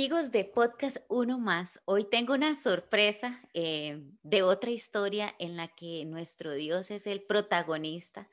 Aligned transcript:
amigos 0.00 0.30
de 0.30 0.46
Podcast 0.46 0.96
Uno 1.08 1.38
Más. 1.38 1.78
Hoy 1.84 2.04
tengo 2.04 2.32
una 2.32 2.54
sorpresa 2.54 3.38
eh, 3.52 4.02
de 4.22 4.42
otra 4.42 4.70
historia 4.70 5.34
en 5.38 5.58
la 5.58 5.68
que 5.68 6.06
nuestro 6.06 6.54
Dios 6.54 6.90
es 6.90 7.06
el 7.06 7.20
protagonista. 7.20 8.26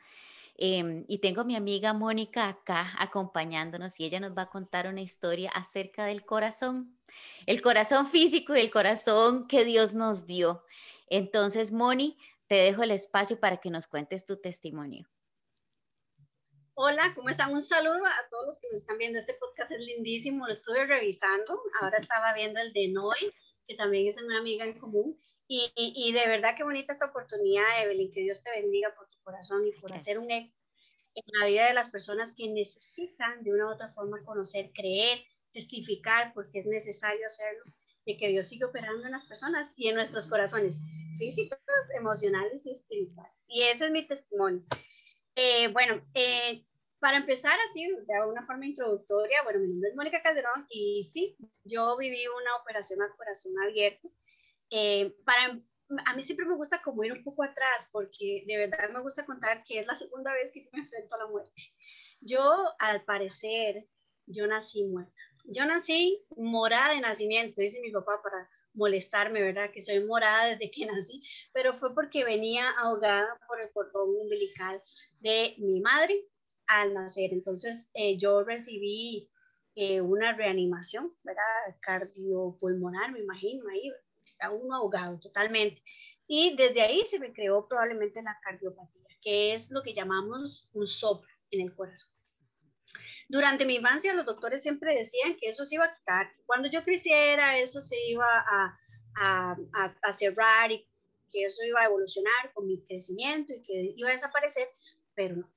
Em, 0.56 1.04
y 1.10 1.18
tengo 1.18 1.44
mi 1.44 1.58
amiga 1.58 1.92
Mónica 1.92 2.48
acá 2.48 2.94
acompañándonos 2.98 4.00
y 4.00 4.06
ella 4.06 4.22
nos 4.22 4.32
va 4.32 4.44
a 4.44 4.50
contar 4.50 4.88
una 4.88 5.02
historia 5.02 5.52
acerca 5.52 6.06
del 6.06 6.24
corazón, 6.24 6.98
el 7.46 7.62
corazón 7.62 8.08
físico 8.08 8.56
y 8.56 8.62
el 8.62 8.72
corazón 8.72 9.46
que 9.46 9.66
Dios 9.66 9.94
nos 9.94 10.26
dio. 10.26 10.64
Entonces, 11.10 11.74
Moni, 11.74 12.18
te 12.48 12.56
dejo 12.56 12.84
el 12.84 12.92
espacio 12.92 13.42
para 13.42 13.58
que 13.58 13.72
nos 13.72 13.88
cuentes 13.88 14.26
tu 14.26 14.38
testimonio. 14.38 15.06
Hola, 16.80 17.12
¿cómo 17.16 17.30
están? 17.30 17.52
Un 17.52 17.62
saludo 17.64 18.06
a 18.06 18.30
todos 18.30 18.46
los 18.46 18.60
que 18.60 18.68
nos 18.72 18.82
están 18.82 19.00
viendo. 19.00 19.18
Este 19.18 19.34
podcast 19.34 19.72
es 19.72 19.80
lindísimo, 19.80 20.46
lo 20.46 20.54
estuve 20.54 20.86
revisando. 20.86 21.60
Ahora 21.82 21.98
estaba 21.98 22.36
viendo 22.36 22.60
el 22.60 22.72
de 22.72 22.90
Noy, 22.90 23.34
que 23.68 23.74
también 23.74 24.06
es 24.06 24.22
una 24.22 24.38
amiga 24.38 24.64
en 24.64 24.78
común. 24.78 25.20
Y, 25.48 25.72
y, 25.76 26.12
de 26.12 26.28
verdad 26.28 26.54
qué 26.56 26.64
bonita 26.64 26.94
esta 26.94 27.08
oportunidad, 27.08 27.66
Evelyn, 27.82 28.12
que 28.12 28.22
Dios 28.22 28.44
te 28.44 28.52
bendiga 28.52 28.94
por 28.94 29.10
tu 29.10 29.18
corazón 29.24 29.66
y 29.66 29.72
por 29.72 29.92
hacer 29.92 30.20
un 30.20 30.30
eco 30.30 30.54
en 31.16 31.24
la 31.40 31.48
vida 31.48 31.66
de 31.66 31.74
las 31.74 31.90
personas 31.90 32.32
que 32.32 32.48
necesitan 32.48 33.44
de 33.44 33.54
una 33.54 33.66
u 33.66 33.74
otra 33.74 33.92
forma 33.94 34.24
conocer, 34.24 34.70
creer, 34.72 35.24
testificar, 35.54 36.32
porque 36.36 36.60
es 36.60 36.68
necesario 36.68 37.26
hacerlo, 37.26 37.64
de 38.06 38.18
que 38.18 38.28
Dios 38.28 38.46
sigue 38.46 38.66
operando 38.66 39.04
en 39.08 39.14
las 39.14 39.26
personas 39.26 39.74
y 39.78 39.88
en 39.88 39.96
nuestros 39.96 40.28
corazones 40.28 40.80
físicos, 41.18 41.58
emocionales 41.98 42.68
y 42.68 42.72
espirituales. 42.72 43.34
Y 43.48 43.64
ese 43.64 43.86
es 43.86 43.92
mi 43.92 44.06
testimonio. 44.06 44.64
Eh, 45.40 45.68
bueno, 45.68 46.02
eh, 46.16 46.67
para 47.00 47.18
empezar 47.18 47.58
así, 47.70 47.88
de 48.08 48.16
alguna 48.16 48.46
forma 48.46 48.66
introductoria, 48.66 49.44
bueno, 49.44 49.60
mi 49.60 49.68
nombre 49.68 49.90
es 49.90 49.96
Mónica 49.96 50.22
Calderón 50.22 50.66
y 50.70 51.04
sí, 51.04 51.38
yo 51.64 51.96
viví 51.98 52.26
una 52.28 52.56
operación 52.56 53.02
a 53.02 53.16
corazón 53.16 53.54
abierto. 53.64 54.12
Eh, 54.70 55.14
para, 55.24 55.62
a 56.06 56.16
mí 56.16 56.22
siempre 56.24 56.46
me 56.46 56.56
gusta 56.56 56.82
como 56.82 57.04
ir 57.04 57.14
un 57.14 57.24
poco 57.24 57.44
atrás 57.44 57.88
porque 57.92 58.44
de 58.48 58.58
verdad 58.58 58.90
me 58.90 59.02
gusta 59.02 59.26
contar 59.26 59.64
que 59.64 59.80
es 59.80 59.88
la 59.88 59.96
segunda 59.96 60.34
vez 60.34 60.52
que 60.52 60.68
me 60.74 60.80
enfrento 60.80 61.16
a 61.16 61.20
la 61.20 61.28
muerte. 61.28 61.62
Yo, 62.20 62.42
al 62.80 63.04
parecer, 63.04 63.88
yo 64.26 64.48
nací 64.48 64.84
muerta. 64.84 65.14
Yo 65.46 65.66
nací 65.66 66.26
morada 66.36 66.94
de 66.94 67.02
nacimiento, 67.02 67.62
dice 67.62 67.80
mi 67.80 67.92
papá, 67.92 68.22
para 68.24 68.50
molestarme, 68.74 69.42
¿verdad? 69.42 69.72
Que 69.72 69.82
soy 69.82 70.04
morada 70.04 70.48
desde 70.48 70.72
que 70.72 70.86
nací, 70.86 71.22
pero 71.54 71.74
fue 71.74 71.94
porque 71.94 72.26
venía 72.26 72.70
ahogada 72.72 73.40
por 73.48 73.62
el 73.62 73.72
cordón 73.72 74.10
umbilical 74.22 74.82
de 75.20 75.56
mi 75.58 75.80
madre 75.80 76.28
al 76.68 76.94
nacer. 76.94 77.32
Entonces 77.34 77.90
eh, 77.94 78.18
yo 78.18 78.44
recibí 78.44 79.30
eh, 79.76 80.02
una 80.02 80.34
reanimación, 80.34 81.14
¿verdad? 81.24 81.44
Cardiopulmonar, 81.80 83.12
me 83.12 83.20
imagino, 83.20 83.70
ahí 83.70 83.92
está 84.26 84.52
uno 84.52 84.76
ahogado 84.76 85.20
totalmente. 85.20 85.82
Y 86.28 86.56
desde 86.56 86.82
ahí 86.82 87.04
se 87.06 87.20
me 87.20 87.32
creó 87.32 87.68
probablemente 87.68 88.22
la 88.22 88.38
cardiopatía, 88.44 89.08
que 89.22 89.54
es 89.54 89.72
lo 89.72 89.82
que 89.82 89.94
llamamos 89.94 90.70
un 90.74 90.88
soplo 90.88 91.30
en 91.52 91.62
el 91.62 91.74
corazón. 91.76 92.12
Durante 93.30 93.66
mi 93.66 93.76
infancia 93.76 94.14
los 94.14 94.26
doctores 94.26 94.64
siempre 94.64 94.96
decían 94.96 95.36
que 95.38 95.50
eso 95.50 95.66
se 95.66 95.76
iba 95.76 95.86
a 95.86 95.96
quitar, 95.96 96.32
cuando 96.46 96.70
yo 96.70 96.84
creciera 96.84 97.60
eso 97.60 97.82
se 97.82 97.98
iba 98.08 98.26
a, 98.26 98.80
a, 99.16 99.58
a, 100.02 100.12
cerrar 100.14 100.72
y 100.72 100.88
que 101.32 101.44
eso 101.44 101.64
iba 101.64 101.82
a 101.82 101.86
evolucionar 101.86 102.54
con 102.54 102.68
mi 102.68 102.82
crecimiento 102.86 103.54
y 103.54 103.62
que 103.62 103.94
iba 103.96 104.10
a 104.10 104.14
desaparecer, 104.14 104.70
pero 105.14 105.36
no. 105.36 105.57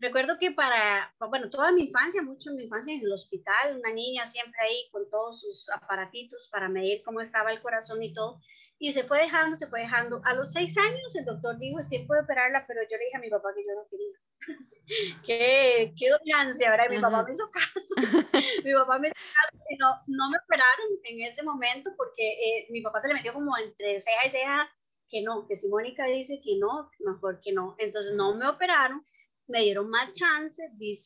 Recuerdo 0.00 0.38
que 0.38 0.50
para, 0.50 1.14
bueno, 1.18 1.50
toda 1.50 1.72
mi 1.72 1.82
infancia, 1.84 2.22
mucho 2.22 2.50
en 2.50 2.56
mi 2.56 2.64
infancia 2.64 2.94
en 2.94 3.00
el 3.00 3.12
hospital, 3.12 3.78
una 3.78 3.92
niña 3.92 4.26
siempre 4.26 4.60
ahí 4.62 4.88
con 4.90 5.08
todos 5.08 5.40
sus 5.40 5.70
aparatitos 5.70 6.48
para 6.50 6.68
medir 6.68 7.02
cómo 7.04 7.20
estaba 7.20 7.52
el 7.52 7.62
corazón 7.62 8.02
y 8.02 8.12
todo, 8.12 8.40
y 8.78 8.92
se 8.92 9.04
fue 9.04 9.18
dejando, 9.18 9.56
se 9.56 9.68
fue 9.68 9.80
dejando. 9.80 10.20
A 10.24 10.34
los 10.34 10.52
seis 10.52 10.76
años 10.76 11.14
el 11.14 11.24
doctor 11.24 11.56
dijo, 11.58 11.78
es 11.78 11.88
tiempo 11.88 12.14
de 12.14 12.20
operarla, 12.20 12.66
pero 12.66 12.82
yo 12.82 12.96
le 12.98 13.04
dije 13.04 13.16
a 13.16 13.20
mi 13.20 13.30
papá 13.30 13.48
que 13.54 13.64
yo 13.64 13.74
no 13.74 13.88
quería. 13.88 14.18
qué, 15.24 15.94
qué 15.96 16.10
dominancia, 16.10 16.70
¿verdad? 16.70 16.90
Mi 16.90 17.00
papá 17.00 17.22
me 17.22 17.32
hizo 17.32 17.50
caso. 17.50 17.94
mi 18.64 18.72
papá 18.74 18.98
me 18.98 19.08
hizo 19.08 19.14
caso 19.14 19.64
y 19.70 19.76
no, 19.76 19.88
no 20.08 20.30
me 20.30 20.38
operaron 20.38 20.88
en 21.04 21.22
ese 21.22 21.42
momento 21.42 21.90
porque 21.96 22.28
eh, 22.28 22.66
mi 22.70 22.82
papá 22.82 23.00
se 23.00 23.08
le 23.08 23.14
metió 23.14 23.32
como 23.32 23.56
entre 23.56 24.00
ceja 24.00 24.26
y 24.26 24.30
ceja 24.30 24.70
que 25.08 25.22
no, 25.22 25.46
que 25.46 25.54
si 25.54 25.68
Mónica 25.68 26.06
dice 26.06 26.40
que 26.42 26.58
no, 26.58 26.90
mejor 26.98 27.40
que 27.40 27.52
no. 27.52 27.76
Entonces 27.78 28.14
no 28.14 28.34
me 28.34 28.48
operaron, 28.48 29.04
me 29.46 29.60
dieron 29.60 29.90
más 29.90 30.12
chance, 30.12 30.62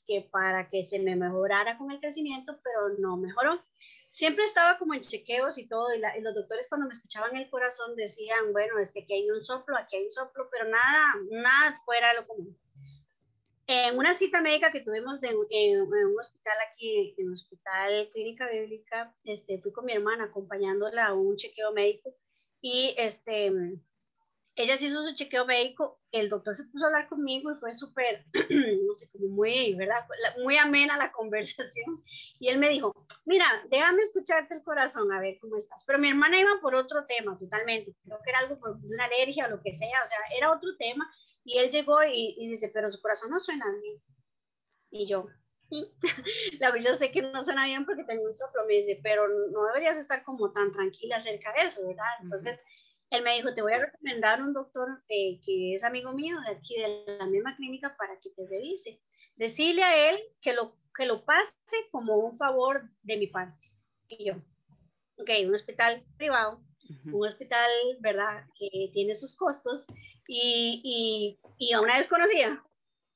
que 0.06 0.28
para 0.30 0.68
que 0.68 0.84
se 0.84 0.98
me 0.98 1.16
mejorara 1.16 1.76
con 1.78 1.90
el 1.90 2.00
crecimiento, 2.00 2.58
pero 2.62 2.96
no 2.98 3.16
mejoró. 3.16 3.62
Siempre 4.10 4.44
estaba 4.44 4.78
como 4.78 4.94
en 4.94 5.00
chequeos 5.00 5.58
y 5.58 5.68
todo, 5.68 5.88
y, 5.94 6.00
los 6.20 6.34
doctores 6.34 6.68
cuando 6.68 6.86
me 6.86 6.92
escuchaban 6.92 7.36
el 7.36 7.50
corazón 7.50 7.94
decían, 7.96 8.52
bueno, 8.52 8.78
es 8.78 8.92
que 8.92 9.00
aquí 9.02 9.14
hay 9.14 9.30
un 9.30 9.42
soplo, 9.42 9.76
aquí 9.76 9.96
hay 9.96 10.04
un 10.04 10.12
soplo, 10.12 10.48
pero 10.50 10.64
nada, 10.64 11.14
nada 11.30 11.82
fuera 11.84 12.08
de 12.10 12.20
lo 12.20 12.26
común. 12.26 12.58
En 13.66 13.98
una 13.98 14.14
cita 14.14 14.40
médica 14.40 14.72
que 14.72 14.80
tuvimos 14.80 15.20
de, 15.20 15.28
en, 15.28 15.80
un 15.80 16.18
hospital 16.18 16.56
aquí, 16.70 17.14
en 17.18 17.26
el 17.26 17.32
Hospital 17.34 18.08
Clínica 18.10 18.48
Bíblica, 18.48 19.14
este, 19.24 19.60
fui 19.60 19.72
con 19.72 19.84
mi 19.84 19.92
hermana 19.92 20.24
acompañándola 20.24 21.06
a 21.06 21.12
un 21.12 21.36
chequeo 21.36 21.72
médico 21.72 22.14
y 22.62 22.94
este, 22.96 23.52
ella 24.58 24.76
se 24.76 24.86
hizo 24.86 25.04
su 25.04 25.14
chequeo 25.14 25.46
médico, 25.46 26.00
el 26.10 26.28
doctor 26.28 26.52
se 26.52 26.64
puso 26.64 26.84
a 26.84 26.88
hablar 26.88 27.08
conmigo 27.08 27.52
y 27.52 27.60
fue 27.60 27.72
súper, 27.74 28.26
no 28.86 28.92
sé, 28.92 29.08
como 29.12 29.28
muy, 29.28 29.74
¿verdad? 29.74 30.04
Muy 30.42 30.56
amena 30.56 30.96
la 30.96 31.12
conversación. 31.12 32.02
Y 32.40 32.48
él 32.48 32.58
me 32.58 32.68
dijo, 32.68 32.92
mira, 33.24 33.46
déjame 33.70 34.02
escucharte 34.02 34.54
el 34.54 34.64
corazón, 34.64 35.12
a 35.12 35.20
ver 35.20 35.38
cómo 35.40 35.56
estás. 35.56 35.84
Pero 35.86 36.00
mi 36.00 36.08
hermana 36.08 36.40
iba 36.40 36.50
por 36.60 36.74
otro 36.74 37.06
tema 37.06 37.38
totalmente, 37.38 37.94
creo 38.02 38.18
que 38.24 38.30
era 38.30 38.40
algo 38.40 38.58
por 38.58 38.76
una 38.82 39.04
alergia 39.04 39.46
o 39.46 39.50
lo 39.50 39.62
que 39.62 39.72
sea, 39.72 40.02
o 40.02 40.06
sea, 40.08 40.18
era 40.36 40.50
otro 40.50 40.76
tema 40.76 41.08
y 41.44 41.58
él 41.58 41.70
llegó 41.70 42.02
y, 42.02 42.34
dice, 42.48 42.68
pero 42.74 42.90
su 42.90 43.00
corazón 43.00 43.30
no 43.30 43.38
suena 43.38 43.64
bien. 43.80 44.02
Y 44.90 45.06
yo, 45.06 45.28
yo 46.82 46.94
sé 46.94 47.12
que 47.12 47.22
no 47.22 47.44
suena 47.44 47.64
bien 47.66 47.86
porque 47.86 48.02
tengo 48.02 48.24
un 48.24 48.32
soplo, 48.32 48.66
me 48.66 48.74
dice, 48.74 48.98
pero 49.04 49.28
no 49.28 49.66
deberías 49.66 49.98
estar 49.98 50.24
como 50.24 50.52
tan 50.52 50.72
tranquila 50.72 51.18
acerca 51.18 51.52
de 51.52 51.66
eso, 51.66 51.86
¿verdad? 51.86 52.04
Entonces, 52.22 52.64
él 53.10 53.22
me 53.22 53.34
dijo, 53.34 53.54
te 53.54 53.62
voy 53.62 53.72
a 53.72 53.86
recomendar 53.86 54.42
un 54.42 54.52
doctor 54.52 55.02
eh, 55.08 55.40
que 55.44 55.74
es 55.74 55.84
amigo 55.84 56.12
mío 56.12 56.36
de 56.40 56.56
aquí, 56.56 56.76
de 56.76 57.04
la 57.18 57.26
misma 57.26 57.56
clínica, 57.56 57.96
para 57.96 58.18
que 58.20 58.30
te 58.30 58.46
revise. 58.46 59.00
Decirle 59.36 59.82
a 59.82 60.10
él 60.10 60.20
que 60.40 60.52
lo, 60.52 60.76
que 60.94 61.06
lo 61.06 61.24
pase 61.24 61.54
como 61.90 62.16
un 62.18 62.36
favor 62.36 62.90
de 63.02 63.16
mi 63.16 63.26
parte. 63.26 63.72
Y 64.08 64.26
yo, 64.26 64.34
ok, 65.16 65.30
un 65.46 65.54
hospital 65.54 66.04
privado, 66.16 66.62
un 67.12 67.26
hospital, 67.26 67.70
¿verdad?, 68.00 68.44
que 68.58 68.90
tiene 68.92 69.14
sus 69.14 69.34
costos 69.36 69.86
y, 70.26 70.80
y, 70.84 71.38
y 71.58 71.72
a 71.72 71.80
una 71.80 71.96
desconocida. 71.96 72.62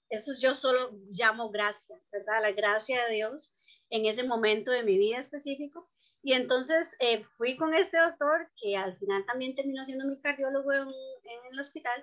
Eso 0.09 0.33
yo 0.41 0.55
solo 0.55 0.91
llamo 1.11 1.51
gracia, 1.51 1.97
¿verdad? 2.11 2.43
La 2.43 2.53
gracia 2.53 3.07
de 3.07 3.15
Dios 3.15 3.55
en 3.93 4.07
ese 4.07 4.25
momento 4.25 4.73
de 4.73 4.83
mi 4.83 4.97
vida 4.97 5.19
específico. 5.19 5.87
Y 6.23 6.33
entonces 6.33 6.97
eh, 6.99 7.25
fui 7.37 7.57
con 7.57 7.75
este 7.75 7.99
doctor, 7.99 8.49
que 8.61 8.75
al 8.75 8.97
final 8.97 9.25
también 9.27 9.55
terminó 9.55 9.85
siendo 9.85 10.07
mi 10.07 10.19
cardiólogo 10.21 10.73
en, 10.73 10.89
en 10.89 11.53
el 11.53 11.61
hospital, 11.61 12.03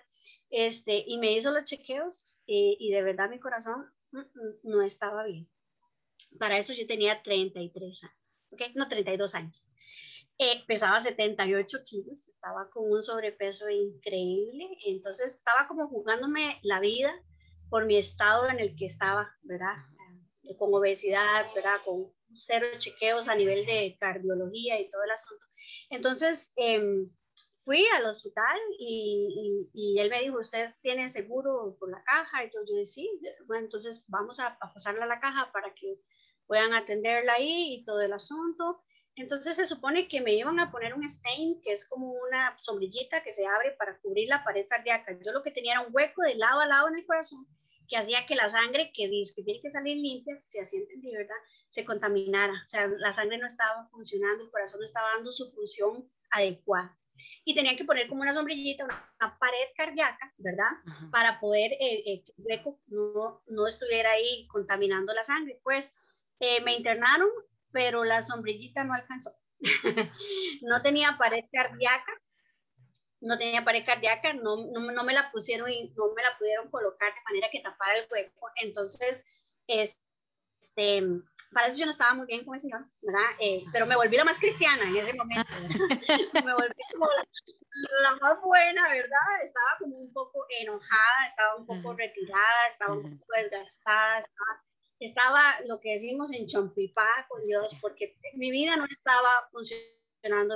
este, 0.52 1.04
y 1.06 1.18
me 1.18 1.34
hizo 1.34 1.52
los 1.52 1.64
chequeos 1.64 2.40
y, 2.46 2.78
y 2.80 2.92
de 2.92 3.02
verdad 3.02 3.30
mi 3.30 3.40
corazón 3.40 3.92
mm, 4.12 4.20
mm, 4.20 4.56
no 4.64 4.82
estaba 4.84 5.24
bien. 5.24 5.50
Para 6.38 6.60
eso 6.60 6.74
yo 6.74 6.86
tenía 6.86 7.24
33 7.24 8.04
años, 8.04 8.16
¿ok? 8.52 8.62
No, 8.76 8.88
32 8.88 9.34
años. 9.34 9.66
Eh, 10.38 10.64
pesaba 10.68 11.02
78 11.02 11.80
kilos, 11.86 12.30
estaba 12.30 12.70
con 12.70 12.90
un 12.90 13.02
sobrepeso 13.02 13.68
increíble, 13.68 14.70
entonces 14.86 15.34
estaba 15.34 15.68
como 15.68 15.88
jugándome 15.88 16.59
la 16.62 16.80
vida 16.80 17.12
por 17.70 17.85
mi 17.88 17.97
estado 17.97 18.47
en 18.47 18.59
el 18.59 18.76
que 18.76 18.85
estaba, 18.85 19.32
¿verdad? 19.42 19.76
Con 20.58 20.74
obesidad, 20.74 21.46
¿verdad? 21.53 21.78
Con 21.86 22.12
cero 22.36 22.68
chequeos 22.78 23.28
a 23.28 23.36
nivel 23.36 23.66
de 23.66 23.97
cardiología 24.00 24.80
y 24.80 24.90
todo 24.90 25.03
el 25.03 25.12
asunto. 25.12 25.44
Entonces, 25.90 26.53
em, 26.56 27.09
fui 27.59 27.86
al 27.96 28.06
hospital 28.06 28.58
y, 28.80 29.70
y, 29.74 30.00
él 30.00 30.09
me 30.09 30.22
dijo, 30.22 30.40
¿usted 30.40 30.74
tiene 30.82 31.09
seguro 31.09 31.76
por 31.80 31.91
la 31.91 32.03
caja? 32.03 32.44
Entonces 32.44 32.70
yo 32.70 32.76
dije, 32.76 32.86
sí, 32.86 33.22
entonces 33.56 34.06
vamos 34.08 34.40
a, 34.40 34.58
a 34.59 34.74
pasarla 34.74 35.06
a 35.06 35.08
la 35.08 35.20
caja 35.20 35.52
para 35.52 35.74
que 35.74 36.00
puedan 36.47 36.74
atenderla 36.74 37.34
ahí 37.34 37.76
y 37.76 37.85
todo 37.85 38.02
el 38.02 38.14
asunto. 38.14 38.82
Entonces 39.16 39.58
se 39.58 39.66
supone 39.66 40.08
que 40.08 40.22
me 40.22 40.34
iban 40.34 40.59
a 40.59 40.72
poner 40.72 40.94
un 40.94 41.03
stain, 41.03 41.62
que 41.62 41.74
es 41.74 41.88
como 41.88 42.14
una 42.14 42.58
sombrillita 42.58 43.22
que 43.22 43.34
se 43.34 43.46
abre 43.46 43.72
para 43.72 44.00
cubrir 44.00 44.30
la 44.30 44.44
pared 44.44 44.66
cardíaca. 44.68 45.18
Yo 45.24 45.32
lo 45.32 45.44
que 45.44 45.52
tenía 45.52 45.74
era 45.74 45.82
un 45.82 45.94
hueco 45.94 46.22
de 46.24 46.35
lado 46.35 46.62
a 46.62 46.66
lado 46.66 46.88
en 46.88 46.97
el 46.97 47.06
corazón 47.06 47.46
que 47.90 47.97
hacía 47.97 48.26
que 48.26 48.36
la 48.36 48.50
sangre, 48.50 48.91
que 48.94 49.08
dice 49.08 49.34
que 49.36 49.44
tiene 49.44 49.62
que 49.62 49.72
salir 49.72 49.97
limpia, 49.97 50.40
si 50.44 50.59
así 50.59 50.78
entendí, 50.78 51.12
¿verdad? 51.12 51.36
Se 51.70 51.84
contaminara. 51.84 52.53
O 52.53 52.68
sea, 52.68 52.88
la 52.88 53.14
sangre 53.14 53.38
no 53.38 53.47
estaba 53.47 53.88
funcionando, 53.90 54.44
el 54.44 54.52
corazón 54.52 54.80
no 54.80 54.86
estaba 54.86 55.16
dando 55.16 55.32
su 55.32 55.52
función 55.52 56.09
adecuada. 56.32 56.96
Y 57.44 57.53
tenían 57.53 57.76
que 57.76 57.84
poner 57.84 58.08
como 58.08 58.22
una 58.22 58.34
sombrillita, 58.34 58.86
una, 58.86 59.38
pared 59.40 59.68
cardíaca, 59.76 60.34
¿verdad? 60.38 60.72
Para 61.12 61.40
poder 61.40 61.74
eh, 61.74 62.03
eh, 62.06 62.24
que 62.24 62.34
el 62.38 62.46
hueco 62.46 62.80
no, 62.88 63.41
no 63.47 63.68
estuviera 63.68 64.12
ahí 64.12 64.47
contaminando 64.47 65.14
la 65.14 65.24
sangre. 65.24 65.59
Pues 65.64 65.94
eh, 66.40 66.62
me 66.62 66.76
internaron 66.76 67.30
pero 67.72 68.03
la 68.03 68.22
sombrillita 68.22 68.84
no 68.84 68.94
alcanzó. 68.94 69.32
no 70.62 70.82
tenía 70.82 71.18
pared 71.18 71.46
cardíaca, 71.52 72.12
no 73.22 73.38
tenía 73.38 73.66
pared 73.66 73.86
cardíaca, 73.86 74.34
no, 74.34 74.68
no, 74.68 75.04
me 75.04 75.14
la 75.14 75.32
pusieron 75.32 75.70
y 75.70 75.94
no 75.96 76.14
me 76.14 76.24
la 76.24 76.38
pudieron 76.38 76.70
colocar 76.70 77.14
de 77.14 77.22
manera 77.24 77.50
que 77.52 77.60
tapara 77.60 77.98
el 77.98 78.08
hueco. 78.10 78.50
Entonces, 78.62 79.26
este, 79.68 81.04
para 81.52 81.68
eso 81.68 81.78
yo 81.78 81.86
no 81.86 81.92
estaba 81.92 82.14
muy 82.14 82.28
bien 82.28 82.46
con 82.46 82.56
el 82.56 82.62
Señor, 82.62 82.86
¿verdad? 83.02 83.30
Eh, 83.40 83.64
pero 83.74 83.86
me 83.86 83.96
volví 83.96 84.16
la 84.16 84.24
más 84.24 84.40
cristiana 84.40 84.84
en 84.84 84.96
ese 84.96 85.14
momento. 85.14 85.52
me 86.46 86.54
volví 86.54 86.82
como 86.92 87.08
la, 88.04 88.16
más 88.22 88.42
buena, 88.42 88.90
¿verdad? 88.90 89.44
Estaba 89.44 89.78
como 89.80 89.98
un 89.98 90.14
poco 90.14 90.46
enojada, 90.60 91.28
estaba 91.28 91.56
un 91.56 91.66
poco 91.66 91.94
retirada, 91.94 92.68
estaba 92.70 92.94
un 92.94 93.20
poco 93.20 93.34
desgastada, 93.34 94.20
estaba, 94.20 94.64
estaba 95.00 95.62
lo 95.68 95.80
que 95.80 95.94
decimos 95.94 96.32
en 96.32 96.48
chompipá 96.48 97.26
con 97.28 97.44
Dios, 97.44 97.76
porque 97.82 98.18
mi 98.36 98.52
vida 98.52 98.76
no 98.78 98.86
estaba 98.86 99.50
funcionando 99.52 99.98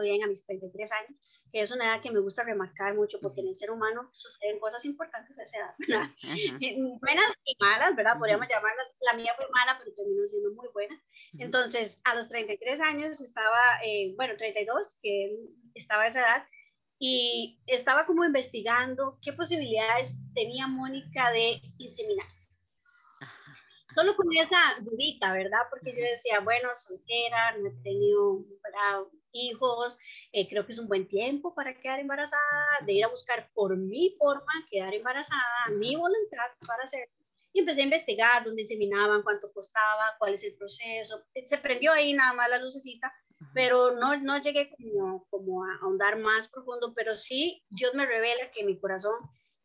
bien 0.01 0.24
a 0.24 0.27
mis 0.27 0.45
33 0.45 0.92
años 0.92 1.21
que 1.54 1.62
es 1.62 1.69
una 1.69 1.86
edad 1.86 2.01
que 2.01 2.12
me 2.12 2.19
gusta 2.19 2.44
remarcar 2.44 2.95
mucho 2.95 3.19
porque 3.21 3.42
en 3.42 3.50
el 3.50 3.56
ser 3.56 3.69
humano 3.69 4.10
suceden 4.12 4.60
cosas 4.60 4.83
importantes 4.86 5.38
a 5.38 5.44
esa 5.44 5.57
edad, 5.57 5.75
¿verdad? 5.77 6.10
Buenas 7.00 7.31
y 7.45 7.56
malas, 7.60 7.95
¿verdad? 7.95 8.18
Podríamos 8.18 8.48
llamarlas, 8.48 8.88
la 9.00 9.13
mía 9.13 9.33
fue 9.36 9.45
mala, 9.54 9.77
pero 9.77 9.94
terminó 9.94 10.25
siendo 10.25 10.51
muy 10.54 10.68
buena. 10.74 11.00
Entonces, 11.38 12.01
a 12.06 12.15
los 12.15 12.27
33 12.30 12.81
años 12.81 13.21
estaba, 13.21 13.60
eh, 13.86 14.15
bueno, 14.18 14.36
32, 14.36 14.98
que 15.04 15.38
estaba 15.75 16.04
a 16.04 16.07
esa 16.07 16.21
edad, 16.21 16.48
y 16.98 17.62
estaba 17.68 18.07
como 18.07 18.25
investigando 18.25 19.19
qué 19.21 19.31
posibilidades 19.33 20.18
tenía 20.33 20.65
Mónica 20.65 21.30
de 21.31 21.62
inseminarse. 21.77 22.50
Solo 23.94 24.15
con 24.15 24.25
esa 24.36 24.57
dudita, 24.81 25.33
¿verdad? 25.33 25.60
Porque 25.69 25.92
yo 25.92 26.01
decía, 26.01 26.39
bueno, 26.39 26.69
soltera, 26.74 27.56
no 27.57 27.68
he 27.68 27.83
tenido 27.83 28.39
¿verdad? 28.63 29.04
Hijos, 29.33 30.00
eh, 30.31 30.47
creo 30.47 30.65
que 30.65 30.71
es 30.71 30.80
un 30.80 30.88
buen 30.88 31.07
tiempo 31.07 31.53
para 31.53 31.74
quedar 31.80 32.00
embarazada, 32.00 32.41
de 32.85 32.94
ir 32.94 33.03
a 33.03 33.09
buscar 33.09 33.50
por 33.53 33.75
mi 33.75 34.15
forma 34.18 34.51
quedar 34.69 34.94
embarazada, 34.94 35.69
mi 35.77 35.95
voluntad 35.95 36.45
para 36.65 36.83
hacerlo. 36.83 37.13
Y 37.51 37.59
empecé 37.59 37.81
a 37.81 37.85
investigar 37.85 38.44
dónde 38.44 38.63
inseminaban, 38.63 39.21
cuánto 39.21 39.51
costaba, 39.51 40.15
cuál 40.18 40.33
es 40.33 40.44
el 40.44 40.56
proceso. 40.56 41.24
Se 41.45 41.57
prendió 41.59 41.91
ahí 41.91 42.13
nada 42.13 42.33
más 42.33 42.50
la 42.50 42.57
lucecita, 42.57 43.13
pero 43.53 43.91
no, 43.91 44.18
no 44.18 44.41
llegué 44.41 44.71
como, 44.71 45.27
como 45.30 45.63
a 45.63 45.75
ahondar 45.81 46.18
más 46.18 46.47
profundo, 46.47 46.94
pero 46.95 47.13
sí 47.13 47.63
Dios 47.69 47.94
me 47.94 48.06
revela 48.06 48.50
que 48.51 48.63
mi 48.63 48.79
corazón 48.79 49.13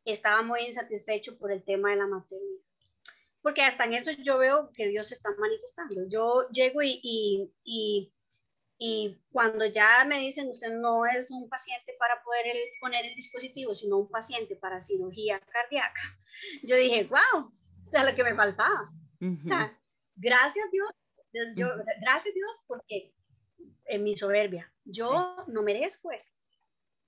estaba 0.04 0.42
muy 0.42 0.60
insatisfecho 0.62 1.38
por 1.38 1.52
el 1.52 1.64
tema 1.64 1.90
de 1.90 1.96
la 1.96 2.06
maternidad. 2.06 2.62
Porque 3.40 3.62
hasta 3.62 3.84
en 3.84 3.94
eso 3.94 4.10
yo 4.10 4.36
veo 4.36 4.70
que 4.74 4.88
Dios 4.88 5.08
se 5.08 5.14
está 5.14 5.30
manifestando. 5.38 6.02
Yo 6.08 6.48
llego 6.50 6.82
y, 6.82 7.00
y, 7.02 7.50
y 7.64 8.10
y 8.78 9.18
cuando 9.32 9.66
ya 9.66 10.04
me 10.06 10.20
dicen, 10.20 10.48
usted 10.48 10.72
no 10.74 11.04
es 11.04 11.32
un 11.32 11.48
paciente 11.48 11.96
para 11.98 12.22
poder 12.22 12.46
poner 12.80 13.04
el 13.06 13.14
dispositivo, 13.16 13.74
sino 13.74 13.98
un 13.98 14.08
paciente 14.08 14.54
para 14.54 14.78
cirugía 14.78 15.40
cardíaca, 15.40 16.00
yo 16.62 16.76
dije, 16.76 17.04
wow, 17.04 17.42
o 17.42 17.90
sea, 17.90 18.04
lo 18.04 18.14
que 18.14 18.22
me 18.22 18.36
faltaba. 18.36 18.84
gracias 20.14 20.70
Dios, 20.70 20.90
yo, 21.56 21.68
gracias 22.00 22.34
Dios, 22.34 22.64
porque 22.68 23.12
en 23.86 24.04
mi 24.04 24.16
soberbia, 24.16 24.72
yo 24.84 25.44
no 25.48 25.62
merezco 25.62 26.12
eso. 26.12 26.32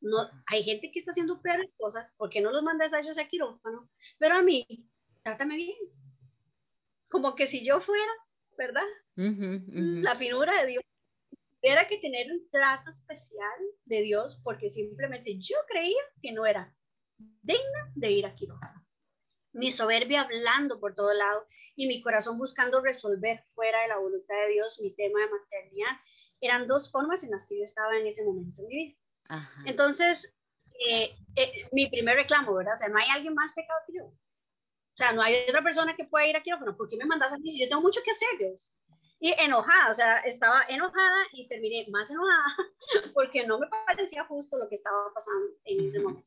No, 0.00 0.28
hay 0.46 0.64
gente 0.64 0.90
que 0.90 0.99
está 0.99 1.12
haciendo 1.12 1.40
peores 1.43 1.72
cosas, 1.76 2.12
porque 2.17 2.40
no 2.40 2.50
los 2.50 2.62
mandas 2.62 2.94
a 2.94 3.00
ellos 3.00 3.19
a 3.19 3.28
quirófano? 3.28 3.88
Pero 4.19 4.34
a 4.34 4.43
mí, 4.43 4.67
trátame 5.22 5.56
bien. 5.56 5.76
Como 7.11 7.34
que 7.34 7.46
si 7.46 7.64
yo 7.64 7.81
fuera, 7.81 8.11
¿verdad? 8.56 8.87
La 9.14 10.14
finura 10.14 10.58
de 10.62 10.69
Dios 10.69 10.84
era 11.62 11.87
que 11.87 11.99
tener 11.99 12.31
un 12.33 12.49
trato 12.51 12.91
especial 12.91 13.61
de 13.85 14.03
Dios 14.03 14.41
porque 14.43 14.71
simplemente 14.71 15.39
yo 15.39 15.57
creía 15.69 16.03
que 16.23 16.33
no 16.33 16.47
era 16.47 16.75
digna 17.43 17.93
de 17.95 18.11
ir 18.11 18.27
a 18.27 18.35
quirófano. 18.35 18.87
Mi 19.53 19.73
soberbia 19.73 20.23
hablando 20.23 20.81
por 20.81 20.95
todo 20.95 21.12
lado 21.12 21.47
y 21.75 21.87
mi 21.87 22.03
corazón 22.03 22.39
buscando 22.39 22.81
resolver 22.83 23.41
fuera 23.55 23.83
de 23.83 23.89
la 23.89 23.99
voluntad 23.99 24.35
de 24.47 24.53
Dios 24.53 24.81
mi 24.81 24.95
tema 24.95 25.21
de 25.21 25.31
maternidad 25.31 25.99
eran 26.41 26.67
dos 26.67 26.91
formas 26.91 27.25
en 27.25 27.31
las 27.31 27.47
que 27.47 27.59
yo 27.59 27.65
estaba 27.65 27.97
en 27.99 28.06
ese 28.06 28.25
momento 28.25 28.63
en 28.63 28.69
mi 28.69 28.75
vida. 28.75 28.97
Entonces, 29.67 30.35
eh, 30.89 31.15
eh, 31.37 31.69
mi 31.73 31.89
primer 31.89 32.17
reclamo, 32.17 32.55
¿verdad? 32.55 32.73
O 32.75 32.77
sea, 32.77 32.89
no 32.89 32.99
hay 32.99 33.09
alguien 33.11 33.35
más 33.35 33.53
pecado 33.53 33.79
que 33.87 33.99
yo. 33.99 34.05
O 34.06 34.97
sea, 34.97 35.13
no 35.13 35.23
hay 35.23 35.45
otra 35.47 35.63
persona 35.63 35.95
que 35.95 36.05
pueda 36.05 36.27
ir 36.27 36.37
a 36.37 36.43
quirófano. 36.43 36.77
¿Por 36.77 36.89
qué 36.89 36.97
me 36.97 37.05
mandas 37.05 37.33
a 37.33 37.39
mí? 37.39 37.59
Yo 37.61 37.69
tengo 37.69 37.83
mucho 37.83 38.01
que 38.03 38.11
hacer, 38.13 38.29
Dios 38.39 38.73
y 39.20 39.34
enojada, 39.38 39.90
o 39.90 39.94
sea, 39.94 40.19
estaba 40.20 40.62
enojada 40.69 41.25
y 41.32 41.46
terminé 41.46 41.87
más 41.90 42.11
enojada 42.11 42.44
porque 43.14 43.46
no 43.46 43.58
me 43.58 43.69
parecía 43.87 44.25
justo 44.25 44.56
lo 44.56 44.69
que 44.69 44.76
estaba 44.76 45.12
pasando 45.14 45.46
en 45.64 45.87
ese 45.87 46.00
momento. 46.00 46.26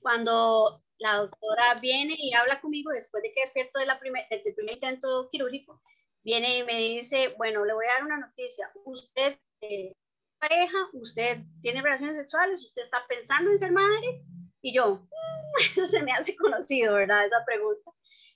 Cuando 0.00 0.82
la 0.98 1.16
doctora 1.16 1.74
viene 1.80 2.14
y 2.18 2.34
habla 2.34 2.60
conmigo 2.60 2.90
después 2.90 3.22
de 3.22 3.32
que 3.32 3.42
despierto 3.42 3.78
de 3.78 3.86
la 3.86 3.98
primer, 3.98 4.26
del 4.28 4.54
primer 4.54 4.74
intento 4.74 5.28
quirúrgico, 5.30 5.82
viene 6.24 6.58
y 6.58 6.64
me 6.64 6.78
dice, 6.78 7.34
bueno, 7.36 7.64
le 7.64 7.74
voy 7.74 7.86
a 7.86 7.94
dar 7.94 8.04
una 8.04 8.18
noticia, 8.18 8.70
usted 8.84 9.38
eh, 9.60 9.94
pareja, 10.38 10.78
usted 10.92 11.38
tiene 11.62 11.82
relaciones 11.82 12.18
sexuales, 12.18 12.64
usted 12.64 12.82
está 12.82 13.06
pensando 13.08 13.50
en 13.50 13.58
ser 13.58 13.72
madre, 13.72 14.22
y 14.60 14.74
yo, 14.74 15.06
eso 15.74 15.86
se 15.86 16.02
me 16.02 16.12
hace 16.12 16.36
conocido, 16.36 16.94
¿verdad? 16.94 17.26
Esa 17.26 17.44
pregunta. 17.46 17.92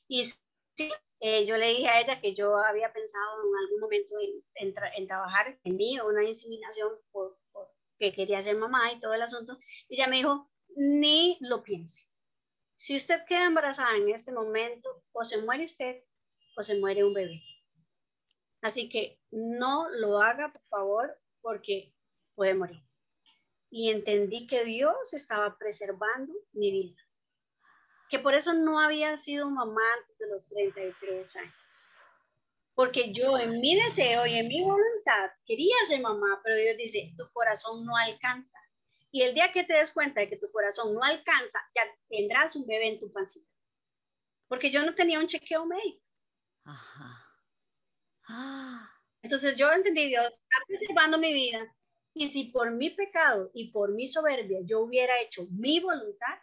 Y 0.07 0.25
sí, 0.25 0.93
eh, 1.21 1.45
yo 1.45 1.59
le 1.59 1.69
dije 1.69 1.89
a 1.89 2.01
ella 2.01 2.21
que 2.21 2.35
yo 2.35 2.57
había 2.57 2.93
pensado 2.93 3.43
en 3.45 3.57
algún 3.65 3.81
momento 3.81 4.15
en, 4.55 5.07
trabajar 5.07 5.59
en 5.65 5.77
mí, 5.77 6.01
una 6.01 6.25
inseminación 6.25 6.93
por, 7.13 7.39
que 7.99 8.13
quería 8.13 8.41
ser 8.41 8.57
mamá 8.57 8.91
y 8.93 9.01
todo 9.01 9.13
el 9.13 9.21
asunto. 9.21 9.59
Y 9.89 9.97
ella 9.97 10.09
me 10.09 10.17
dijo, 10.17 10.51
ni 10.77 11.37
lo 11.41 11.63
piense. 11.63 12.09
Si 12.75 12.97
usted 12.97 13.23
queda 13.27 13.45
embarazada 13.45 13.97
en 13.97 14.09
este 14.09 14.33
momento, 14.33 15.05
o 15.13 15.23
se 15.25 15.37
muere 15.43 15.65
usted 15.65 16.03
o 16.57 16.63
se 16.63 16.79
muere 16.79 17.05
un 17.05 17.13
bebé. 17.13 17.43
Así 18.63 18.89
que 18.89 19.21
no 19.31 19.91
lo 19.91 20.21
haga, 20.21 20.53
por 20.53 20.63
favor, 20.69 21.19
porque 21.43 21.95
puede 22.35 22.55
morir. 22.55 22.83
Y 23.71 23.91
entendí 23.91 24.47
que 24.47 24.65
Dios 24.65 25.13
estaba 25.13 25.57
preservando 25.59 26.33
mi 26.53 26.71
vida 26.71 27.10
que 28.11 28.19
por 28.19 28.35
eso 28.35 28.53
no 28.53 28.81
había 28.81 29.17
sido 29.17 29.49
mamá 29.49 29.81
antes 29.99 30.19
de 30.19 30.29
los 30.29 30.45
33 30.49 31.37
años. 31.37 31.55
Porque 32.75 33.13
yo 33.13 33.39
en 33.39 33.61
mi 33.61 33.81
deseo 33.81 34.27
y 34.27 34.35
en 34.35 34.49
mi 34.49 34.63
voluntad 34.63 35.31
quería 35.47 35.77
ser 35.87 36.01
mamá, 36.01 36.41
pero 36.43 36.57
Dios 36.57 36.77
dice, 36.77 37.15
tu 37.17 37.31
corazón 37.33 37.87
no 37.87 37.97
alcanza. 37.97 38.59
Y 39.13 39.23
el 39.23 39.35
día 39.35 39.53
que 39.53 39.65
te 39.65 39.75
des 39.75 39.93
cuenta 39.93 40.21
de 40.21 40.29
que 40.29 40.37
tu 40.37 40.51
corazón 40.51 40.93
no 40.93 41.03
alcanza, 41.05 41.61
ya 41.75 41.83
tendrás 42.09 42.57
un 42.57 42.67
bebé 42.67 42.89
en 42.89 43.01
tu 43.01 43.13
pancita. 43.13 43.49
Porque 44.49 44.71
yo 44.71 44.85
no 44.85 44.95
tenía 44.95 45.21
un 45.21 45.27
chequeo 45.27 45.65
médico. 45.67 46.03
Ajá. 46.65 47.27
Ah. 48.29 48.91
Entonces 49.23 49.57
yo 49.57 49.71
entendí, 49.73 50.09
Dios 50.09 50.27
está 50.27 50.57
preservando 50.67 51.19
mi 51.19 51.33
vida. 51.33 51.77
Y 52.15 52.29
si 52.29 52.45
por 52.45 52.73
mi 52.73 52.91
pecado 52.91 53.51
y 53.55 53.71
por 53.71 53.93
mi 53.93 54.09
soberbia 54.09 54.61
yo 54.65 54.81
hubiera 54.81 55.21
hecho 55.21 55.47
mi 55.51 55.79
voluntad, 55.79 56.39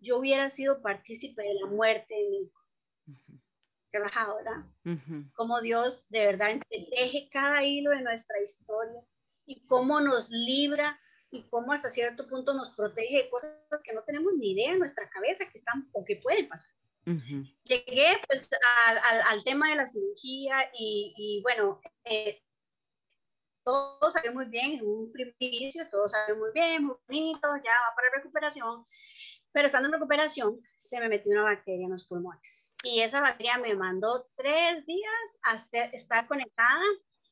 yo 0.00 0.18
hubiera 0.18 0.48
sido 0.48 0.82
partícipe 0.82 1.42
de 1.42 1.54
la 1.54 1.66
muerte 1.66 2.14
de 2.14 2.30
mi 2.30 2.36
hijo. 2.42 2.62
¿verdad? 3.92 4.64
Como 5.34 5.60
Dios 5.60 6.06
de 6.08 6.26
verdad 6.26 6.60
teje 6.96 7.28
cada 7.30 7.62
hilo 7.62 7.90
de 7.90 8.02
nuestra 8.02 8.40
historia 8.40 9.02
y 9.44 9.66
cómo 9.66 10.00
nos 10.00 10.30
libra 10.30 10.98
y 11.30 11.42
cómo 11.44 11.72
hasta 11.72 11.90
cierto 11.90 12.26
punto 12.28 12.54
nos 12.54 12.70
protege 12.70 13.24
de 13.24 13.30
cosas 13.30 13.54
que 13.84 13.94
no 13.94 14.02
tenemos 14.02 14.32
ni 14.34 14.52
idea 14.52 14.72
en 14.72 14.78
nuestra 14.78 15.08
cabeza 15.08 15.44
que 15.50 15.58
están 15.58 15.88
o 15.92 16.04
que 16.04 16.16
pueden 16.16 16.48
pasar. 16.48 16.70
Llegué 17.64 18.16
pues 18.28 18.48
al, 18.86 19.22
al, 19.22 19.44
tema 19.44 19.70
de 19.70 19.76
la 19.76 19.86
cirugía 19.86 20.70
y, 20.78 21.12
y 21.16 21.42
bueno, 21.42 21.80
eh, 22.04 22.40
todo 23.64 24.10
salió 24.10 24.32
muy 24.32 24.46
bien 24.46 24.72
en 24.72 24.86
un 24.86 25.10
primer 25.10 25.34
inicio, 25.38 25.88
todo 25.90 26.06
salió 26.06 26.36
muy 26.36 26.50
bien, 26.52 26.84
muy 26.84 26.96
bonito, 27.08 27.48
ya 27.64 27.72
va 27.72 27.94
para 27.96 28.10
recuperación, 28.14 28.84
pero 29.52 29.66
estando 29.66 29.86
en 29.86 29.92
recuperación, 29.92 30.60
se 30.76 30.98
me 31.00 31.08
metió 31.08 31.32
una 31.32 31.42
bacteria 31.42 31.84
en 31.84 31.92
los 31.92 32.06
pulmones. 32.06 32.74
Y 32.82 33.00
esa 33.00 33.20
bacteria 33.20 33.58
me 33.58 33.74
mandó 33.74 34.26
tres 34.36 34.84
días 34.86 35.38
hasta 35.42 35.84
estar 35.84 36.26
conectada 36.26 36.82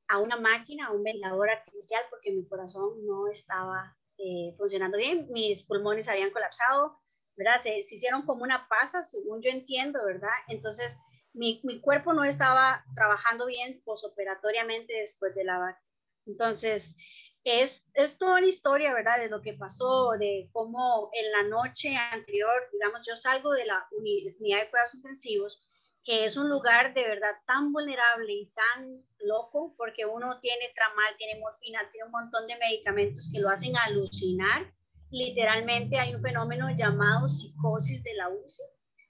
a 0.08 0.18
una 0.18 0.36
máquina, 0.36 0.86
a 0.86 0.92
un 0.92 1.02
ventilador 1.02 1.50
artificial, 1.50 2.02
porque 2.10 2.32
mi 2.32 2.46
corazón 2.46 3.04
no 3.06 3.28
estaba 3.28 3.96
eh, 4.18 4.54
funcionando 4.58 4.98
bien. 4.98 5.28
Mis 5.30 5.62
pulmones 5.62 6.08
habían 6.08 6.30
colapsado, 6.30 6.98
¿verdad? 7.36 7.58
Se, 7.60 7.78
hicieron 7.78 8.26
como 8.26 8.42
una 8.42 8.68
pasa, 8.68 9.02
según 9.02 9.40
yo 9.40 9.50
entiendo, 9.50 9.98
¿verdad? 10.04 10.30
Entonces, 10.48 10.98
mi, 11.32 11.60
mi 11.64 11.80
cuerpo 11.80 12.12
no 12.12 12.24
estaba 12.24 12.84
trabajando 12.94 13.46
bien 13.46 13.80
posoperatoriamente 13.84 14.94
después 15.00 15.34
de 15.34 15.44
la 15.44 15.58
bacteria. 15.58 15.90
Entonces, 16.26 16.96
es, 17.44 17.86
es 17.94 18.18
toda 18.18 18.38
una 18.38 18.46
historia, 18.46 18.92
¿verdad? 18.94 19.18
De 19.18 19.28
lo 19.28 19.40
que 19.40 19.54
pasó, 19.54 20.12
de 20.18 20.48
cómo 20.52 21.10
en 21.12 21.32
la 21.32 21.42
noche 21.44 21.96
anterior, 21.96 22.54
digamos, 22.72 23.06
yo 23.06 23.16
salgo 23.16 23.52
de 23.52 23.66
la 23.66 23.86
unidad 23.92 24.60
de 24.60 24.70
cuidados 24.70 24.94
intensivos 24.94 25.60
que 26.04 26.24
es 26.24 26.36
un 26.36 26.48
lugar 26.48 26.94
de 26.94 27.02
verdad 27.02 27.34
tan 27.46 27.72
vulnerable 27.72 28.32
y 28.32 28.46
tan 28.46 29.04
loco, 29.18 29.74
porque 29.76 30.06
uno 30.06 30.40
tiene 30.40 30.72
tramal, 30.74 31.14
tiene 31.18 31.38
morfina, 31.38 31.80
tiene 31.90 32.06
un 32.06 32.12
montón 32.12 32.46
de 32.46 32.56
medicamentos 32.56 33.28
que 33.32 33.40
lo 33.40 33.50
hacen 33.50 33.76
alucinar. 33.76 34.72
Literalmente 35.10 35.98
hay 35.98 36.14
un 36.14 36.22
fenómeno 36.22 36.68
llamado 36.74 37.28
psicosis 37.28 38.02
de 38.02 38.14
la 38.14 38.30
UCI, 38.30 38.62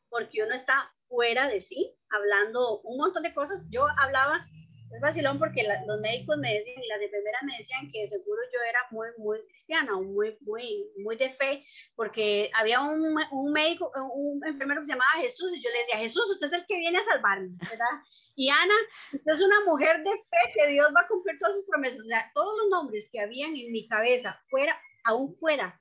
porque 0.08 0.42
uno 0.42 0.54
está 0.54 0.92
fuera 1.08 1.48
de 1.48 1.60
sí, 1.60 1.94
hablando 2.10 2.80
un 2.80 2.98
montón 2.98 3.22
de 3.22 3.34
cosas. 3.34 3.64
Yo 3.70 3.86
hablaba 3.98 4.44
es 4.92 5.00
vacilón 5.00 5.38
porque 5.38 5.62
los 5.86 6.00
médicos 6.00 6.36
me 6.38 6.54
decían 6.54 6.82
y 6.82 6.88
las 6.88 7.00
enfermeras 7.00 7.42
me 7.44 7.56
decían 7.58 7.88
que 7.92 8.08
seguro 8.08 8.42
yo 8.52 8.60
era 8.68 8.80
muy, 8.90 9.08
muy 9.18 9.38
cristiana 9.46 9.96
o 9.96 10.02
muy, 10.02 10.36
muy, 10.40 10.90
muy 10.98 11.16
de 11.16 11.30
fe, 11.30 11.64
porque 11.94 12.50
había 12.54 12.80
un, 12.80 13.16
un 13.30 13.52
médico, 13.52 13.92
un 14.14 14.44
enfermero 14.44 14.80
que 14.80 14.86
se 14.86 14.92
llamaba 14.92 15.22
Jesús 15.22 15.56
y 15.56 15.62
yo 15.62 15.70
le 15.70 15.78
decía, 15.78 15.98
Jesús, 15.98 16.28
usted 16.30 16.48
es 16.48 16.52
el 16.54 16.66
que 16.66 16.78
viene 16.78 16.98
a 16.98 17.04
salvarme, 17.04 17.56
¿verdad? 17.70 18.02
Y 18.34 18.48
Ana, 18.48 18.74
usted 19.12 19.32
es 19.32 19.42
una 19.42 19.64
mujer 19.64 19.98
de 19.98 20.10
fe 20.10 20.52
que 20.54 20.68
Dios 20.68 20.88
va 20.96 21.02
a 21.02 21.08
cumplir 21.08 21.38
todas 21.38 21.56
sus 21.56 21.66
promesas. 21.66 22.00
O 22.00 22.04
sea, 22.04 22.30
todos 22.34 22.56
los 22.58 22.70
nombres 22.70 23.08
que 23.12 23.20
habían 23.20 23.54
en 23.54 23.70
mi 23.70 23.86
cabeza, 23.86 24.40
fuera, 24.48 24.80
aún 25.04 25.36
fuera 25.36 25.80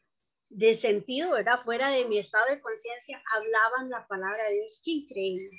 de 0.49 0.73
sentido, 0.73 1.31
¿verdad? 1.31 1.61
Fuera 1.63 1.89
de 1.89 2.05
mi 2.05 2.19
estado 2.19 2.45
de 2.49 2.59
conciencia, 2.59 3.21
hablaban 3.33 3.89
la 3.89 4.07
palabra 4.07 4.43
de 4.49 4.55
Dios. 4.55 4.81
Qué 4.83 4.91
increíble 4.91 5.49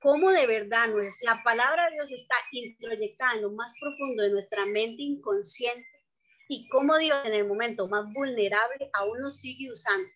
cómo 0.00 0.30
de 0.30 0.46
verdad 0.46 0.88
la 1.22 1.42
palabra 1.44 1.86
de 1.86 1.92
Dios 1.92 2.10
está 2.10 2.34
introyectada 2.52 3.34
en 3.34 3.42
lo 3.42 3.50
más 3.50 3.72
profundo 3.80 4.22
de 4.22 4.30
nuestra 4.30 4.66
mente 4.66 5.02
inconsciente 5.02 5.86
y 6.48 6.68
cómo 6.68 6.96
Dios 6.98 7.18
en 7.24 7.34
el 7.34 7.46
momento 7.46 7.86
más 7.88 8.12
vulnerable 8.12 8.90
aún 8.94 9.20
nos 9.20 9.38
sigue 9.40 9.70
usando. 9.70 10.08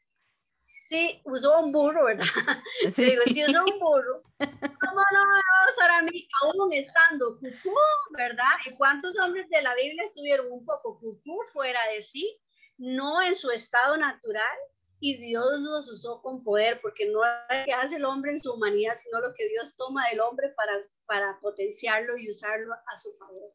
Sí, 0.89 1.21
usó 1.25 1.61
un 1.61 1.73
burro, 1.73 2.05
¿verdad? 2.05 2.25
Sí. 2.91 3.05
Digo, 3.05 3.23
si 3.27 3.45
usó 3.45 3.65
un 3.65 3.79
burro, 3.79 4.23
¿cómo 4.39 5.01
no 5.13 5.21
va 5.27 5.39
a 5.39 5.73
usar 5.73 5.91
a 5.91 6.03
mí 6.03 6.29
aún 6.43 6.73
estando 6.73 7.39
cucú, 7.39 7.75
¿verdad? 8.11 8.53
¿Y 8.67 8.75
cuántos 8.75 9.17
hombres 9.19 9.49
de 9.49 9.63
la 9.63 9.75
Biblia 9.75 10.05
estuvieron 10.05 10.51
un 10.51 10.65
poco 10.65 10.99
cucú 10.99 11.41
fuera 11.53 11.81
de 11.95 12.03
sí, 12.03 12.39
no 12.77 13.23
en 13.23 13.35
su 13.35 13.51
estado 13.51 13.97
natural? 13.97 14.59
Y 15.01 15.17
Dios 15.19 15.61
los 15.61 15.91
usó 15.91 16.23
con 16.23 16.43
poder, 16.43 16.81
porque 16.81 17.07
no 17.11 17.21
es 17.25 17.59
lo 17.59 17.65
que 17.65 17.73
hace 17.73 17.97
el 17.97 18.05
hombre 18.05 18.33
en 18.33 18.41
su 18.41 18.53
humanidad, 18.53 18.95
sino 18.97 19.21
lo 19.21 19.35
que 19.35 19.49
Dios 19.49 19.77
toma 19.77 20.09
del 20.09 20.21
hombre 20.21 20.51
para, 20.57 20.73
para 21.07 21.39
potenciarlo 21.41 22.17
y 22.17 22.31
usarlo 22.31 22.73
a 22.75 22.97
su 22.97 23.13
favor. 23.17 23.53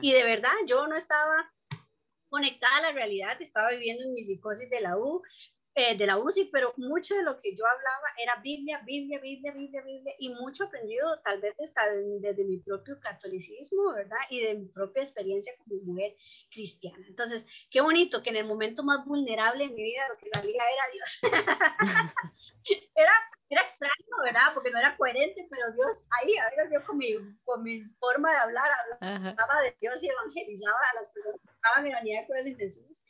Y 0.00 0.12
de 0.12 0.24
verdad, 0.24 0.52
yo 0.66 0.86
no 0.86 0.96
estaba 0.96 1.52
conectada 2.28 2.76
a 2.78 2.82
la 2.82 2.92
realidad, 2.92 3.40
estaba 3.40 3.70
viviendo 3.70 4.04
en 4.04 4.14
mi 4.14 4.24
psicosis 4.24 4.70
de 4.70 4.80
la 4.80 4.96
U, 4.96 5.22
eh, 5.74 5.96
de 5.96 6.06
la 6.06 6.18
UCI, 6.18 6.50
pero 6.52 6.74
mucho 6.76 7.14
de 7.14 7.22
lo 7.22 7.38
que 7.38 7.56
yo 7.56 7.64
hablaba 7.66 8.08
era 8.22 8.36
Biblia, 8.42 8.82
Biblia, 8.84 9.18
Biblia, 9.20 9.52
Biblia, 9.52 9.82
Biblia, 9.82 10.14
y 10.18 10.28
mucho 10.28 10.64
aprendido 10.64 11.18
tal 11.24 11.40
vez 11.40 11.56
desde, 11.56 12.20
desde 12.20 12.44
mi 12.44 12.58
propio 12.58 13.00
catolicismo, 13.00 13.94
¿verdad? 13.94 14.18
Y 14.28 14.40
de 14.40 14.54
mi 14.54 14.66
propia 14.66 15.02
experiencia 15.02 15.54
como 15.56 15.80
mujer 15.82 16.14
cristiana. 16.50 17.02
Entonces, 17.08 17.46
qué 17.70 17.80
bonito 17.80 18.22
que 18.22 18.28
en 18.28 18.36
el 18.36 18.44
momento 18.44 18.82
más 18.82 19.06
vulnerable 19.06 19.66
de 19.66 19.74
mi 19.74 19.82
vida 19.82 20.08
lo 20.10 20.18
que 20.18 20.28
salía 20.28 20.62
era 20.62 20.84
Dios. 20.92 21.20
era, 22.94 23.12
era 23.48 23.62
extraño, 23.62 24.16
¿verdad? 24.24 24.52
Porque 24.52 24.70
no 24.70 24.78
era 24.78 24.94
coherente, 24.98 25.46
pero 25.50 25.72
Dios 25.72 26.06
ahí, 26.20 26.36
ahora 26.36 26.70
yo 26.70 26.84
con 26.86 26.98
mi, 26.98 27.16
con 27.44 27.62
mi 27.62 27.80
forma 27.98 28.30
de 28.30 28.36
hablar, 28.36 28.70
hablaba 29.00 29.62
de 29.62 29.74
Dios 29.80 30.02
y 30.02 30.08
evangelizaba 30.08 30.78
a 30.90 30.94
las 30.96 31.08
personas 31.10 31.40
que 31.40 31.54
estaban 31.54 31.86
en 31.86 31.92
la 31.92 32.00
unidad 32.00 32.20
de 32.20 32.26
curas 32.26 32.46
intensivas. 32.46 33.04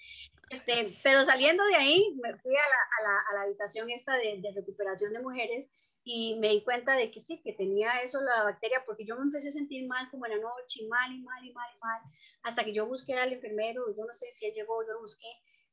Este, 0.52 0.94
pero 1.02 1.24
saliendo 1.24 1.64
de 1.64 1.76
ahí, 1.76 2.14
me 2.22 2.36
fui 2.36 2.54
a 2.54 2.60
la, 2.60 2.82
a 2.98 3.02
la, 3.02 3.18
a 3.30 3.34
la 3.34 3.42
habitación 3.44 3.88
esta 3.88 4.14
de, 4.16 4.38
de, 4.42 4.52
recuperación 4.52 5.14
de 5.14 5.20
mujeres 5.20 5.70
y 6.04 6.38
me 6.40 6.50
di 6.50 6.62
cuenta 6.62 6.94
de 6.94 7.10
que 7.10 7.20
sí, 7.20 7.40
que 7.42 7.54
tenía 7.54 8.02
eso 8.02 8.20
la 8.20 8.42
bacteria, 8.42 8.82
porque 8.84 9.06
yo 9.06 9.16
me 9.16 9.22
empecé 9.22 9.48
a 9.48 9.52
sentir 9.52 9.88
mal 9.88 10.10
como 10.10 10.26
en 10.26 10.32
la 10.32 10.38
noche, 10.42 10.86
mal 10.90 11.10
y 11.10 11.22
mal 11.22 11.42
y 11.42 11.54
mal 11.54 11.70
y 11.74 11.78
mal, 11.78 12.02
hasta 12.42 12.64
que 12.64 12.74
yo 12.74 12.86
busqué 12.86 13.14
al 13.14 13.32
enfermero, 13.32 13.96
yo 13.96 14.04
no 14.04 14.12
sé 14.12 14.26
si 14.34 14.44
él 14.44 14.52
llegó, 14.52 14.86
yo 14.86 14.92
lo 14.92 15.00
busqué, 15.00 15.28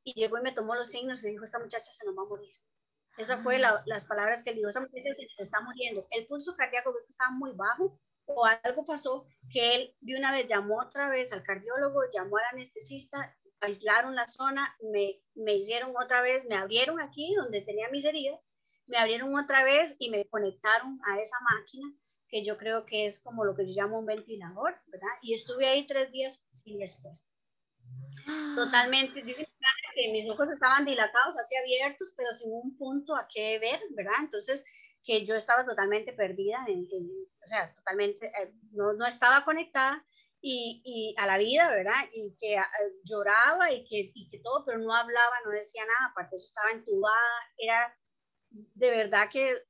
y 0.05 0.13
llegó 0.13 0.37
y 0.37 0.43
me 0.43 0.53
tomó 0.53 0.75
los 0.75 0.89
signos 0.89 1.25
y 1.25 1.31
dijo, 1.31 1.43
esta 1.43 1.59
muchacha 1.59 1.91
se 1.91 2.05
nos 2.05 2.17
va 2.17 2.21
a 2.21 2.29
morir. 2.29 2.55
Esas 3.17 3.43
fue 3.43 3.59
la, 3.59 3.83
las 3.85 4.05
palabras 4.05 4.43
que 4.43 4.51
él 4.51 4.55
dijo, 4.55 4.69
esta 4.69 4.79
muchacha 4.79 5.11
se, 5.11 5.27
se 5.35 5.43
está 5.43 5.59
muriendo. 5.59 6.07
El 6.11 6.25
pulso 6.25 6.55
cardíaco 6.55 6.93
estaba 7.09 7.31
muy 7.31 7.51
bajo, 7.51 7.99
o 8.29 8.45
algo 8.45 8.85
pasó 8.85 9.25
que 9.51 9.75
él 9.75 9.95
de 9.99 10.15
una 10.15 10.31
vez 10.31 10.47
llamó 10.47 10.79
otra 10.79 11.09
vez 11.09 11.33
al 11.33 11.43
cardiólogo, 11.43 11.99
llamó 12.13 12.37
al 12.37 12.45
anestesista 12.53 13.35
aislaron 13.61 14.15
la 14.15 14.27
zona, 14.27 14.75
me, 14.91 15.21
me 15.35 15.55
hicieron 15.55 15.93
otra 15.95 16.21
vez, 16.21 16.45
me 16.45 16.55
abrieron 16.55 16.99
aquí 16.99 17.33
donde 17.35 17.61
tenía 17.61 17.89
mis 17.89 18.05
heridas, 18.05 18.51
me 18.87 18.97
abrieron 18.97 19.35
otra 19.35 19.63
vez 19.63 19.95
y 19.99 20.09
me 20.09 20.25
conectaron 20.25 20.99
a 21.05 21.19
esa 21.19 21.37
máquina 21.41 21.87
que 22.29 22.45
yo 22.45 22.57
creo 22.57 22.85
que 22.85 23.05
es 23.05 23.19
como 23.19 23.43
lo 23.43 23.55
que 23.55 23.65
yo 23.65 23.81
llamo 23.81 23.99
un 23.99 24.05
ventilador, 24.05 24.75
¿verdad? 24.87 25.09
Y 25.21 25.33
estuve 25.33 25.67
ahí 25.67 25.85
tres 25.87 26.11
días 26.11 26.43
sin 26.63 26.79
respuesta. 26.79 27.27
Totalmente, 28.55 29.23
dicen 29.23 29.47
que 29.95 30.11
mis 30.11 30.29
ojos 30.29 30.49
estaban 30.49 30.85
dilatados, 30.85 31.35
así 31.37 31.55
abiertos, 31.55 32.13
pero 32.15 32.31
sin 32.33 32.51
un 32.51 32.77
punto 32.77 33.15
a 33.15 33.27
qué 33.27 33.57
ver, 33.59 33.79
¿verdad? 33.91 34.13
Entonces, 34.21 34.63
que 35.03 35.25
yo 35.25 35.35
estaba 35.35 35.65
totalmente 35.65 36.13
perdida, 36.13 36.63
en, 36.67 36.85
o 36.85 37.47
sea, 37.47 37.73
totalmente, 37.73 38.27
eh, 38.27 38.53
no, 38.71 38.93
no 38.93 39.05
estaba 39.07 39.43
conectada 39.43 40.05
y, 40.41 40.81
y, 40.85 41.15
a 41.17 41.25
la 41.25 41.37
vida, 41.37 41.69
¿verdad? 41.69 42.09
Y 42.13 42.35
que 42.39 42.57
ah, 42.57 42.69
lloraba 43.03 43.71
y 43.71 43.85
que, 43.85 44.11
y 44.13 44.29
que 44.29 44.39
todo, 44.39 44.63
pero 44.65 44.79
no 44.79 44.95
hablaba, 44.95 45.35
no 45.45 45.51
decía 45.51 45.83
nada, 45.85 46.11
aparte 46.11 46.35
eso 46.35 46.45
estaba 46.45 46.71
entubada, 46.71 47.29
era 47.57 47.95
de 48.49 48.89
verdad 48.89 49.29
que, 49.31 49.63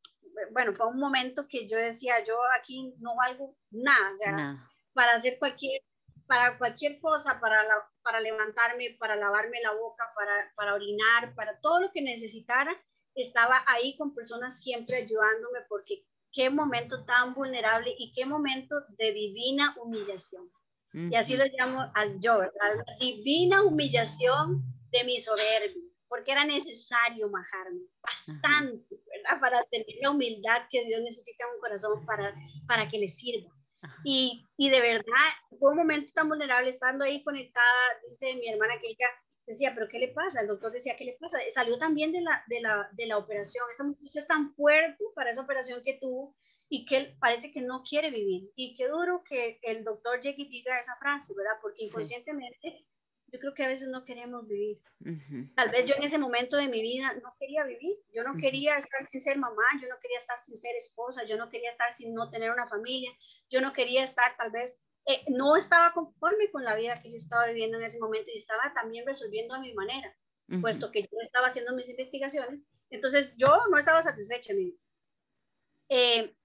bueno, 0.52 0.74
fue 0.74 0.88
un 0.88 1.00
momento 1.00 1.48
que 1.48 1.68
yo 1.68 1.78
decía, 1.78 2.24
yo 2.26 2.36
aquí 2.60 2.94
no 3.00 3.16
valgo 3.16 3.58
nada, 3.72 4.14
o 4.14 4.18
sea, 4.18 4.70
para 4.94 5.14
hacer 5.14 5.38
cualquier, 5.40 5.82
para 6.28 6.58
cualquier 6.58 7.00
cosa, 7.00 7.40
para, 7.40 7.64
la, 7.64 7.76
para 8.04 8.20
levantarme, 8.20 8.96
para 9.00 9.16
lavarme 9.16 9.62
la 9.62 9.74
boca, 9.74 10.12
para, 10.16 10.54
para 10.56 10.76
orinar, 10.76 11.34
para 11.36 11.60
todo 11.60 11.82
lo 11.82 11.92
que 11.92 12.02
necesitara, 12.02 12.76
estaba 13.16 13.64
ahí 13.68 13.98
con 13.98 14.14
personas 14.14 14.62
siempre 14.62 14.98
ayudándome 14.98 15.60
porque 15.68 16.06
qué 16.32 16.50
momento 16.50 17.04
tan 17.06 17.34
vulnerable 17.34 17.94
y 17.98 18.14
qué 18.14 18.26
momento 18.26 18.76
de 18.98 19.12
divina 19.12 19.76
humillación. 19.82 20.50
Y 20.94 21.16
así 21.16 21.38
lo 21.38 21.46
llamo 21.46 21.92
al 21.94 22.20
yo, 22.20 22.42
la 22.42 22.84
divina 23.00 23.64
humillación 23.64 24.64
de 24.90 25.04
mi 25.04 25.20
soberbia, 25.20 25.84
porque 26.08 26.32
era 26.32 26.46
necesario 26.46 27.30
majarme 27.30 27.82
bastante, 28.02 28.84
¿verdad? 28.90 29.40
Para 29.40 29.64
tener 29.66 29.86
la 30.02 30.12
humildad 30.12 30.64
que 30.72 30.84
Dios 30.86 31.02
necesita 31.02 31.46
en 31.46 31.56
un 31.56 31.62
corazón 31.62 32.06
para, 32.08 32.34
para 32.68 32.90
que 32.90 32.98
le 32.98 33.08
sirva. 33.08 33.54
Y, 34.04 34.44
y, 34.58 34.70
de 34.70 34.82
verdad, 34.82 35.30
fue 35.60 35.72
un 35.72 35.78
momento 35.78 36.12
tan 36.14 36.28
vulnerable 36.28 36.70
estando 36.70 37.06
ahí 37.06 37.24
conectada, 37.24 37.66
dice 38.10 38.36
mi 38.36 38.50
hermana 38.50 38.74
que 38.82 38.90
ella 38.90 39.08
decía, 39.50 39.72
pero 39.74 39.88
¿qué 39.88 40.00
le 40.00 40.10
pasa? 40.10 40.42
El 40.42 40.48
doctor 40.48 40.72
decía, 40.72 40.96
¿qué 40.96 41.06
le 41.06 41.18
pasa? 41.20 41.40
Salió 41.54 41.78
también 41.78 42.12
de 42.12 42.22
la, 42.22 42.44
de 42.48 42.62
la, 42.62 42.90
de 42.94 43.08
la 43.08 43.18
operación, 43.18 43.66
esa 43.72 43.84
mujer 43.84 44.04
es 44.04 44.28
tan 44.28 44.54
fuerte 44.54 45.04
para 45.16 45.32
esa 45.32 45.42
operación 45.42 45.82
que 45.84 45.96
tuvo 45.96 46.36
y 46.70 46.86
que 46.86 46.98
él 46.98 47.18
parece 47.20 47.52
que 47.52 47.62
no 47.62 47.82
quiere 47.84 48.12
vivir. 48.12 48.52
Y 48.56 48.76
qué 48.76 48.88
duro 48.88 49.24
que 49.24 49.60
el 49.64 49.84
doctor 49.84 50.22
llegue 50.22 50.44
y 50.44 50.50
diga 50.50 50.78
esa 50.78 50.96
frase, 50.98 51.34
¿verdad? 51.36 51.58
Porque 51.62 51.84
inconscientemente 51.84 52.86
yo 53.32 53.40
creo 53.40 53.54
que 53.54 53.64
a 53.64 53.68
veces 53.68 53.90
no 53.90 54.06
queremos 54.06 54.48
vivir. 54.48 54.80
Tal 55.56 55.70
vez 55.70 55.86
yo 55.88 55.96
en 55.96 56.04
ese 56.04 56.18
momento 56.18 56.58
de 56.58 56.68
mi 56.68 56.82
vida 56.82 57.14
no 57.24 57.36
quería 57.40 57.64
vivir, 57.64 57.98
yo 58.14 58.24
no 58.24 58.36
quería 58.38 58.78
estar 58.78 59.04
sin 59.04 59.22
ser 59.22 59.38
mamá, 59.38 59.64
yo 59.82 59.88
no 59.88 60.00
quería 60.00 60.18
estar 60.18 60.42
sin 60.42 60.58
ser 60.58 60.76
esposa, 60.76 61.24
yo 61.26 61.38
no 61.38 61.50
quería 61.50 61.70
estar 61.70 61.94
sin 61.94 62.14
no 62.14 62.30
tener 62.30 62.52
una 62.52 62.68
familia, 62.68 63.12
yo 63.50 63.62
no 63.62 63.74
quería 63.74 64.04
estar 64.04 64.36
tal 64.38 64.52
vez, 64.52 64.80
eh, 65.10 65.26
no 65.28 65.56
estaba 65.56 65.92
conforme 65.92 66.52
con 66.52 66.64
la 66.64 66.76
vida 66.76 66.94
que 67.02 67.10
yo 67.10 67.18
estaba 67.18 67.48
viviendo 67.48 67.80
en 67.80 67.84
ese 67.84 67.98
momento 67.98 68.30
y 68.32 68.38
estaba 68.38 68.72
también 68.76 69.08
resolviendo 69.08 69.56
a 69.56 69.60
mi 69.60 69.74
manera, 69.74 70.16
puesto 70.62 70.92
que 70.92 71.02
yo 71.02 71.18
estaba 71.24 71.48
haciendo 71.48 71.76
mis 71.76 71.90
investigaciones, 71.90 72.62
entonces 72.92 73.34
yo 73.36 73.48
no 73.72 73.80
estaba 73.80 74.04
satisfecha. 74.04 74.54
Eh, 75.90 76.36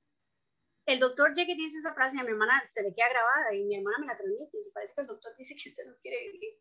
el 0.87 0.99
doctor 0.99 1.35
llega 1.35 1.53
y 1.53 1.57
dice 1.57 1.77
esa 1.77 1.93
frase 1.93 2.17
y 2.17 2.21
a 2.21 2.23
mi 2.23 2.31
hermana 2.31 2.63
se 2.67 2.83
le 2.83 2.95
queda 2.95 3.11
grabada 3.11 3.55
y 3.55 3.65
mi 3.65 3.77
hermana 3.77 3.99
me 3.99 4.07
la 4.07 4.17
transmite 4.17 4.57
y 4.57 4.63
se 4.63 4.71
parece 4.71 4.95
que 4.95 5.01
el 5.03 5.09
doctor 5.09 5.37
dice 5.37 5.55
que 5.63 5.69
usted 5.69 5.85
no 5.87 5.97
quiere 6.01 6.33
vivir. 6.33 6.55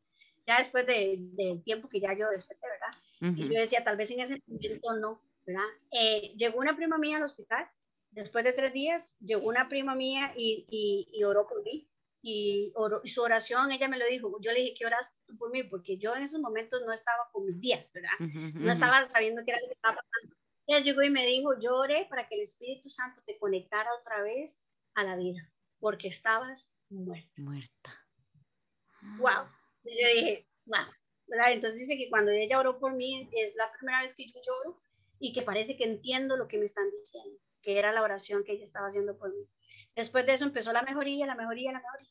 Ya 0.45 0.57
después 0.57 0.85
del 0.85 1.33
de, 1.37 1.61
tiempo 1.63 1.87
que 1.87 2.01
ya 2.01 2.11
yo 2.17 2.29
desperté, 2.29 2.67
¿verdad? 2.67 3.37
Y 3.37 3.47
yo 3.47 3.61
decía, 3.61 3.81
tal 3.85 3.95
vez 3.95 4.11
en 4.11 4.19
ese 4.19 4.41
momento 4.45 4.93
no, 4.95 5.21
¿verdad? 5.45 5.69
Eh, 5.91 6.33
llegó 6.35 6.59
una 6.59 6.75
prima 6.75 6.97
mía 6.97 7.15
al 7.15 7.23
hospital, 7.23 7.65
después 8.11 8.43
de 8.43 8.51
tres 8.51 8.73
días, 8.73 9.15
llegó 9.21 9.47
una 9.47 9.69
prima 9.69 9.95
mía 9.95 10.33
y, 10.35 10.65
y, 10.69 11.07
y 11.17 11.23
oró 11.23 11.47
por 11.47 11.63
mí. 11.63 11.89
Y, 12.25 12.71
su 13.03 13.21
oración, 13.21 13.73
ella 13.73 13.89
me 13.89 13.97
lo 13.97 14.05
dijo, 14.07 14.39
yo 14.39 14.53
le 14.53 14.61
dije, 14.61 14.75
¿qué 14.79 14.85
oraste 14.85 15.13
tú 15.27 15.37
por 15.37 15.51
mí? 15.51 15.63
Porque 15.63 15.97
yo 15.97 16.15
en 16.15 16.23
esos 16.23 16.39
momentos 16.39 16.81
no 16.85 16.93
estaba 16.93 17.29
con 17.33 17.45
mis 17.45 17.59
días, 17.59 17.91
¿verdad? 17.93 18.17
no 18.53 18.71
estaba 18.71 19.07
sabiendo 19.09 19.43
qué 19.43 19.51
era 19.51 19.59
lo 19.59 19.67
que 19.67 19.73
estaba 19.73 19.97
pasando. 19.97 20.35
Ella 20.65 20.79
llegó 20.79 21.03
y 21.03 21.09
me 21.09 21.25
dijo, 21.25 21.59
lloré 21.59 22.07
para 22.09 22.25
que 22.29 22.35
el 22.35 22.41
Espíritu 22.43 22.89
Santo 22.89 23.21
te 23.25 23.37
conectara 23.37 23.89
otra 23.99 24.23
vez 24.23 24.63
a 24.93 25.03
la 25.03 25.17
vida, 25.17 25.51
porque 25.79 26.07
estabas 26.07 26.71
muerta. 26.89 27.29
Muerta. 27.35 28.07
Wow. 29.17 29.49
Y 29.83 30.01
yo 30.01 30.21
dije, 30.21 30.47
wow. 30.65 30.85
¿verdad? 31.27 31.51
Entonces 31.51 31.79
dice 31.79 31.97
que 31.97 32.09
cuando 32.09 32.31
ella 32.31 32.57
oró 32.57 32.79
por 32.79 32.93
mí, 32.93 33.29
es 33.33 33.53
la 33.55 33.69
primera 33.73 34.01
vez 34.01 34.13
que 34.13 34.27
yo 34.27 34.39
lloro 34.45 34.81
y 35.19 35.33
que 35.33 35.41
parece 35.41 35.75
que 35.75 35.83
entiendo 35.83 36.37
lo 36.37 36.47
que 36.47 36.57
me 36.57 36.65
están 36.65 36.89
diciendo. 36.91 37.37
que 37.61 37.77
era 37.77 37.93
la 37.93 38.01
oración 38.01 38.43
que 38.43 38.53
ella 38.53 38.65
estaba 38.65 38.87
haciendo 38.87 39.17
por 39.17 39.33
mí. 39.33 39.47
Después 39.95 40.25
de 40.25 40.33
eso 40.33 40.45
empezó 40.45 40.73
la 40.73 40.81
mejoría, 40.81 41.25
la 41.25 41.35
mejoría, 41.35 41.71
la 41.71 41.81
mejoría. 41.81 42.09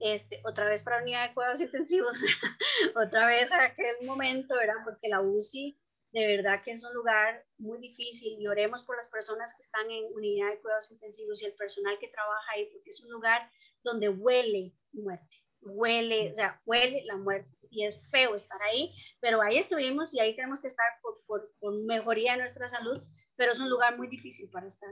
Este, 0.00 0.40
otra 0.44 0.66
vez 0.66 0.82
para 0.82 1.02
unidad 1.02 1.28
de 1.28 1.34
cuidados 1.34 1.60
intensivos, 1.60 2.20
otra 2.96 3.26
vez 3.26 3.50
a 3.50 3.64
aquel 3.64 3.96
momento, 4.06 4.60
era 4.60 4.74
Porque 4.84 5.08
la 5.08 5.20
UCI 5.20 5.76
de 6.12 6.26
verdad 6.26 6.62
que 6.62 6.70
es 6.70 6.84
un 6.84 6.94
lugar 6.94 7.44
muy 7.58 7.78
difícil. 7.78 8.40
Y 8.40 8.46
oremos 8.46 8.82
por 8.82 8.96
las 8.96 9.08
personas 9.08 9.54
que 9.54 9.62
están 9.62 9.90
en 9.90 10.12
unidad 10.12 10.50
de 10.50 10.60
cuidados 10.60 10.90
intensivos 10.90 11.40
y 11.42 11.46
el 11.46 11.54
personal 11.54 11.98
que 11.98 12.08
trabaja 12.08 12.52
ahí, 12.54 12.66
porque 12.72 12.90
es 12.90 13.02
un 13.02 13.10
lugar 13.10 13.50
donde 13.82 14.08
huele 14.08 14.74
muerte, 14.92 15.36
huele, 15.60 16.32
o 16.32 16.34
sea, 16.34 16.60
huele 16.64 17.04
la 17.04 17.16
muerte. 17.16 17.56
Y 17.70 17.84
es 17.84 18.00
feo 18.10 18.34
estar 18.34 18.60
ahí, 18.62 18.94
pero 19.20 19.42
ahí 19.42 19.58
estuvimos 19.58 20.14
y 20.14 20.20
ahí 20.20 20.34
tenemos 20.34 20.60
que 20.60 20.68
estar 20.68 20.86
por, 21.02 21.22
por, 21.26 21.52
por 21.60 21.74
mejoría 21.84 22.32
de 22.32 22.38
nuestra 22.38 22.66
salud, 22.66 22.98
pero 23.36 23.52
es 23.52 23.60
un 23.60 23.68
lugar 23.68 23.98
muy 23.98 24.08
difícil 24.08 24.48
para 24.50 24.66
estar. 24.66 24.90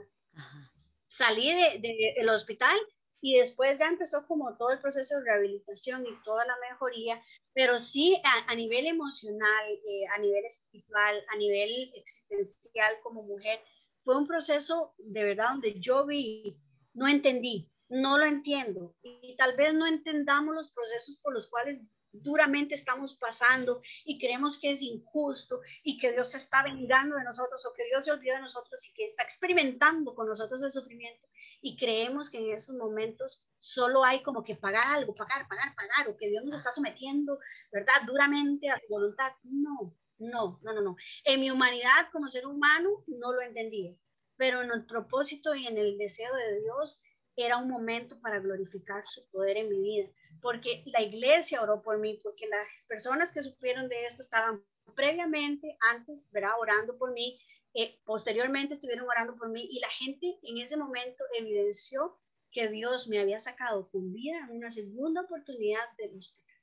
Salí 1.07 1.53
del 1.53 1.81
de, 1.81 2.29
hospital 2.29 2.77
y 3.21 3.37
después 3.37 3.77
ya 3.79 3.87
empezó 3.87 4.27
como 4.27 4.55
todo 4.57 4.71
el 4.71 4.79
proceso 4.79 5.15
de 5.15 5.23
rehabilitación 5.23 6.05
y 6.05 6.23
toda 6.23 6.45
la 6.45 6.55
mejoría, 6.69 7.19
pero 7.53 7.79
sí 7.79 8.21
a, 8.23 8.51
a 8.51 8.55
nivel 8.55 8.85
emocional, 8.85 9.69
eh, 9.69 10.05
a 10.13 10.19
nivel 10.19 10.45
espiritual, 10.45 11.23
a 11.29 11.37
nivel 11.37 11.91
existencial 11.95 12.93
como 13.01 13.23
mujer, 13.23 13.59
fue 14.03 14.17
un 14.17 14.27
proceso 14.27 14.93
de 14.97 15.23
verdad 15.23 15.49
donde 15.49 15.79
yo 15.79 16.05
vi, 16.05 16.57
no 16.93 17.07
entendí, 17.07 17.69
no 17.89 18.17
lo 18.17 18.25
entiendo. 18.25 18.95
Y 19.01 19.35
tal 19.35 19.55
vez 19.55 19.73
no 19.73 19.85
entendamos 19.87 20.55
los 20.55 20.71
procesos 20.71 21.17
por 21.21 21.33
los 21.33 21.47
cuales 21.47 21.81
duramente 22.21 22.75
estamos 22.75 23.15
pasando 23.15 23.81
y 24.05 24.19
creemos 24.19 24.57
que 24.57 24.71
es 24.71 24.81
injusto 24.81 25.61
y 25.83 25.97
que 25.97 26.11
Dios 26.11 26.31
se 26.31 26.37
está 26.37 26.63
vengando 26.63 27.15
de 27.15 27.23
nosotros 27.23 27.65
o 27.65 27.73
que 27.73 27.85
Dios 27.85 28.05
se 28.05 28.11
olvida 28.11 28.35
de 28.35 28.41
nosotros 28.41 28.83
y 28.85 28.93
que 28.93 29.05
está 29.05 29.23
experimentando 29.23 30.13
con 30.15 30.27
nosotros 30.27 30.61
el 30.61 30.71
sufrimiento 30.71 31.27
y 31.61 31.77
creemos 31.77 32.29
que 32.29 32.37
en 32.37 32.55
esos 32.55 32.75
momentos 32.75 33.43
solo 33.57 34.03
hay 34.03 34.21
como 34.21 34.43
que 34.43 34.55
pagar 34.55 34.87
algo, 34.87 35.15
pagar, 35.15 35.47
pagar, 35.47 35.75
pagar 35.75 36.09
o 36.09 36.17
que 36.17 36.29
Dios 36.29 36.43
nos 36.45 36.55
está 36.55 36.71
sometiendo, 36.71 37.39
¿verdad? 37.71 37.93
Duramente 38.05 38.69
a 38.69 38.79
su 38.79 38.87
voluntad. 38.89 39.31
No, 39.43 39.95
no, 40.19 40.59
no, 40.61 40.73
no, 40.73 40.81
no. 40.81 40.95
En 41.23 41.39
mi 41.39 41.49
humanidad 41.51 42.07
como 42.11 42.27
ser 42.27 42.45
humano 42.45 43.03
no 43.07 43.33
lo 43.33 43.41
entendía, 43.41 43.95
pero 44.35 44.61
en 44.61 44.71
el 44.71 44.85
propósito 44.85 45.55
y 45.55 45.67
en 45.67 45.77
el 45.77 45.97
deseo 45.97 46.33
de 46.35 46.61
Dios 46.61 47.01
era 47.37 47.57
un 47.57 47.69
momento 47.69 48.19
para 48.19 48.39
glorificar 48.39 49.05
su 49.05 49.25
poder 49.29 49.57
en 49.57 49.69
mi 49.69 49.79
vida 49.79 50.09
porque 50.41 50.83
la 50.87 51.01
iglesia 51.01 51.61
oró 51.61 51.81
por 51.81 51.97
mí, 51.99 52.19
porque 52.23 52.47
las 52.47 52.85
personas 52.87 53.31
que 53.31 53.41
sufrieron 53.41 53.87
de 53.89 54.05
esto 54.05 54.21
estaban 54.21 54.63
previamente, 54.95 55.77
antes, 55.91 56.31
¿verdad? 56.31 56.51
Orando 56.59 56.97
por 56.97 57.11
mí, 57.11 57.39
eh, 57.73 57.99
posteriormente 58.05 58.73
estuvieron 58.73 59.07
orando 59.07 59.35
por 59.35 59.49
mí 59.49 59.67
y 59.69 59.79
la 59.79 59.89
gente 59.89 60.39
en 60.43 60.57
ese 60.59 60.77
momento 60.77 61.23
evidenció 61.37 62.17
que 62.51 62.69
Dios 62.69 63.07
me 63.07 63.19
había 63.19 63.39
sacado 63.39 63.89
con 63.89 64.13
vida 64.13 64.39
en 64.49 64.57
una 64.57 64.69
segunda 64.69 65.21
oportunidad 65.21 65.83
del 65.97 66.17
hospital 66.17 66.55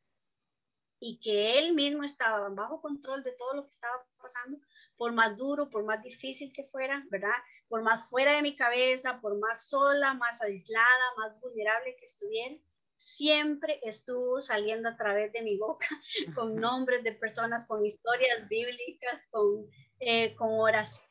y 0.98 1.20
que 1.20 1.58
Él 1.58 1.74
mismo 1.74 2.02
estaba 2.02 2.48
bajo 2.48 2.80
control 2.80 3.22
de 3.22 3.32
todo 3.32 3.54
lo 3.54 3.64
que 3.64 3.70
estaba 3.70 4.04
pasando, 4.20 4.58
por 4.96 5.12
más 5.12 5.36
duro, 5.36 5.70
por 5.70 5.84
más 5.84 6.02
difícil 6.02 6.52
que 6.52 6.64
fuera, 6.64 7.04
¿verdad? 7.10 7.36
Por 7.68 7.82
más 7.82 8.08
fuera 8.08 8.32
de 8.32 8.42
mi 8.42 8.56
cabeza, 8.56 9.20
por 9.20 9.38
más 9.38 9.68
sola, 9.68 10.14
más 10.14 10.40
aislada, 10.42 11.14
más 11.16 11.40
vulnerable 11.40 11.96
que 11.96 12.06
estuviera 12.06 12.56
siempre 13.04 13.80
estuvo 13.82 14.40
saliendo 14.40 14.88
a 14.88 14.96
través 14.96 15.32
de 15.32 15.42
mi 15.42 15.56
boca 15.56 15.86
con 16.34 16.56
nombres 16.56 17.04
de 17.04 17.12
personas, 17.12 17.66
con 17.66 17.84
historias 17.84 18.48
bíblicas, 18.48 19.26
con, 19.30 19.68
eh, 20.00 20.34
con 20.34 20.50
oraciones 20.52 21.10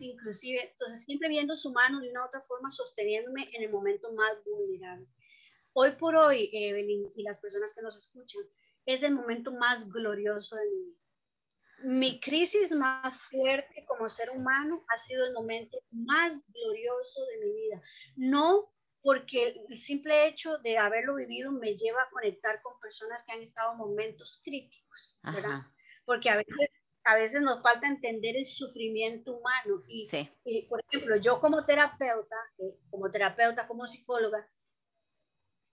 inclusive. 0.00 0.70
Entonces, 0.70 1.04
siempre 1.04 1.28
viendo 1.28 1.56
su 1.56 1.72
mano 1.72 2.00
de 2.00 2.10
una 2.10 2.22
u 2.22 2.26
otra 2.26 2.42
forma 2.42 2.70
sosteniéndome 2.70 3.48
en 3.54 3.62
el 3.62 3.70
momento 3.70 4.12
más 4.12 4.32
vulnerable. 4.44 5.06
Hoy 5.72 5.92
por 5.92 6.16
hoy, 6.16 6.50
Evelyn 6.52 7.10
y 7.16 7.22
las 7.22 7.38
personas 7.38 7.74
que 7.74 7.82
nos 7.82 7.96
escuchan, 7.96 8.42
es 8.84 9.02
el 9.02 9.14
momento 9.14 9.52
más 9.52 9.90
glorioso 9.90 10.56
de 10.56 10.64
mi 10.70 10.84
vida. 10.84 11.05
Mi 11.82 12.20
crisis 12.20 12.72
más 12.72 13.18
fuerte 13.18 13.84
como 13.86 14.08
ser 14.08 14.30
humano 14.30 14.84
ha 14.88 14.96
sido 14.96 15.26
el 15.26 15.32
momento 15.32 15.78
más 15.90 16.40
glorioso 16.48 17.20
de 17.26 17.46
mi 17.46 17.52
vida. 17.52 17.82
No 18.16 18.72
porque 19.06 19.54
el 19.68 19.78
simple 19.78 20.26
hecho 20.26 20.58
de 20.58 20.78
haberlo 20.78 21.14
vivido 21.14 21.52
me 21.52 21.76
lleva 21.76 22.02
a 22.02 22.10
conectar 22.10 22.60
con 22.60 22.80
personas 22.80 23.24
que 23.24 23.34
han 23.34 23.40
estado 23.40 23.70
en 23.70 23.78
momentos 23.78 24.42
críticos, 24.44 25.20
¿verdad? 25.22 25.60
Porque 26.04 26.28
a 26.28 26.36
veces, 26.36 26.70
a 27.04 27.14
veces 27.14 27.40
nos 27.40 27.62
falta 27.62 27.86
entender 27.86 28.36
el 28.36 28.46
sufrimiento 28.46 29.36
humano. 29.36 29.84
Y, 29.86 30.08
por 30.68 30.82
ejemplo, 30.90 31.16
yo 31.18 31.40
como 31.40 31.64
terapeuta, 31.64 32.34
eh, 32.58 32.80
como 32.90 33.08
terapeuta, 33.08 33.68
como 33.68 33.86
psicóloga, 33.86 34.44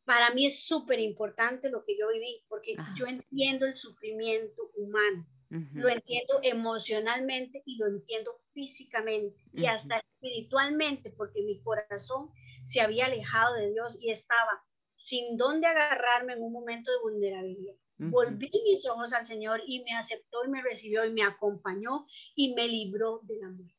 para 0.05 0.31
mí 0.35 0.45
es 0.45 0.67
súper 0.67 0.99
importante 0.99 1.71
lo 1.71 1.83
que 1.85 1.97
yo 1.97 2.09
viví, 2.09 2.45
porque 2.47 2.75
yo 2.95 3.07
entiendo 3.07 3.65
el 3.65 3.75
sufrimiento 3.75 4.69
humano. 4.75 5.25
Lo 5.49 5.87
entiendo 5.89 6.39
emocionalmente 6.41 7.61
y 7.65 7.77
lo 7.77 7.87
entiendo 7.87 8.41
físicamente 8.53 9.39
y 9.51 9.67
hasta 9.67 9.97
espiritualmente, 9.97 11.11
porque 11.11 11.43
mi 11.43 11.59
corazón 11.61 12.31
se 12.65 12.81
había 12.81 13.05
alejado 13.05 13.53
de 13.55 13.71
Dios 13.71 13.97
y 14.01 14.11
estaba 14.11 14.63
sin 14.95 15.37
dónde 15.37 15.67
agarrarme 15.67 16.33
en 16.33 16.41
un 16.41 16.53
momento 16.53 16.91
de 16.91 16.97
vulnerabilidad. 17.03 17.75
Volví 17.97 18.51
mis 18.63 18.85
ojos 18.87 19.13
al 19.13 19.25
Señor 19.25 19.61
y 19.65 19.83
me 19.83 19.93
aceptó 19.93 20.43
y 20.45 20.49
me 20.49 20.61
recibió 20.61 21.05
y 21.05 21.11
me 21.11 21.23
acompañó 21.23 22.05
y 22.35 22.53
me 22.53 22.67
libró 22.67 23.21
del 23.23 23.43
amor. 23.43 23.71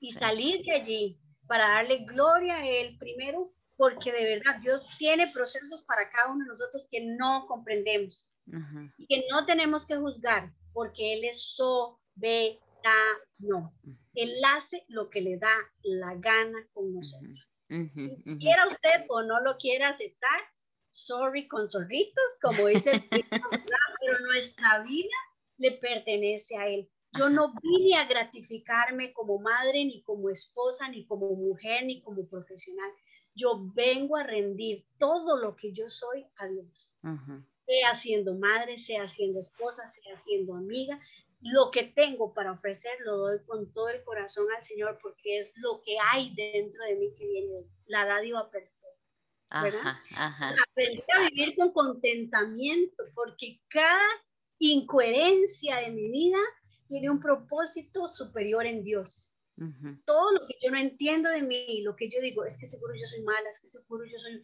Y 0.00 0.12
salir 0.12 0.64
de 0.64 0.72
allí 0.72 1.20
para 1.46 1.68
darle 1.68 2.04
gloria 2.04 2.56
a 2.56 2.66
Él 2.66 2.96
primero, 2.98 3.52
porque 3.76 4.10
de 4.12 4.24
verdad 4.24 4.58
Dios 4.60 4.88
tiene 4.98 5.30
procesos 5.32 5.82
para 5.82 6.08
cada 6.10 6.32
uno 6.32 6.44
de 6.44 6.50
nosotros 6.50 6.86
que 6.90 7.04
no 7.04 7.46
comprendemos 7.46 8.28
y 8.98 9.06
que 9.06 9.24
no 9.30 9.46
tenemos 9.46 9.86
que 9.86 9.96
juzgar, 9.96 10.52
porque 10.72 11.14
Él 11.14 11.24
es 11.24 11.54
soberano. 11.54 12.58
Él 14.14 14.34
hace 14.44 14.84
lo 14.88 15.08
que 15.10 15.20
le 15.20 15.38
da 15.38 15.54
la 15.82 16.14
gana 16.16 16.66
con 16.72 16.92
nosotros. 16.92 17.48
Quiera 17.68 18.66
usted 18.66 19.06
o 19.08 19.22
no 19.22 19.40
lo 19.40 19.56
quiera 19.56 19.88
aceptar, 19.88 20.40
sorry 20.90 21.48
con 21.48 21.68
zorritos, 21.68 22.24
como 22.42 22.66
dice 22.66 23.02
el 23.10 23.24
pero 24.00 24.18
nuestra 24.26 24.82
vida 24.82 25.16
le 25.56 25.72
pertenece 25.72 26.56
a 26.56 26.68
Él. 26.68 26.90
Yo 27.16 27.30
no 27.30 27.54
vine 27.62 27.96
a 27.96 28.06
gratificarme 28.06 29.12
como 29.12 29.38
madre, 29.38 29.84
ni 29.84 30.02
como 30.02 30.30
esposa, 30.30 30.88
ni 30.88 31.06
como 31.06 31.34
mujer, 31.34 31.84
ni 31.84 32.02
como 32.02 32.26
profesional. 32.26 32.90
Yo 33.34 33.70
vengo 33.74 34.16
a 34.16 34.24
rendir 34.24 34.86
todo 34.98 35.38
lo 35.38 35.56
que 35.56 35.72
yo 35.72 35.88
soy 35.88 36.26
a 36.36 36.46
Dios 36.46 36.94
sea 37.72 37.94
siendo 37.94 38.34
madre, 38.34 38.78
sea 38.78 39.08
siendo 39.08 39.40
esposa, 39.40 39.86
sea 39.86 40.16
siendo 40.18 40.54
amiga. 40.54 41.00
Lo 41.40 41.70
que 41.70 41.84
tengo 41.84 42.34
para 42.34 42.52
ofrecer 42.52 42.92
lo 43.00 43.16
doy 43.16 43.38
con 43.46 43.72
todo 43.72 43.88
el 43.88 44.04
corazón 44.04 44.46
al 44.54 44.62
Señor 44.62 44.98
porque 45.02 45.38
es 45.38 45.54
lo 45.56 45.82
que 45.82 45.96
hay 46.12 46.34
dentro 46.34 46.84
de 46.84 46.96
mí 46.96 47.14
que 47.16 47.26
viene, 47.26 47.66
la 47.86 48.04
dádiva 48.04 48.50
perfecta. 48.50 48.72
¿verdad? 49.62 49.96
Aprender 50.70 51.04
a 51.14 51.28
vivir 51.28 51.54
con 51.56 51.72
contentamiento 51.72 53.04
porque 53.14 53.60
cada 53.68 54.06
incoherencia 54.58 55.76
de 55.78 55.90
mi 55.90 56.10
vida 56.10 56.38
tiene 56.88 57.10
un 57.10 57.20
propósito 57.20 58.08
superior 58.08 58.66
en 58.66 58.84
Dios. 58.84 59.32
Todo 60.06 60.32
lo 60.32 60.46
que 60.46 60.56
yo 60.60 60.70
no 60.70 60.78
entiendo 60.78 61.30
de 61.30 61.42
mí, 61.42 61.82
lo 61.82 61.94
que 61.94 62.10
yo 62.10 62.20
digo, 62.20 62.44
es 62.44 62.58
que 62.58 62.66
seguro 62.66 62.94
yo 62.94 63.06
soy 63.06 63.22
mala, 63.22 63.48
es 63.48 63.60
que 63.60 63.68
seguro 63.68 64.04
yo 64.04 64.18
soy, 64.18 64.42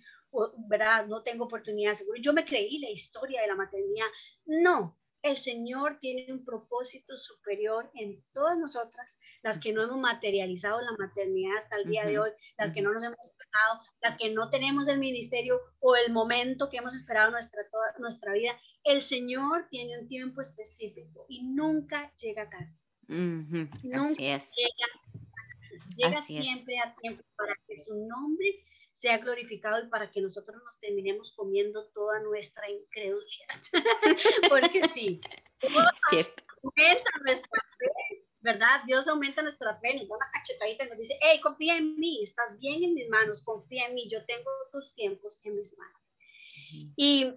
¿verdad? 0.68 1.06
No 1.06 1.22
tengo 1.22 1.44
oportunidad, 1.44 1.94
seguro 1.94 2.20
yo 2.20 2.32
me 2.32 2.44
creí 2.44 2.78
la 2.78 2.90
historia 2.90 3.42
de 3.42 3.48
la 3.48 3.54
maternidad. 3.54 4.06
No, 4.46 4.98
el 5.22 5.36
Señor 5.36 5.98
tiene 6.00 6.32
un 6.32 6.44
propósito 6.44 7.16
superior 7.16 7.90
en 7.94 8.22
todas 8.32 8.56
nosotras, 8.56 9.18
las 9.42 9.58
que 9.58 9.72
no 9.72 9.82
hemos 9.82 9.98
materializado 9.98 10.80
la 10.80 10.92
maternidad 10.96 11.56
hasta 11.56 11.76
el 11.76 11.88
día 11.88 12.06
de 12.06 12.18
hoy, 12.18 12.30
las 12.56 12.72
que 12.72 12.82
no 12.82 12.92
nos 12.92 13.02
hemos 13.02 13.18
tratado, 13.18 13.80
las 14.00 14.16
que 14.16 14.30
no 14.30 14.48
tenemos 14.48 14.86
el 14.88 14.98
ministerio 14.98 15.60
o 15.80 15.96
el 15.96 16.12
momento 16.12 16.68
que 16.68 16.76
hemos 16.76 16.94
esperado 16.94 17.30
nuestra, 17.30 17.62
toda 17.70 17.94
nuestra 17.98 18.32
vida. 18.32 18.52
El 18.84 19.02
Señor 19.02 19.66
tiene 19.70 19.98
un 19.98 20.08
tiempo 20.08 20.40
específico 20.40 21.26
y 21.28 21.42
nunca 21.44 22.14
llega 22.16 22.48
tarde. 22.48 22.74
Nunca 23.08 24.14
llega 24.14 24.44
llega 25.94 26.22
siempre 26.22 26.78
a 26.78 26.94
tiempo 26.96 27.22
para 27.36 27.54
que 27.66 27.80
su 27.80 27.94
nombre 28.06 28.64
sea 28.92 29.18
glorificado 29.18 29.84
y 29.84 29.88
para 29.88 30.10
que 30.10 30.20
nosotros 30.20 30.60
nos 30.64 30.78
terminemos 30.80 31.32
comiendo 31.34 31.86
toda 31.90 32.20
nuestra 32.20 32.68
incredulidad. 32.68 33.62
Porque 34.50 34.88
sí, 34.88 35.20
Cierto. 36.10 36.42
aumenta 36.62 37.10
nuestra 37.24 37.62
fe, 37.78 38.26
¿verdad? 38.40 38.82
Dios 38.86 39.06
aumenta 39.06 39.42
nuestra 39.42 39.78
fe, 39.80 39.94
nos 39.94 40.08
da 40.08 40.16
una 40.16 40.30
cachetadita 40.32 40.84
y 40.84 40.88
nos 40.88 40.98
dice, 40.98 41.18
hey, 41.20 41.40
confía 41.40 41.76
en 41.76 41.96
mí, 41.96 42.22
estás 42.24 42.58
bien 42.58 42.82
en 42.82 42.94
mis 42.94 43.08
manos, 43.08 43.42
confía 43.44 43.86
en 43.86 43.94
mí, 43.94 44.10
yo 44.10 44.24
tengo 44.26 44.50
tus 44.72 44.94
tiempos 44.94 45.40
en 45.44 45.56
mis 45.56 45.76
manos. 45.76 46.02
Y 46.96 47.32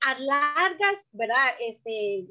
a 0.00 0.18
largas, 0.18 1.08
¿verdad? 1.12 1.54
Este, 1.60 2.26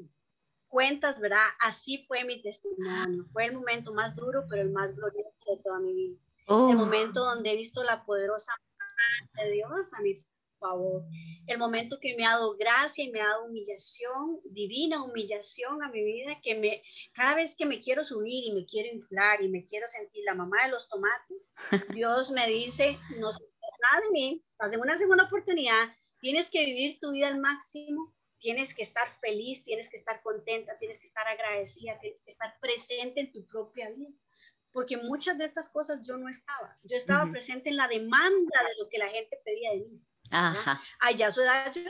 cuentas, 0.76 1.18
¿verdad? 1.18 1.46
Así 1.60 2.04
fue 2.06 2.22
mi 2.24 2.42
testimonio. 2.42 3.24
Fue 3.32 3.46
el 3.46 3.54
momento 3.54 3.94
más 3.94 4.14
duro, 4.14 4.44
pero 4.46 4.60
el 4.60 4.68
más 4.68 4.94
glorioso 4.94 5.32
de 5.50 5.62
toda 5.62 5.80
mi 5.80 5.94
vida. 5.94 6.18
el 6.48 6.76
momento 6.76 7.24
donde 7.24 7.50
he 7.50 7.56
visto 7.56 7.82
la 7.82 8.04
poderosa 8.04 8.52
mano 8.78 9.30
de 9.42 9.52
Dios 9.52 9.94
a 9.94 10.02
mi 10.02 10.22
favor, 10.60 11.02
el 11.46 11.56
momento 11.56 11.96
que 11.98 12.14
me 12.14 12.26
ha 12.26 12.32
dado 12.32 12.54
gracia 12.56 13.04
y 13.04 13.10
me 13.10 13.22
ha 13.22 13.24
dado 13.24 13.46
humillación, 13.46 14.38
divina 14.50 15.02
humillación 15.02 15.82
a 15.82 15.88
mi 15.88 16.04
vida, 16.04 16.38
que 16.42 16.54
me, 16.54 16.82
cada 17.14 17.36
vez 17.36 17.56
que 17.56 17.64
me 17.64 17.80
quiero 17.80 18.04
subir 18.04 18.44
y 18.44 18.52
me 18.52 18.66
quiero 18.66 18.94
inflar 18.94 19.42
y 19.42 19.48
me 19.48 19.64
quiero 19.64 19.86
sentir 19.86 20.24
la 20.26 20.34
mamá 20.34 20.64
de 20.64 20.72
los 20.72 20.90
tomates, 20.90 21.50
Dios 21.98 22.30
me 22.30 22.46
dice, 22.48 22.98
no 23.18 23.32
se 23.32 23.42
nada 23.80 24.02
de 24.04 24.10
mí, 24.10 24.44
hazme 24.58 24.82
una 24.82 24.96
segunda 24.98 25.24
oportunidad, 25.24 25.88
tienes 26.20 26.50
que 26.50 26.66
vivir 26.66 26.98
tu 27.00 27.12
vida 27.12 27.28
al 27.28 27.40
máximo, 27.40 28.14
tienes 28.40 28.74
que 28.74 28.82
estar 28.82 29.18
feliz, 29.20 29.64
tienes 29.64 29.88
que 29.88 29.96
estar 29.96 30.22
contenta, 30.22 30.78
tienes 30.78 30.98
que 30.98 31.06
estar 31.06 31.26
agradecida, 31.26 31.98
tienes 32.00 32.22
que 32.22 32.30
estar 32.30 32.58
presente 32.60 33.20
en 33.20 33.32
tu 33.32 33.46
propia 33.46 33.90
vida. 33.90 34.10
Porque 34.72 34.96
muchas 34.96 35.38
de 35.38 35.44
estas 35.44 35.70
cosas 35.70 36.06
yo 36.06 36.18
no 36.18 36.28
estaba. 36.28 36.78
Yo 36.82 36.96
estaba 36.96 37.30
presente 37.30 37.70
en 37.70 37.76
la 37.76 37.88
demanda 37.88 38.62
de 38.68 38.82
lo 38.82 38.88
que 38.90 38.98
la 38.98 39.08
gente 39.08 39.38
pedía 39.44 39.70
de 39.70 39.78
mí. 39.78 40.02
Ajá. 40.30 40.80
a 41.00 41.30
su 41.30 41.40
edad 41.40 41.72
yo 41.72 41.82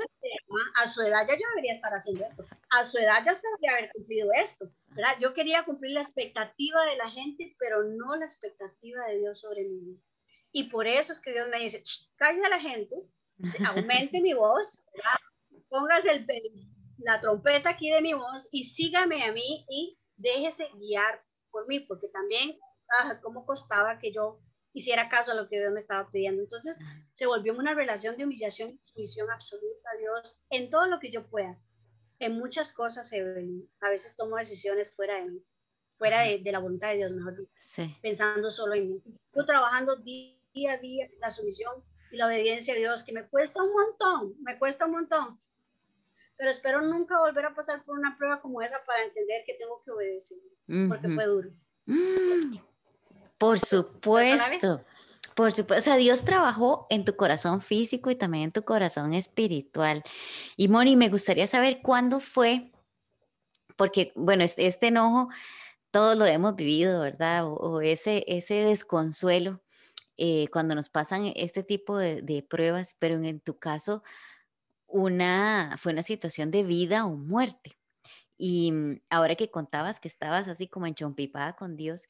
a 0.75 0.89
su 0.89 1.01
edad 1.01 1.27
ya 1.27 1.35
yo 1.35 1.49
debería 1.55 1.73
estar 1.73 1.93
haciendo 1.93 2.25
esto, 2.27 2.45
a 2.71 2.85
su 2.85 2.99
edad 2.99 3.23
ya 3.25 3.35
se 3.35 3.47
debería 3.47 3.79
haber 3.79 3.93
cumplido 3.93 4.29
esto, 4.35 4.71
¿verdad? 4.89 5.17
Yo 5.21 5.33
quería 5.33 5.65
cumplir 5.65 5.93
la 5.93 6.01
expectativa 6.01 6.85
de 6.85 6.97
la 6.97 7.11
gente, 7.11 7.57
pero 7.59 7.85
no 7.85 8.17
la 8.17 8.25
expectativa 8.25 9.07
de 9.07 9.19
Dios 9.19 9.41
sobre 9.41 9.65
mi 9.65 9.81
vida. 9.81 10.01
Y 10.53 10.65
por 10.65 10.87
eso 10.87 11.13
es 11.13 11.21
que 11.21 11.33
Dios 11.33 11.49
me 11.49 11.59
dice, 11.59 11.83
calla 12.17 12.47
a 12.47 12.51
la 12.51 12.61
gente, 12.61 12.97
aumente 13.91 14.21
mi 14.21 14.35
voz, 14.35 14.87
póngase 15.77 16.11
el, 16.11 16.27
la 16.99 17.21
trompeta 17.21 17.71
aquí 17.71 17.91
de 17.91 18.01
mi 18.01 18.15
voz 18.15 18.49
y 18.51 18.65
sígame 18.65 19.23
a 19.25 19.33
mí 19.33 19.67
y 19.69 19.99
déjese 20.17 20.69
guiar 20.79 21.23
por 21.51 21.67
mí, 21.69 21.81
porque 21.81 22.09
también, 22.09 22.59
ah, 23.01 23.21
cómo 23.23 23.45
costaba 23.45 23.99
que 23.99 24.12
yo 24.12 24.41
hiciera 24.73 25.09
caso 25.09 25.33
a 25.33 25.35
lo 25.35 25.49
que 25.49 25.59
Dios 25.59 25.73
me 25.73 25.81
estaba 25.81 26.11
pidiendo. 26.11 26.43
Entonces 26.43 26.79
se 27.12 27.27
volvió 27.27 27.55
una 27.55 27.75
relación 27.75 28.17
de 28.17 28.25
humillación 28.25 28.71
y 28.71 28.79
sumisión 28.83 29.31
absoluta 29.31 29.91
a 29.95 29.99
Dios 29.99 30.41
en 30.51 30.71
todo 30.71 30.87
lo 30.87 31.01
que 31.01 31.11
yo 31.11 31.27
pueda. 31.29 31.59
En 32.19 32.39
muchas 32.39 32.73
cosas, 32.73 33.12
a 33.12 33.89
veces 33.91 34.17
tomo 34.17 34.37
decisiones 34.37 34.95
fuera 34.95 35.17
de 35.17 35.31
mí, 35.31 35.43
fuera 35.99 36.23
de, 36.23 36.41
la 36.45 36.59
voluntad 36.59 36.89
de 36.89 36.97
Dios, 36.97 37.12
mejor 37.12 37.37
dicho, 37.37 37.53
pensando 38.01 38.51
solo 38.51 38.75
en 38.75 38.89
mí. 38.89 39.03
Estoy 39.07 39.45
trabajando 39.45 39.97
día 39.97 40.73
a 40.73 40.79
día 40.79 41.09
la 41.21 41.31
sumisión 41.31 41.85
y 42.11 42.17
la 42.17 42.27
obediencia 42.27 42.75
a 42.75 42.79
Dios, 42.79 43.05
que 43.05 43.12
me 43.12 43.29
cuesta 43.29 43.62
un 43.62 43.73
montón, 43.73 44.35
me 44.43 44.59
cuesta 44.59 44.87
un 44.87 44.93
montón, 44.93 45.41
pero 46.37 46.51
espero 46.51 46.83
nunca 46.83 47.18
volver 47.18 47.46
a 47.46 47.55
pasar 47.55 47.83
por 47.85 47.99
una 47.99 48.16
prueba 48.16 48.40
como 48.40 48.62
esa 48.62 48.85
para 48.85 49.05
entender 49.05 49.42
que 49.46 49.55
tengo 49.55 49.83
que 49.83 49.90
obedecer, 49.90 50.38
porque 50.88 51.09
fue 51.09 51.27
duro. 51.27 51.51
Mm, 51.87 52.59
por 53.38 53.59
supuesto. 53.59 54.85
Por 55.35 55.53
supuesto, 55.53 55.79
o 55.79 55.83
sea, 55.83 55.96
Dios 55.96 56.25
trabajó 56.25 56.87
en 56.88 57.05
tu 57.05 57.14
corazón 57.14 57.61
físico 57.61 58.11
y 58.11 58.16
también 58.16 58.44
en 58.44 58.53
tu 58.53 58.64
corazón 58.64 59.12
espiritual. 59.12 60.03
Y 60.57 60.68
Moni, 60.68 60.96
me 60.96 61.11
gustaría 61.11 61.46
saber 61.46 61.81
cuándo 61.83 62.20
fue, 62.20 62.72
porque, 63.77 64.12
bueno, 64.16 64.44
este, 64.44 64.87
enojo, 64.87 65.29
todos 65.90 66.16
lo 66.16 66.25
hemos 66.25 66.57
vivido, 66.57 67.03
¿verdad? 67.03 67.46
O, 67.46 67.83
ese, 67.83 68.25
ese 68.27 68.55
desconsuelo 68.55 69.61
eh, 70.16 70.49
cuando 70.51 70.75
nos 70.75 70.88
pasan 70.88 71.31
este 71.37 71.62
tipo 71.62 71.99
de, 71.99 72.22
de 72.22 72.42
pruebas, 72.42 72.96
pero 72.99 73.16
en, 73.16 73.27
en, 73.27 73.40
tu 73.40 73.59
caso, 73.59 74.03
una, 74.87 75.77
fue 75.79 75.92
una 75.92 76.03
situación 76.03 76.51
de 76.51 76.64
vida 76.64 77.07
o 77.07 77.16
muerte. 77.16 77.79
Y 78.38 78.72
mm, 78.72 79.03
ahora 79.11 79.37
que 79.37 79.51
contabas 79.51 80.01
que 80.01 80.09
estabas 80.09 80.49
así 80.49 80.68
como 80.68 80.87
enchompipada 80.87 81.55
con 81.57 81.77
Dios, 81.77 82.09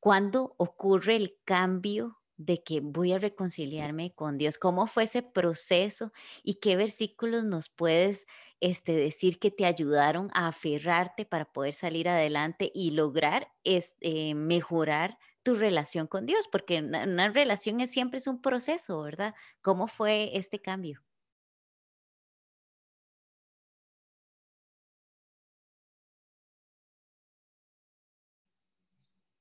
¿cuándo 0.00 0.54
ocurre 0.58 1.16
el 1.16 1.38
cambio 1.44 2.18
de 2.36 2.62
que 2.62 2.80
voy 2.80 3.12
a 3.12 3.18
reconciliarme 3.18 4.14
con 4.14 4.38
Dios? 4.38 4.58
¿Cómo 4.58 4.86
fue 4.86 5.04
ese 5.04 5.22
proceso 5.22 6.12
y 6.42 6.54
qué 6.54 6.76
versículos 6.76 7.44
nos 7.44 7.68
puedes 7.68 8.26
este, 8.60 8.92
decir 8.92 9.38
que 9.38 9.50
te 9.50 9.66
ayudaron 9.66 10.30
a 10.34 10.48
aferrarte 10.48 11.26
para 11.26 11.52
poder 11.52 11.74
salir 11.74 12.08
adelante 12.08 12.70
y 12.74 12.92
lograr 12.92 13.48
este, 13.64 14.34
mejorar 14.34 15.18
tu 15.42 15.54
relación 15.54 16.06
con 16.06 16.26
Dios? 16.26 16.48
Porque 16.50 16.78
una, 16.80 17.04
una 17.04 17.28
relación 17.30 17.80
es, 17.80 17.90
siempre 17.92 18.18
es 18.18 18.26
un 18.26 18.40
proceso, 18.40 19.02
¿verdad? 19.02 19.34
¿Cómo 19.62 19.86
fue 19.88 20.30
este 20.36 20.60
cambio? 20.62 21.02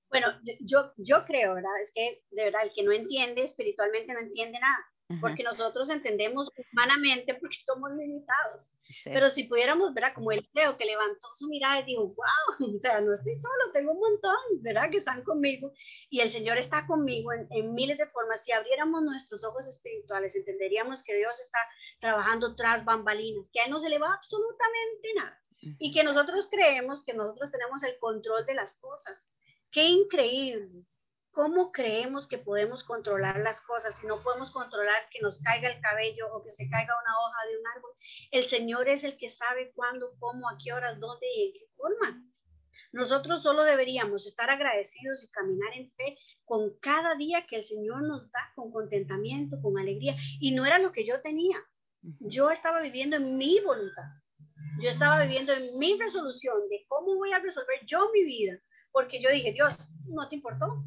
Bueno, 0.10 0.28
yo, 0.62 0.91
yo 0.98 1.26
creo, 1.26 1.56
¿verdad? 1.56 1.80
Es 1.82 1.91
que 1.93 2.24
de 2.32 2.45
verdad 2.45 2.63
el 2.63 2.74
que 2.74 2.84
no 2.84 2.91
entiende 2.91 3.43
espiritualmente 3.43 4.13
no 4.13 4.19
entiende 4.19 4.60
nada, 4.60 5.19
porque 5.22 5.43
nosotros 5.43 5.89
entendemos 5.89 6.52
humanamente 6.72 7.36
porque 7.36 7.58
somos 7.65 7.91
limitados. 7.91 8.74
Pero 9.04 9.30
si 9.30 9.43
pudiéramos, 9.43 9.93
¿verdad? 9.93 10.13
Como 10.15 10.32
el 10.32 10.48
CEO 10.52 10.78
que 10.78 10.86
levantó 10.86 11.28
su 11.36 11.48
mirada 11.48 11.80
y 11.80 11.86
dijo, 11.86 12.08
wow, 12.08 12.76
o 12.76 12.80
sea, 12.80 13.02
no 13.02 13.13
estoy 13.13 13.39
solo, 13.39 13.72
tengo 13.72 13.91
un 13.91 14.00
montón, 14.00 14.38
¿verdad? 14.62 14.89
Que 14.89 14.98
están 14.98 15.24
conmigo 15.24 15.74
y 16.10 16.22
el 16.22 16.32
Señor 16.32 16.58
está 16.58 16.88
conmigo 16.88 17.32
en, 17.34 17.48
en 17.52 17.74
miles 17.74 17.98
de 17.98 18.08
formas. 18.08 18.43
Si 18.43 18.52
abriéramos 18.52 19.04
nuestros 19.04 19.43
ojos 19.43 19.67
espirituales, 19.67 20.36
entenderíamos 20.36 21.04
que 21.04 21.15
Dios 21.15 21.39
está 21.39 21.60
trabajando 22.00 22.56
tras 22.56 22.84
bambalinas, 22.84 23.50
que 23.54 23.62
a 23.62 23.65
Él 23.65 23.72
no 23.72 23.80
se 23.80 23.89
le 23.89 24.00
va 24.00 24.13
absolutamente 24.13 25.13
nada 25.15 25.39
y 25.62 25.93
que 25.93 26.04
nosotros 26.04 26.48
creemos 26.50 27.04
que 27.04 27.13
nosotros 27.13 27.52
tenemos 27.52 27.84
el 27.84 27.98
control 28.00 28.45
de 28.45 28.54
las 28.54 28.80
cosas 28.80 29.32
Qué 29.72 29.86
increíble. 29.86 30.84
¿Cómo 31.30 31.72
creemos 31.72 32.28
que 32.28 32.40
podemos 32.40 32.84
controlar 32.84 33.38
las 33.38 33.62
cosas 33.62 33.96
si 33.96 34.08
no 34.08 34.20
podemos 34.24 34.50
controlar 34.50 34.98
que 35.12 35.22
nos 35.22 35.42
caiga 35.42 35.70
el 35.70 35.80
cabello 35.80 36.34
o 36.34 36.44
que 36.44 36.50
se 36.50 36.68
caiga 36.68 36.96
una 37.00 37.20
hoja 37.20 37.48
de 37.48 37.58
un 37.60 37.68
árbol? 37.68 37.92
El 38.32 38.48
Señor 38.48 38.90
es 38.90 39.04
el 39.04 39.16
que 39.16 39.30
sabe 39.30 39.72
cuándo, 39.76 40.16
cómo, 40.18 40.50
a 40.50 40.58
qué 40.58 40.74
horas, 40.74 41.00
dónde 41.00 41.28
y 41.36 41.46
en 41.46 41.54
qué 41.54 41.68
forma. 41.78 42.26
Nosotros 42.92 43.44
solo 43.44 43.64
deberíamos 43.64 44.26
estar 44.26 44.50
agradecidos 44.50 45.24
y 45.24 45.30
caminar 45.30 45.72
en 45.76 45.92
fe 45.92 46.18
con 46.46 46.76
cada 46.80 47.14
día 47.14 47.46
que 47.46 47.58
el 47.58 47.64
Señor 47.64 48.02
nos 48.02 48.32
da, 48.32 48.52
con 48.56 48.72
contentamiento, 48.72 49.62
con 49.62 49.78
alegría. 49.78 50.16
Y 50.40 50.52
no 50.56 50.66
era 50.66 50.80
lo 50.80 50.92
que 50.92 51.06
yo 51.06 51.22
tenía. 51.22 51.58
Yo 52.02 52.50
estaba 52.50 52.82
viviendo 52.82 53.18
en 53.18 53.38
mi 53.38 53.60
voluntad. 53.60 54.10
Yo 54.82 54.90
estaba 54.90 55.22
viviendo 55.22 55.54
en 55.54 55.78
mi 55.78 55.96
resolución 56.00 56.68
de 56.70 56.86
cómo 56.88 57.18
voy 57.18 57.34
a 57.34 57.40
resolver 57.40 57.86
yo 57.86 58.10
mi 58.12 58.24
vida 58.24 58.60
porque 58.91 59.19
yo 59.19 59.30
dije, 59.30 59.52
Dios, 59.52 59.91
no 60.06 60.28
te 60.28 60.36
importó. 60.36 60.84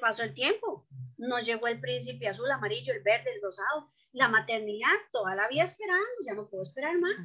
Pasó 0.00 0.22
el 0.22 0.32
tiempo, 0.32 0.86
nos 1.16 1.44
llegó 1.44 1.66
el 1.66 1.80
príncipe 1.80 2.28
azul, 2.28 2.50
amarillo, 2.50 2.92
el 2.92 3.02
verde, 3.02 3.32
el 3.34 3.42
rosado, 3.42 3.90
la 4.12 4.28
maternidad, 4.28 4.94
toda 5.10 5.34
la 5.34 5.48
vida 5.48 5.64
esperando, 5.64 6.04
ya 6.24 6.34
no 6.34 6.48
puedo 6.48 6.62
esperar 6.62 6.98
más. 6.98 7.16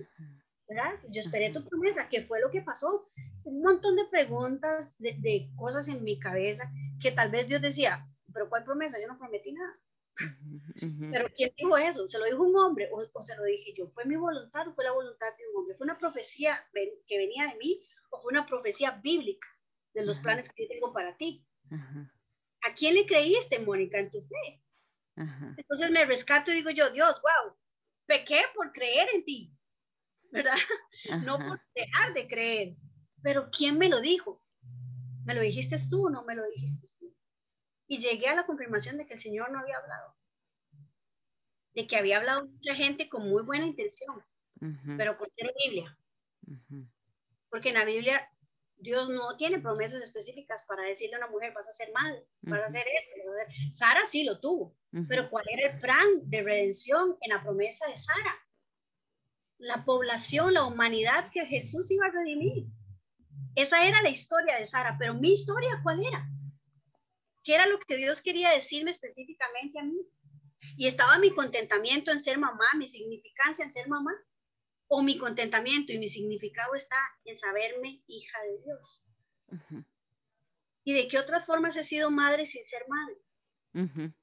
¿verdad? 0.67 0.93
Yo 1.09 1.21
esperé 1.21 1.51
tu 1.51 1.63
promesa, 1.63 2.09
¿qué 2.09 2.23
fue 2.23 2.39
lo 2.39 2.49
que 2.49 2.61
pasó? 2.61 3.09
Un 3.43 3.61
montón 3.61 3.95
de 3.95 4.05
preguntas, 4.05 4.97
de, 4.97 5.49
cosas 5.55 5.87
en 5.87 6.03
mi 6.03 6.19
cabeza 6.19 6.71
que 7.01 7.11
tal 7.11 7.31
vez 7.31 7.47
Dios 7.47 7.61
decía, 7.61 8.07
pero 8.33 8.49
¿cuál 8.49 8.63
promesa? 8.63 8.99
Yo 8.99 9.07
no 9.07 9.17
prometí 9.17 9.51
nada. 9.51 9.73
Pero 11.11 11.27
¿quién 11.35 11.51
dijo 11.57 11.77
eso? 11.77 12.07
¿Se 12.07 12.19
lo 12.19 12.25
dijo 12.25 12.43
un 12.43 12.55
hombre 12.55 12.89
o, 12.91 13.03
o, 13.13 13.21
se 13.21 13.35
lo 13.35 13.43
dije 13.43 13.73
yo? 13.75 13.89
¿Fue 13.89 14.05
mi 14.05 14.15
voluntad 14.15 14.67
o 14.67 14.73
fue 14.73 14.83
la 14.83 14.91
voluntad 14.91 15.27
de 15.37 15.47
un 15.49 15.61
hombre? 15.61 15.75
¿Fue 15.75 15.85
una 15.85 15.97
profecía 15.97 16.55
que 17.07 17.17
venía 17.17 17.47
de 17.47 17.57
mí 17.57 17.81
una 18.23 18.45
profecía 18.45 18.91
bíblica 18.91 19.47
de 19.93 20.06
los 20.06 20.19
planes 20.19 20.49
que 20.49 20.63
yo 20.63 20.69
tengo 20.69 20.93
para 20.93 21.15
ti. 21.17 21.45
¿A 22.65 22.73
quién 22.73 22.95
le 22.95 23.06
creíste, 23.06 23.60
Mónica, 23.60 23.99
en 23.99 24.12
tu 24.12 24.21
fe? 24.21 24.63
Entonces 25.58 25.91
me 25.91 26.06
rescato 26.06 26.52
y 26.52 26.56
digo 26.56 26.69
yo, 26.71 26.89
Dios, 26.91 27.21
wow, 27.21 27.56
pequé 28.06 28.41
por 28.54 28.71
creer 28.71 29.08
en 29.13 29.23
ti, 29.23 29.54
¿verdad? 30.32 30.56
No 31.28 31.36
por 31.38 31.62
dejar 31.76 32.13
de 32.13 32.28
creer. 32.28 32.76
Pero 33.21 33.49
¿quién 33.52 33.78
me 33.78 33.89
lo 33.89 34.02
dijo? 34.02 34.43
¿Me 35.26 35.34
lo 35.34 35.41
dijiste 35.41 35.78
tú 35.89 36.08
o 36.08 36.10
no 36.10 36.23
me 36.23 36.36
lo 36.36 36.43
dijiste 36.49 36.88
tú? 36.99 37.15
Y 37.88 37.99
llegué 37.99 38.28
a 38.28 38.36
la 38.36 38.45
confirmación 38.45 38.97
de 38.97 39.06
que 39.06 39.13
el 39.13 39.19
Señor 39.19 39.52
no 39.52 39.60
había 39.60 39.78
hablado. 39.78 40.15
De 41.73 41.88
que 41.88 41.97
había 41.97 42.17
hablado 42.17 42.47
mucha 42.47 42.76
gente 42.76 43.10
con 43.10 43.28
muy 43.30 43.43
buena 43.43 43.65
intención, 43.65 44.23
pero 44.97 45.17
con 45.17 45.28
Biblia. 45.65 45.97
Porque 47.53 47.69
en 47.69 47.75
la 47.75 47.85
Biblia 47.85 48.27
Dios 48.77 49.09
no 49.09 49.37
tiene 49.37 49.59
promesas 49.59 50.01
específicas 50.01 50.63
para 50.63 50.85
decirle 50.85 51.17
a 51.17 51.17
una 51.19 51.29
mujer, 51.29 51.53
vas 51.53 51.67
a 51.67 51.69
hacer 51.69 51.91
mal, 51.93 52.25
vas 52.41 52.61
a 52.61 52.65
hacer 52.65 52.83
esto. 52.87 53.77
Sara 53.77 54.05
sí 54.05 54.23
lo 54.23 54.39
tuvo, 54.39 54.75
pero 55.07 55.29
¿cuál 55.29 55.45
era 55.51 55.71
el 55.71 55.79
plan 55.79 56.07
de 56.23 56.41
redención 56.41 57.15
en 57.21 57.29
la 57.29 57.43
promesa 57.43 57.87
de 57.87 57.95
Sara? 57.95 58.35
La 59.59 59.85
población, 59.85 60.55
la 60.55 60.65
humanidad 60.65 61.29
que 61.31 61.45
Jesús 61.45 61.91
iba 61.91 62.07
a 62.07 62.11
redimir. 62.11 62.65
Esa 63.53 63.85
era 63.85 64.01
la 64.01 64.09
historia 64.09 64.57
de 64.57 64.65
Sara, 64.65 64.95
pero 64.97 65.13
mi 65.13 65.33
historia, 65.33 65.79
¿cuál 65.83 66.03
era? 66.03 66.27
¿Qué 67.43 67.53
era 67.53 67.67
lo 67.67 67.77
que 67.77 67.97
Dios 67.97 68.23
quería 68.23 68.49
decirme 68.49 68.89
específicamente 68.89 69.77
a 69.77 69.83
mí? 69.83 69.99
Y 70.75 70.87
estaba 70.87 71.19
mi 71.19 71.29
contentamiento 71.29 72.09
en 72.09 72.19
ser 72.19 72.39
mamá, 72.39 72.65
mi 72.79 72.87
significancia 72.87 73.63
en 73.63 73.69
ser 73.69 73.87
mamá 73.87 74.11
o 74.87 75.01
mi 75.01 75.17
contentamiento 75.17 75.91
y 75.91 75.97
mi 75.97 76.07
significado 76.07 76.75
está 76.75 76.97
en 77.25 77.35
saberme 77.35 78.03
hija 78.07 78.37
de 78.41 78.61
Dios. 78.63 79.05
¿Y 80.83 80.93
de 80.93 81.07
qué 81.07 81.17
otras 81.17 81.45
formas 81.45 81.75
he 81.75 81.83
sido 81.83 82.11
madre 82.11 82.45
sin 82.45 82.63
ser 82.63 82.83
madre? 82.87 84.13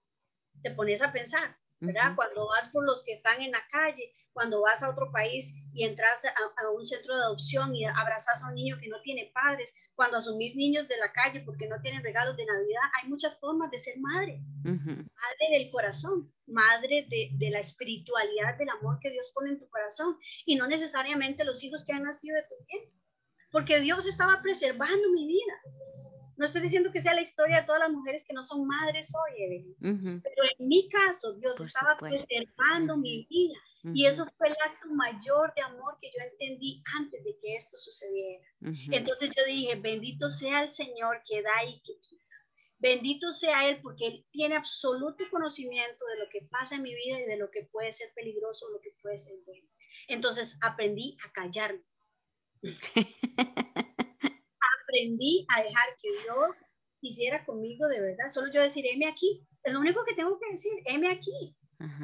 Te 0.62 0.70
pones 0.72 1.02
a 1.02 1.12
pensar, 1.12 1.56
¿verdad? 1.80 2.14
Cuando 2.14 2.46
vas 2.46 2.68
por 2.68 2.84
los 2.84 3.04
que 3.04 3.12
están 3.12 3.40
en 3.42 3.52
la 3.52 3.66
calle, 3.70 4.12
cuando 4.32 4.60
vas 4.62 4.82
a 4.82 4.90
otro 4.90 5.10
país 5.12 5.52
y 5.72 5.84
entras 5.84 6.24
a, 6.24 6.70
un 6.70 6.84
centro 6.86 7.16
de 7.16 7.22
adopción 7.22 7.74
y 7.74 7.84
abrazas 7.84 8.42
a 8.42 8.48
un 8.48 8.54
niño 8.54 8.78
que 8.80 8.88
no 8.88 9.00
tiene 9.02 9.30
padres, 9.34 9.74
cuando 9.94 10.16
asumís 10.16 10.56
niños 10.56 10.88
de 10.88 10.96
la 10.96 11.12
calle 11.12 11.40
porque 11.40 11.68
no 11.68 11.80
tienen 11.80 12.02
regalos 12.02 12.36
de 12.36 12.46
Navidad, 12.46 12.82
hay 13.00 13.08
muchas 13.08 13.38
formas 13.38 13.70
de 13.70 13.78
ser 13.78 13.98
madre. 13.98 14.40
Madre 14.64 15.46
del 15.52 15.70
corazón, 15.70 16.32
madre 16.46 17.06
de, 17.08 17.30
de, 17.32 17.50
la 17.50 17.60
espiritualidad, 17.60 18.56
del 18.58 18.68
amor 18.68 18.98
que 19.00 19.10
Dios 19.10 19.30
pone 19.34 19.50
en 19.50 19.58
tu 19.58 19.68
corazón 19.68 20.18
y 20.44 20.56
no 20.56 20.66
necesariamente 20.66 21.44
los 21.44 21.62
hijos 21.62 21.84
que 21.84 21.92
han 21.92 22.04
nacido 22.04 22.36
de 22.36 22.42
tu 22.42 22.54
bien, 22.66 22.90
porque 23.50 23.80
Dios 23.80 24.06
estaba 24.06 24.42
preservando 24.42 25.10
mi 25.12 25.26
vida. 25.26 25.54
No 26.40 26.46
estoy 26.46 26.62
diciendo 26.62 26.90
que 26.90 27.03
sea 27.03 27.12
la 27.12 27.20
historia 27.20 27.61
de 27.61 27.66
todas 27.66 27.81
las 27.81 27.90
mujeres 27.90 28.24
que 28.24 28.33
no 28.33 28.42
son 28.42 28.66
madres 28.66 29.12
hoy, 29.14 29.42
Evelyn, 29.42 30.22
pero 30.22 30.42
en 30.59 30.68
mi 30.68 30.88
caso 30.88 31.35
Dios 31.35 31.61
estaba 31.61 31.98
preservando 31.98 32.96
mi 32.96 33.26
vida 33.29 33.59
y 33.92 34.07
eso 34.07 34.26
fue 34.38 34.48
el 34.48 34.57
acto 34.64 34.88
mayor 34.88 35.53
de 35.55 35.61
amor 35.61 35.98
que 36.00 36.09
yo 36.09 36.24
entendí 36.24 36.83
antes 36.96 37.22
de 37.24 37.37
que 37.42 37.57
esto 37.57 37.76
sucediera. 37.76 38.42
Entonces 38.90 39.29
yo 39.37 39.44
dije, 39.44 39.74
bendito 39.74 40.31
sea 40.31 40.62
el 40.62 40.70
Señor 40.70 41.20
que 41.29 41.42
da 41.42 41.62
y 41.68 41.79
que 41.83 42.00
quita. 42.00 42.24
Bendito 42.79 43.33
sea 43.33 43.68
Él 43.68 43.79
porque 43.83 44.07
Él 44.07 44.26
tiene 44.31 44.57
absoluto 44.57 45.22
conocimiento 45.31 46.07
de 46.07 46.24
lo 46.24 46.31
que 46.31 46.48
pasa 46.50 46.76
en 46.76 46.83
mi 46.85 46.94
vida 46.94 47.20
y 47.20 47.26
de 47.26 47.37
lo 47.37 47.50
que 47.50 47.64
puede 47.64 47.92
ser 47.92 48.14
peligroso 48.14 48.64
o 48.64 48.70
lo 48.70 48.81
que 48.81 48.94
puede 49.03 49.18
ser 49.18 49.35
bueno. 49.44 49.68
Entonces 50.09 50.57
aprendí 50.62 51.18
a 51.22 51.33
callarme. 51.33 51.85
aprendí 54.90 55.46
a 55.48 55.62
dejar 55.62 55.96
que 56.00 56.11
Dios 56.22 56.57
hiciera 57.00 57.44
conmigo 57.44 57.88
de 57.88 58.00
verdad. 58.00 58.29
Solo 58.31 58.50
yo 58.50 58.61
decir, 58.61 58.85
heme 58.87 59.07
aquí. 59.07 59.46
Es 59.62 59.72
lo 59.72 59.81
único 59.81 60.05
que 60.05 60.14
tengo 60.14 60.38
que 60.38 60.50
decir, 60.50 60.72
heme 60.85 61.11
aquí. 61.11 61.57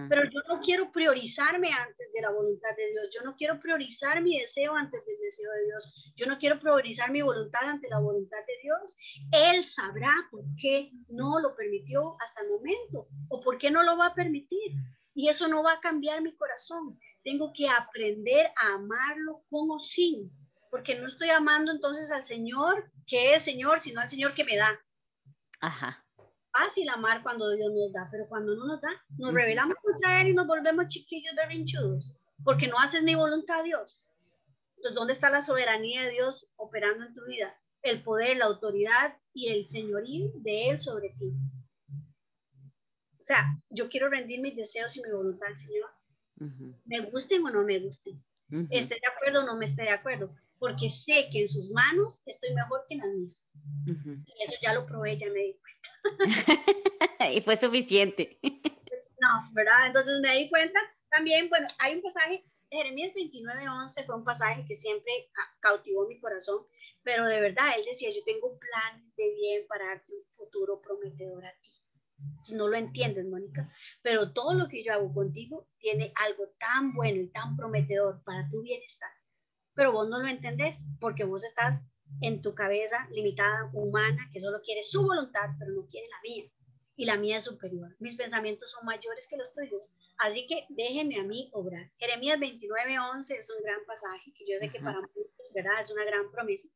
Pero 0.09 0.22
yo 0.25 0.40
no 0.49 0.62
quiero 0.62 0.90
priorizarme 0.90 1.70
antes 1.70 2.11
de 2.14 2.22
la 2.22 2.31
voluntad 2.31 2.70
de 2.79 2.90
Dios. 2.92 3.09
Yo 3.14 3.22
no 3.22 3.37
quiero 3.37 3.61
priorizar 3.61 4.22
mi 4.22 4.38
deseo 4.38 4.75
antes 4.75 5.05
del 5.05 5.18
deseo 5.20 5.53
de 5.53 5.64
Dios. 5.66 6.14
Yo 6.16 6.27
no 6.27 6.38
quiero 6.38 6.59
priorizar 6.59 7.11
mi 7.11 7.20
voluntad 7.20 7.61
ante 7.64 7.90
la 7.90 8.01
voluntad 8.01 8.38
de 8.46 8.55
Dios. 8.62 8.96
Él 9.33 9.64
sabrá 9.66 10.11
por 10.31 10.44
qué 10.59 10.90
no 11.09 11.40
lo 11.40 11.55
permitió 11.55 12.16
hasta 12.20 12.40
el 12.40 12.49
momento 12.49 13.09
o 13.29 13.42
por 13.42 13.59
qué 13.59 13.70
no 13.70 13.83
lo 13.83 13.99
va 13.99 14.07
a 14.07 14.14
permitir. 14.14 14.72
Y 15.12 15.29
eso 15.29 15.46
no 15.46 15.62
va 15.62 15.75
a 15.75 15.81
cambiar 15.81 16.22
mi 16.22 16.35
corazón. 16.37 16.99
Tengo 17.22 17.53
que 17.55 17.68
aprender 17.68 18.46
a 18.57 18.77
amarlo 18.77 19.44
como 19.51 19.79
sin. 19.79 20.31
Porque 20.70 20.98
no 20.98 21.07
estoy 21.07 21.31
amando 21.31 21.72
entonces 21.72 22.11
al 22.11 22.24
Señor 22.24 22.90
que 23.07 23.35
es 23.35 23.42
Señor, 23.42 23.81
sino 23.81 24.00
al 24.00 24.09
Señor 24.09 24.35
que 24.35 24.44
me 24.44 24.57
da. 24.57 24.81
Ajá 25.61 26.07
fácil 26.57 26.88
amar 26.88 27.22
cuando 27.22 27.50
Dios 27.50 27.70
nos 27.72 27.92
da, 27.92 28.09
pero 28.11 28.26
cuando 28.29 28.55
no 28.55 28.66
nos 28.66 28.81
da, 28.81 28.90
nos 29.18 29.35
revelamos 29.35 29.76
contra 29.83 30.20
Él 30.20 30.29
y 30.29 30.35
nos 30.35 30.46
volvemos 30.46 30.88
chiquillos 30.88 31.35
berrinchudos, 31.37 32.14
porque 32.44 32.66
no 32.66 32.79
haces 32.79 33.02
mi 33.02 33.14
voluntad, 33.14 33.62
Dios. 33.64 34.09
Entonces, 34.76 34.94
¿dónde 34.94 35.12
está 35.12 35.31
la 35.31 35.42
soberanía 35.42 36.05
de 36.05 36.12
Dios 36.12 36.48
operando 36.57 37.05
en 37.05 37.14
tu 37.14 37.24
vida? 37.26 37.55
El 37.83 38.02
poder, 38.02 38.38
la 38.38 38.46
autoridad 38.46 39.16
y 39.33 39.48
el 39.48 39.66
señorío 39.66 40.31
de 40.37 40.70
Él 40.70 40.81
sobre 40.81 41.11
ti. 41.18 41.33
O 43.18 43.22
sea, 43.26 43.44
yo 43.70 43.88
quiero 43.88 44.09
rendir 44.09 44.40
mis 44.40 44.57
deseos 44.57 44.96
y 44.96 45.02
mi 45.02 45.11
voluntad 45.11 45.48
al 45.48 45.57
Señor. 45.57 45.90
Me 46.85 47.00
gusten 47.00 47.44
o 47.44 47.50
no 47.50 47.64
me 47.64 47.79
gusten. 47.81 48.22
Esté 48.70 48.94
de 48.94 49.09
acuerdo 49.09 49.42
o 49.42 49.46
no 49.46 49.57
me 49.57 49.64
esté 49.64 49.83
de 49.83 49.90
acuerdo. 49.90 50.35
Porque 50.58 50.88
sé 50.88 51.28
que 51.30 51.42
en 51.42 51.48
sus 51.48 51.70
manos 51.70 52.22
estoy 52.26 52.54
mejor 52.54 52.84
que 52.88 52.94
en 52.94 53.00
las 53.00 53.10
mías. 53.14 53.50
Y 54.26 54.42
eso 54.42 54.54
ya 54.62 54.74
lo 54.74 54.86
probé, 54.86 55.16
ya 55.16 55.28
me 55.28 55.40
di 55.40 55.60
y 57.34 57.40
fue 57.40 57.56
suficiente. 57.56 58.38
no, 58.42 59.28
¿verdad? 59.52 59.86
Entonces 59.86 60.20
me 60.20 60.36
di 60.36 60.48
cuenta 60.48 60.78
también, 61.10 61.48
bueno, 61.48 61.66
hay 61.78 61.94
un 61.94 62.02
pasaje, 62.02 62.44
Jeremías 62.70 63.12
29:11 63.14 64.06
fue 64.06 64.16
un 64.16 64.24
pasaje 64.24 64.64
que 64.66 64.74
siempre 64.74 65.12
cautivó 65.60 66.06
mi 66.06 66.18
corazón, 66.20 66.66
pero 67.02 67.26
de 67.26 67.40
verdad 67.40 67.78
él 67.78 67.84
decía, 67.84 68.10
yo 68.10 68.22
tengo 68.24 68.48
un 68.48 68.58
plan 68.58 69.12
de 69.16 69.34
bien 69.34 69.66
para 69.68 69.86
darte 69.86 70.12
un 70.12 70.24
futuro 70.36 70.80
prometedor 70.80 71.44
a 71.44 71.52
ti. 71.60 71.70
No 72.54 72.68
lo 72.68 72.76
entiendes, 72.76 73.26
Mónica, 73.26 73.70
pero 74.02 74.32
todo 74.32 74.54
lo 74.54 74.68
que 74.68 74.82
yo 74.82 74.92
hago 74.92 75.12
contigo 75.12 75.68
tiene 75.78 76.12
algo 76.16 76.48
tan 76.58 76.94
bueno 76.94 77.20
y 77.20 77.28
tan 77.28 77.56
prometedor 77.56 78.22
para 78.24 78.48
tu 78.48 78.62
bienestar, 78.62 79.10
pero 79.76 79.92
vos 79.92 80.08
no 80.08 80.20
lo 80.20 80.26
entendés 80.26 80.86
porque 80.98 81.24
vos 81.24 81.44
estás 81.44 81.82
en 82.22 82.40
tu 82.40 82.54
cabeza 82.54 83.06
limitada, 83.12 83.70
humana, 83.74 84.28
que 84.32 84.40
solo 84.40 84.60
quiere 84.62 84.82
su 84.82 85.02
voluntad, 85.02 85.50
pero 85.58 85.72
no 85.72 85.86
quiere 85.86 86.08
la 86.08 86.20
mía. 86.22 86.50
Y 86.96 87.04
la 87.04 87.16
mía 87.18 87.36
es 87.36 87.44
superior. 87.44 87.94
Mis 88.00 88.16
pensamientos 88.16 88.70
son 88.70 88.86
mayores 88.86 89.28
que 89.28 89.36
los 89.36 89.52
tuyos. 89.52 89.92
Así 90.16 90.46
que 90.46 90.64
déjeme 90.70 91.20
a 91.20 91.24
mí 91.24 91.50
obrar. 91.52 91.92
Jeremías 91.98 92.40
29, 92.40 92.98
11 92.98 93.36
es 93.36 93.50
un 93.50 93.62
gran 93.62 93.84
pasaje 93.86 94.32
que 94.32 94.46
yo 94.50 94.58
sé 94.58 94.70
que 94.70 94.80
para 94.80 94.98
muchos, 94.98 95.52
¿verdad? 95.54 95.78
Es 95.78 95.90
una 95.90 96.04
gran 96.04 96.30
promesa. 96.30 96.68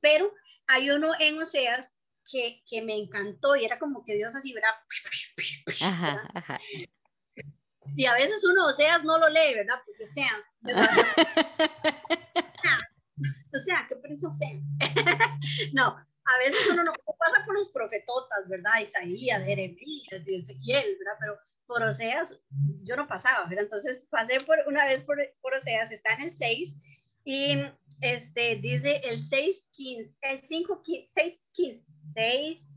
Pero 0.00 0.32
hay 0.66 0.90
uno 0.90 1.12
en 1.20 1.38
Oseas 1.42 1.94
que, 2.30 2.62
que 2.66 2.80
me 2.80 2.96
encantó 2.96 3.54
y 3.54 3.66
era 3.66 3.78
como 3.78 4.02
que 4.02 4.14
Dios 4.14 4.34
así, 4.34 4.54
¿verdad? 4.54 4.70
Y 7.94 8.06
a 8.06 8.14
veces 8.14 8.44
uno 8.44 8.66
Oseas 8.66 9.04
no 9.04 9.18
lo 9.18 9.28
lee, 9.28 9.54
¿verdad? 9.54 9.80
Porque 9.84 10.06
sean. 10.06 10.34
o 13.54 13.58
sea, 13.58 13.86
qué 13.88 13.96
prisa 13.96 14.30
sea. 14.30 14.60
no, 15.72 15.86
a 15.86 16.38
veces 16.38 16.68
uno 16.70 16.84
no 16.84 16.92
pasa 16.92 17.44
por 17.46 17.54
los 17.54 17.68
profetotas, 17.70 18.48
¿verdad? 18.48 18.80
Isaías, 18.82 19.44
Jeremías 19.44 20.26
y 20.26 20.36
Ezequiel, 20.36 20.96
¿verdad? 20.98 21.16
Pero 21.20 21.38
por 21.66 21.82
Oseas 21.82 22.38
yo 22.82 22.96
no 22.96 23.06
pasaba, 23.06 23.46
¿verdad? 23.46 23.64
Entonces 23.64 24.06
pasé 24.10 24.40
por 24.40 24.58
una 24.66 24.86
vez 24.86 25.02
por, 25.02 25.18
por 25.40 25.54
Oseas, 25.54 25.90
está 25.90 26.14
en 26.14 26.22
el 26.22 26.32
6 26.32 26.76
y 27.24 27.58
este 28.00 28.56
dice 28.56 29.00
el 29.04 29.26
6, 29.26 29.70
15, 29.72 30.14
el 30.22 30.42
5, 30.42 30.82
6, 31.06 31.50
15, 31.52 31.84
6, 32.14 32.68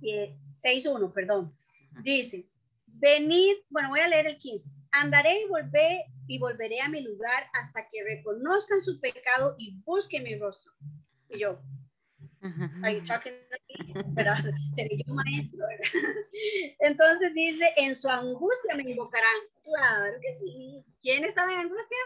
6, 0.53 0.85
1, 0.87 1.13
perdón. 1.13 1.55
Dice, 2.03 2.47
venid, 2.85 3.55
bueno, 3.69 3.89
voy 3.89 3.99
a 3.99 4.07
leer 4.07 4.27
el 4.27 4.37
15. 4.37 4.69
Andaré 4.91 5.41
y 5.41 5.47
volveré 5.47 6.05
y 6.27 6.39
volveré 6.39 6.81
a 6.81 6.89
mi 6.89 7.01
lugar 7.01 7.49
hasta 7.53 7.87
que 7.89 8.03
reconozcan 8.03 8.81
su 8.81 8.99
pecado 8.99 9.55
y 9.57 9.81
busquen 9.83 10.23
mi 10.23 10.37
rostro. 10.37 10.71
Y 11.29 11.39
yo, 11.39 11.61
ahí 12.83 13.01
pero 14.15 14.31
seré 14.75 14.97
yo 14.97 15.13
maestro, 15.13 15.65
Entonces 16.79 17.33
dice, 17.33 17.73
en 17.77 17.95
su 17.95 18.09
angustia 18.09 18.75
me 18.75 18.89
invocarán. 18.89 19.39
Claro 19.63 20.17
que 20.21 20.37
sí. 20.37 20.85
¿Quién 21.01 21.23
estaba 21.23 21.53
en 21.53 21.59
angustia? 21.59 21.97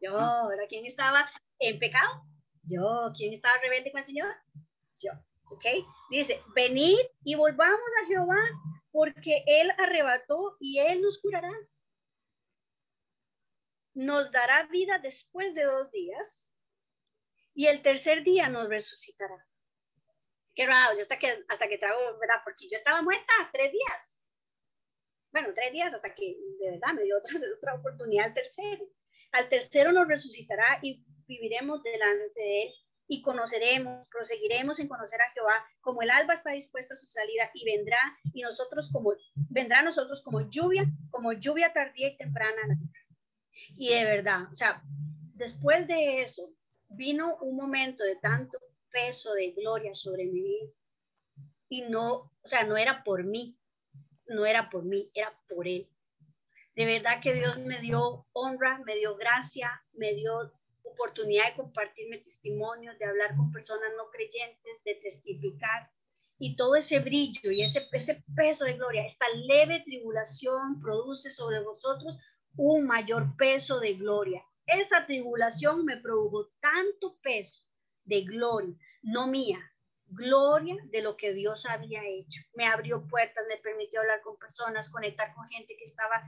Yo. 0.00 0.18
¿Ahora 0.18 0.66
quién 0.68 0.86
estaba 0.86 1.28
en 1.58 1.78
pecado? 1.78 2.24
Yo. 2.64 3.12
¿Quién 3.16 3.34
estaba 3.34 3.58
rebelde 3.62 3.92
con 3.92 4.00
el 4.00 4.06
Señor? 4.06 4.28
Yo. 4.96 5.12
¿Ok? 5.50 5.64
Dice, 6.10 6.40
venid 6.54 6.98
y 7.24 7.34
volvamos 7.34 7.90
a 8.02 8.06
Jehová, 8.06 8.40
porque 8.90 9.44
Él 9.46 9.70
arrebató 9.78 10.56
y 10.60 10.78
Él 10.78 11.02
nos 11.02 11.18
curará 11.18 11.52
nos 13.94 14.30
dará 14.32 14.64
vida 14.64 14.98
después 14.98 15.54
de 15.54 15.64
dos 15.64 15.90
días 15.90 16.52
y 17.54 17.66
el 17.66 17.82
tercer 17.82 18.22
día 18.22 18.48
nos 18.48 18.68
resucitará. 18.68 19.46
Qué 20.54 20.66
raro, 20.66 20.98
hasta 21.00 21.18
que, 21.18 21.44
hasta 21.48 21.68
que 21.68 21.78
trago, 21.78 21.98
¿verdad? 22.18 22.42
Porque 22.44 22.68
yo 22.68 22.76
estaba 22.76 23.02
muerta 23.02 23.32
tres 23.52 23.72
días. 23.72 24.20
Bueno, 25.32 25.48
tres 25.54 25.72
días 25.72 25.94
hasta 25.94 26.14
que 26.14 26.36
de 26.60 26.70
verdad 26.72 26.92
me 26.94 27.04
dio 27.04 27.16
otra, 27.18 27.32
otra 27.56 27.74
oportunidad 27.74 28.26
al 28.26 28.34
tercero. 28.34 28.86
Al 29.32 29.48
tercero 29.48 29.92
nos 29.92 30.08
resucitará 30.08 30.78
y 30.82 31.04
viviremos 31.26 31.82
delante 31.82 32.32
de 32.40 32.62
él 32.64 32.74
y 33.08 33.20
conoceremos, 33.22 34.06
proseguiremos 34.08 34.78
en 34.78 34.88
conocer 34.88 35.20
a 35.20 35.30
Jehová, 35.32 35.66
como 35.80 36.02
el 36.02 36.10
alba 36.10 36.34
está 36.34 36.50
dispuesta 36.52 36.94
a 36.94 36.96
su 36.96 37.06
salida 37.06 37.50
y 37.52 37.64
vendrá 37.64 37.98
y 38.32 38.42
nosotros 38.42 38.90
como 38.90 39.14
vendrá 39.34 39.80
a 39.80 39.82
nosotros 39.82 40.22
como 40.22 40.48
lluvia, 40.48 40.86
como 41.10 41.32
lluvia 41.32 41.72
tardía 41.72 42.08
y 42.08 42.16
temprana 42.16 42.56
a 42.64 42.68
la 42.68 42.74
tierra. 42.76 43.01
Y 43.76 43.90
de 43.90 44.04
verdad, 44.04 44.50
o 44.50 44.54
sea, 44.54 44.82
después 45.34 45.86
de 45.86 46.22
eso, 46.22 46.50
vino 46.88 47.36
un 47.36 47.56
momento 47.56 48.04
de 48.04 48.16
tanto 48.16 48.58
peso 48.90 49.32
de 49.34 49.52
gloria 49.52 49.94
sobre 49.94 50.26
mi 50.26 50.40
vida. 50.42 50.70
Y 51.68 51.82
no, 51.82 52.32
o 52.42 52.48
sea, 52.48 52.64
no 52.64 52.76
era 52.76 53.02
por 53.02 53.24
mí, 53.24 53.56
no 54.26 54.44
era 54.46 54.68
por 54.68 54.84
mí, 54.84 55.10
era 55.14 55.32
por 55.48 55.66
Él. 55.66 55.88
De 56.74 56.86
verdad 56.86 57.20
que 57.22 57.34
Dios 57.34 57.58
me 57.58 57.80
dio 57.80 58.26
honra, 58.32 58.80
me 58.86 58.96
dio 58.96 59.16
gracia, 59.16 59.82
me 59.92 60.14
dio 60.14 60.52
oportunidad 60.82 61.50
de 61.50 61.56
compartir 61.56 62.08
mi 62.08 62.18
testimonio, 62.18 62.92
de 62.98 63.04
hablar 63.04 63.36
con 63.36 63.52
personas 63.52 63.90
no 63.96 64.10
creyentes, 64.10 64.82
de 64.84 64.94
testificar. 64.96 65.90
Y 66.38 66.56
todo 66.56 66.74
ese 66.74 66.98
brillo 66.98 67.50
y 67.50 67.62
ese, 67.62 67.86
ese 67.92 68.24
peso 68.34 68.64
de 68.64 68.74
gloria, 68.74 69.06
esta 69.06 69.26
leve 69.30 69.80
tribulación 69.84 70.80
produce 70.80 71.30
sobre 71.30 71.60
vosotros 71.60 72.16
un 72.56 72.86
mayor 72.86 73.36
peso 73.36 73.80
de 73.80 73.94
gloria. 73.94 74.42
Esa 74.66 75.06
tribulación 75.06 75.84
me 75.84 75.96
produjo 75.96 76.50
tanto 76.60 77.18
peso 77.22 77.62
de 78.04 78.22
gloria, 78.22 78.76
no 79.02 79.26
mía, 79.26 79.58
gloria 80.06 80.76
de 80.90 81.02
lo 81.02 81.16
que 81.16 81.32
Dios 81.32 81.66
había 81.66 82.02
hecho. 82.06 82.42
Me 82.54 82.66
abrió 82.66 83.06
puertas, 83.06 83.44
me 83.48 83.56
permitió 83.56 84.00
hablar 84.00 84.20
con 84.22 84.36
personas, 84.36 84.90
conectar 84.90 85.34
con 85.34 85.46
gente 85.48 85.76
que 85.76 85.84
estaba 85.84 86.22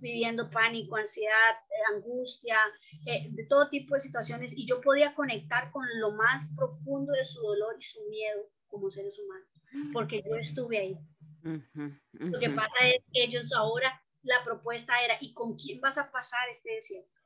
viviendo 0.00 0.50
pánico, 0.50 0.96
ansiedad, 0.96 1.56
angustia, 1.94 2.58
eh, 3.06 3.28
de 3.30 3.46
todo 3.46 3.68
tipo 3.68 3.94
de 3.94 4.00
situaciones 4.00 4.52
y 4.52 4.66
yo 4.66 4.80
podía 4.80 5.14
conectar 5.14 5.70
con 5.72 5.84
lo 5.98 6.12
más 6.12 6.48
profundo 6.54 7.12
de 7.12 7.24
su 7.24 7.40
dolor 7.40 7.76
y 7.78 7.82
su 7.82 8.00
miedo 8.08 8.50
como 8.66 8.90
seres 8.90 9.18
humanos, 9.18 9.48
porque 9.92 10.22
yo 10.22 10.36
estuve 10.36 10.78
ahí. 10.78 10.98
Lo 12.12 12.38
que 12.38 12.50
pasa 12.50 12.86
es 12.86 13.02
que 13.12 13.24
ellos 13.24 13.52
ahora, 13.52 14.02
la 14.24 14.42
propuesta 14.42 15.02
era, 15.04 15.16
¿y 15.20 15.32
con 15.34 15.56
quién 15.56 15.80
vas 15.80 15.98
a 15.98 16.10
pasar 16.10 16.48
este 16.50 16.72
desierto? 16.72 17.20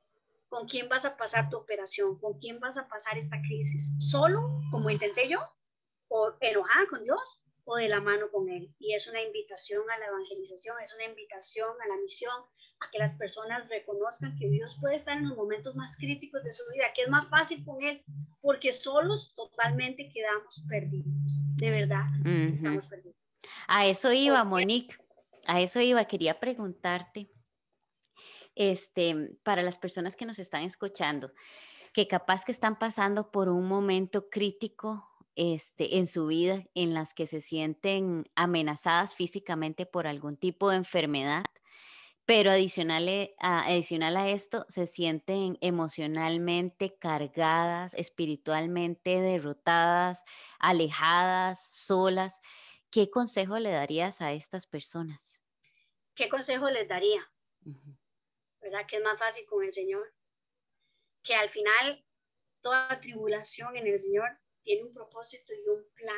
¿Con 0.48 0.66
quién 0.66 0.88
vas 0.88 1.04
a 1.04 1.16
pasar 1.16 1.48
tu 1.50 1.56
operación? 1.56 2.18
¿Con 2.18 2.38
quién 2.38 2.58
vas 2.58 2.76
a 2.76 2.88
pasar 2.88 3.18
esta 3.18 3.40
crisis? 3.42 3.92
¿Solo, 3.98 4.61
como 4.70 4.90
intenté 4.90 5.28
yo? 5.28 5.40
¿O 6.08 6.34
enojada 6.40 6.87
con 6.88 7.02
Dios? 7.02 7.42
¿O 7.64 7.76
de 7.76 7.88
la 7.88 8.00
mano 8.00 8.30
con 8.30 8.48
Él? 8.48 8.74
Y 8.78 8.94
es 8.94 9.06
una 9.06 9.20
invitación 9.20 9.82
a 9.90 9.98
la 9.98 10.06
evangelización, 10.06 10.76
es 10.82 10.94
una 10.94 11.04
invitación 11.04 11.70
a 11.84 11.88
la 11.88 11.96
misión, 11.98 12.34
a 12.80 12.90
que 12.90 12.98
las 12.98 13.12
personas 13.14 13.68
reconozcan 13.68 14.37
que 14.38 14.48
Dios 14.48 14.78
puede 14.80 14.96
estar 14.96 15.18
en 15.18 15.28
los 15.28 15.37
momentos 15.37 15.76
más 15.76 15.96
críticos 15.98 16.42
de 16.42 16.52
su 16.52 16.62
vida, 16.72 16.87
que 16.94 17.02
es 17.02 17.08
más 17.11 17.28
fácil 17.28 17.62
con 17.64 17.82
Él, 17.82 18.02
porque 18.40 18.72
solos 18.72 19.34
totalmente 19.34 20.08
quedamos 20.08 20.64
perdidos. 20.66 21.14
De 21.56 21.70
verdad, 21.70 22.06
estamos 22.24 22.87
perdidos. 22.87 23.16
A 23.66 23.87
eso 23.87 24.12
iba, 24.12 24.42
Monique. 24.44 24.96
A 25.48 25.61
eso 25.62 25.80
iba. 25.80 26.04
Quería 26.04 26.38
preguntarte, 26.38 27.30
este, 28.54 29.38
para 29.42 29.62
las 29.62 29.78
personas 29.78 30.14
que 30.14 30.26
nos 30.26 30.38
están 30.38 30.62
escuchando, 30.62 31.32
que 31.94 32.06
capaz 32.06 32.44
que 32.44 32.52
están 32.52 32.78
pasando 32.78 33.30
por 33.30 33.48
un 33.48 33.66
momento 33.66 34.28
crítico 34.28 35.08
este, 35.37 35.96
en 35.96 36.06
su 36.06 36.26
vida, 36.26 36.64
en 36.74 36.92
las 36.92 37.14
que 37.14 37.26
se 37.26 37.40
sienten 37.40 38.24
amenazadas 38.34 39.14
físicamente 39.14 39.87
por 39.87 40.06
algún 40.06 40.37
tipo 40.37 40.68
de 40.68 40.76
enfermedad, 40.76 41.44
pero 42.26 42.50
adicional, 42.50 43.08
eh, 43.08 43.34
a, 43.40 43.61
adicional 43.68 44.18
a 44.18 44.28
esto, 44.28 44.66
se 44.68 44.87
sienten 44.87 45.56
emocionalmente 45.62 46.94
cargadas, 46.98 47.94
espiritualmente 47.94 49.22
derrotadas, 49.22 50.24
alejadas, 50.58 51.66
solas. 51.72 52.42
¿Qué 52.90 53.11
consejo 53.11 53.59
le 53.59 53.70
darías 53.70 54.20
a 54.22 54.33
estas 54.33 54.66
personas? 54.66 55.40
¿Qué 56.14 56.29
consejo 56.29 56.70
les 56.70 56.88
daría? 56.88 57.20
¿Verdad 58.61 58.87
que 58.87 58.96
es 58.96 59.03
más 59.03 59.18
fácil 59.18 59.44
con 59.46 59.62
el 59.62 59.72
Señor? 59.72 60.14
Que 61.22 61.35
al 61.35 61.51
final 61.51 62.05
toda 62.62 63.01
tribulación 63.01 63.77
en 63.77 63.87
el 63.87 63.98
Señor 63.98 64.29
tiene 64.62 64.85
un 64.85 64.94
propósito 64.94 65.53
y 65.53 65.68
un 65.68 65.85
plan. 65.94 66.16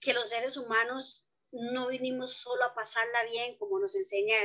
Que 0.00 0.12
los 0.12 0.28
seres 0.28 0.56
humanos 0.56 1.26
no 1.50 1.88
vinimos 1.88 2.34
solo 2.34 2.64
a 2.64 2.74
pasarla 2.74 3.24
bien, 3.24 3.58
como 3.58 3.80
nos 3.80 3.96
enseña 3.96 4.36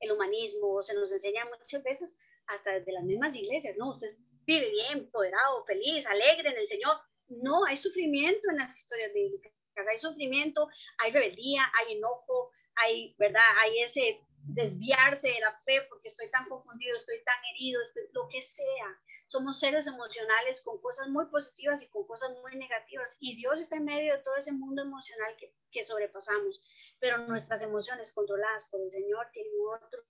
el 0.00 0.12
humanismo, 0.12 0.74
o 0.74 0.82
se 0.82 0.94
nos 0.94 1.10
enseña 1.12 1.46
muchas 1.46 1.82
veces 1.82 2.16
hasta 2.46 2.72
desde 2.72 2.92
las 2.92 3.04
mismas 3.04 3.34
iglesias, 3.34 3.76
¿no? 3.78 3.90
Usted 3.90 4.14
vive 4.44 4.68
bien, 4.70 4.98
empoderado, 4.98 5.64
feliz, 5.64 6.06
alegre 6.06 6.50
en 6.50 6.58
el 6.58 6.68
Señor. 6.68 6.96
No, 7.28 7.64
hay 7.64 7.76
sufrimiento 7.76 8.50
en 8.50 8.58
las 8.58 8.76
historias 8.76 9.12
bíblicas, 9.14 9.52
hay 9.76 9.98
sufrimiento, 9.98 10.68
hay 10.98 11.12
rebeldía, 11.12 11.64
hay 11.78 11.96
enojo, 11.96 12.50
hay, 12.76 13.14
¿verdad? 13.18 13.42
Hay 13.60 13.80
ese 13.80 14.20
desviarse 14.44 15.28
de 15.28 15.40
la 15.40 15.52
fe 15.58 15.82
porque 15.88 16.08
estoy 16.08 16.30
tan 16.30 16.48
confundido, 16.48 16.96
estoy 16.96 17.22
tan 17.24 17.38
herido, 17.54 17.80
estoy, 17.82 18.04
lo 18.12 18.28
que 18.28 18.42
sea. 18.42 18.98
Somos 19.26 19.58
seres 19.60 19.86
emocionales 19.86 20.60
con 20.62 20.80
cosas 20.80 21.08
muy 21.08 21.26
positivas 21.26 21.82
y 21.82 21.88
con 21.88 22.06
cosas 22.06 22.30
muy 22.42 22.56
negativas. 22.56 23.16
Y 23.20 23.36
Dios 23.36 23.60
está 23.60 23.76
en 23.76 23.84
medio 23.84 24.14
de 24.14 24.22
todo 24.22 24.36
ese 24.36 24.52
mundo 24.52 24.82
emocional 24.82 25.36
que, 25.38 25.54
que 25.70 25.84
sobrepasamos. 25.84 26.60
Pero 26.98 27.18
nuestras 27.18 27.62
emociones 27.62 28.12
controladas 28.12 28.66
por 28.66 28.80
el 28.82 28.90
Señor 28.90 29.28
tienen 29.32 29.52
otro 29.74 30.02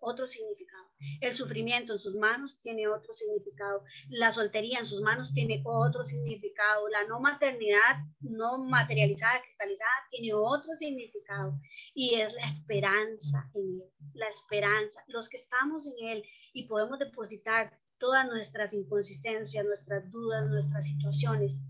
otro 0.00 0.26
significado. 0.26 0.88
El 1.20 1.32
sufrimiento 1.32 1.92
en 1.92 1.98
sus 1.98 2.14
manos 2.14 2.58
tiene 2.60 2.88
otro 2.88 3.14
significado. 3.14 3.84
La 4.08 4.32
soltería 4.32 4.80
en 4.80 4.86
sus 4.86 5.00
manos 5.00 5.32
tiene 5.32 5.62
otro 5.64 6.04
significado. 6.04 6.88
La 6.88 7.04
no 7.06 7.20
maternidad 7.20 8.04
no 8.20 8.58
materializada, 8.58 9.42
cristalizada, 9.42 9.90
tiene 10.10 10.34
otro 10.34 10.74
significado. 10.74 11.58
Y 11.94 12.14
es 12.16 12.32
la 12.32 12.44
esperanza 12.44 13.50
en 13.54 13.80
Él. 13.80 13.92
La 14.14 14.28
esperanza. 14.28 15.04
Los 15.06 15.28
que 15.28 15.36
estamos 15.36 15.86
en 15.86 16.08
Él 16.08 16.24
y 16.52 16.66
podemos 16.66 16.98
depositar 16.98 17.78
todas 17.98 18.26
nuestras 18.26 18.72
inconsistencias, 18.72 19.64
nuestras 19.64 20.10
dudas, 20.10 20.48
nuestras 20.48 20.86
situaciones 20.86 21.60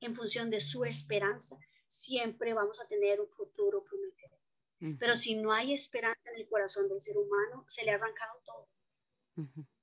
en 0.00 0.14
función 0.14 0.50
de 0.50 0.60
su 0.60 0.84
esperanza, 0.84 1.56
siempre 1.88 2.52
vamos 2.54 2.80
a 2.80 2.86
tener 2.86 3.20
un 3.20 3.28
futuro 3.28 3.82
prometido. 3.84 4.23
Pero 4.98 5.16
si 5.16 5.36
no 5.36 5.52
hay 5.52 5.72
esperanza 5.72 6.30
en 6.30 6.40
el 6.40 6.48
corazón 6.48 6.88
del 6.88 7.00
ser 7.00 7.16
humano, 7.16 7.64
se 7.68 7.84
le 7.84 7.92
ha 7.92 7.94
arrancado 7.94 8.40
todo. 8.44 8.68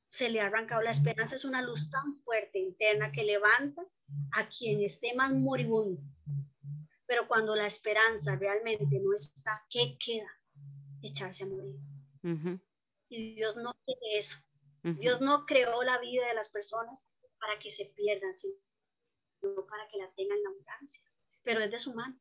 Se 0.08 0.30
le 0.30 0.42
ha 0.42 0.48
arrancado. 0.48 0.82
La 0.82 0.92
esperanza 0.92 1.36
es 1.36 1.46
una 1.46 1.62
luz 1.62 1.90
tan 1.90 2.22
fuerte 2.22 2.60
interna 2.60 3.12
que 3.12 3.24
levanta 3.24 3.84
a 4.34 4.48
quien 4.48 4.82
esté 4.82 5.16
más 5.16 5.32
moribundo. 5.34 6.04
Pero 7.08 7.28
cuando 7.28 7.56
la 7.56 7.66
esperanza 7.66 8.36
realmente 8.36 9.00
no 9.00 9.14
está, 9.16 9.66
¿qué 9.70 9.98
queda? 10.00 10.30
Echarse 11.02 11.44
a 11.44 11.48
morir. 11.48 11.80
Y 13.10 13.36
Dios 13.36 13.58
no 13.58 13.76
quiere 13.86 14.18
eso. 14.18 14.38
Dios 14.84 15.20
no 15.20 15.46
creó 15.46 15.82
la 15.84 16.00
vida 16.00 16.28
de 16.28 16.36
las 16.36 16.50
personas 16.50 17.10
para 17.40 17.58
que 17.60 17.72
se 17.72 17.86
pierdan, 17.86 18.36
sino 18.36 18.56
para 19.42 19.88
que 19.90 19.98
la 19.98 20.12
tengan 20.14 20.38
en 20.38 20.48
abundancia. 20.48 21.04
Pero 21.44 21.62
es 21.62 21.72
de 21.72 21.80
su 21.80 21.94
mano. 21.94 22.20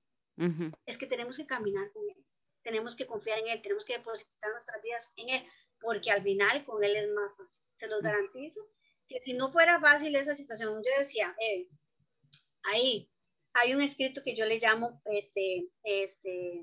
Es 0.86 0.96
que 0.96 1.06
tenemos 1.06 1.36
que 1.36 1.46
caminar 1.46 1.92
con 1.92 2.08
Él 2.08 2.19
tenemos 2.62 2.96
que 2.96 3.06
confiar 3.06 3.38
en 3.38 3.48
Él, 3.48 3.62
tenemos 3.62 3.84
que 3.84 3.98
depositar 3.98 4.52
nuestras 4.52 4.82
vidas 4.82 5.12
en 5.16 5.28
Él, 5.30 5.46
porque 5.80 6.10
al 6.10 6.22
final 6.22 6.64
con 6.64 6.82
Él 6.84 6.96
es 6.96 7.08
más 7.10 7.36
fácil. 7.36 7.64
Se 7.76 7.88
los 7.88 8.02
garantizo 8.02 8.60
que 9.08 9.20
si 9.20 9.34
no 9.34 9.50
fuera 9.50 9.80
fácil 9.80 10.14
esa 10.14 10.34
situación, 10.34 10.82
yo 10.84 10.98
decía, 10.98 11.34
eh, 11.40 11.68
ahí 12.62 13.10
hay 13.54 13.74
un 13.74 13.82
escrito 13.82 14.22
que 14.22 14.36
yo 14.36 14.44
le 14.44 14.58
llamo, 14.58 15.02
este, 15.06 15.68
este, 15.82 16.62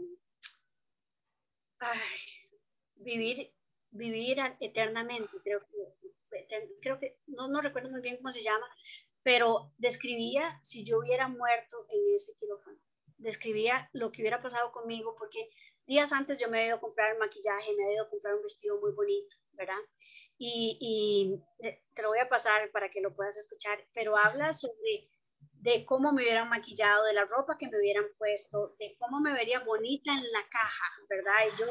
vivir, 2.96 3.54
vivir 3.92 4.38
eternamente, 4.60 5.30
creo 5.44 5.60
que, 5.60 6.48
creo 6.82 7.00
que, 7.00 7.18
no, 7.28 7.48
no 7.50 7.62
recuerdo 7.62 7.90
muy 7.90 8.02
bien 8.02 8.18
cómo 8.18 8.32
se 8.32 8.44
llama, 8.44 8.66
pero 9.24 9.74
describía 9.78 10.58
si 10.64 10.86
yo 10.86 11.00
hubiera 11.00 11.28
muerto 11.28 11.86
en 11.90 12.16
ese 12.16 12.34
quirófano, 12.40 12.78
describía 13.18 13.90
lo 13.94 14.12
que 14.12 14.22
hubiera 14.22 14.42
pasado 14.42 14.72
conmigo, 14.72 15.16
porque 15.18 15.50
días 15.88 16.12
antes 16.14 16.40
yo 16.40 16.50
me 16.50 16.58
había 16.58 16.68
ido 16.68 16.78
a 16.78 16.82
comprar 16.82 17.18
maquillaje, 17.18 17.74
me 17.76 17.84
había 17.84 17.96
ido 17.96 18.06
a 18.06 18.10
comprar 18.10 18.36
un 18.36 18.44
vestido 18.44 18.80
muy 18.80 18.92
bonito, 18.92 19.36
¿verdad? 19.54 19.80
Y, 20.38 21.42
eh, 21.64 21.82
te 21.94 22.02
lo 22.02 22.10
voy 22.10 22.20
a 22.20 22.30
pasar 22.30 22.70
para 22.72 22.92
que 22.92 23.02
lo 23.02 23.16
puedas 23.16 23.38
escuchar, 23.38 23.80
pero 23.94 24.16
habla 24.18 24.54
sobre 24.54 25.10
de 25.54 25.86
cómo 25.86 26.12
me 26.12 26.22
hubieran 26.22 26.50
maquillado, 26.50 27.06
de 27.06 27.14
la 27.14 27.26
ropa 27.26 27.58
que 27.58 27.68
me 27.68 27.80
hubieran 27.80 28.06
puesto, 28.18 28.76
de 28.78 28.96
cómo 29.00 29.20
me 29.22 29.34
vería 29.34 29.62
bonita 29.62 30.14
en 30.14 30.32
la 30.32 30.48
caja, 30.50 30.86
¿verdad? 31.10 31.34
Y 31.48 31.60
yo 31.60 31.68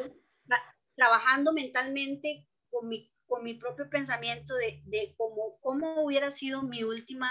trabajando 0.96 1.52
mentalmente 1.52 2.48
con 2.70 2.88
mi, 2.88 3.12
con 3.26 3.44
mi 3.44 3.54
propio 3.54 3.88
pensamiento 3.90 4.54
de, 4.54 4.82
de 4.86 5.14
cómo, 5.18 5.58
cómo 5.60 6.04
hubiera 6.04 6.30
sido 6.30 6.62
mi 6.62 6.82
última 6.82 7.30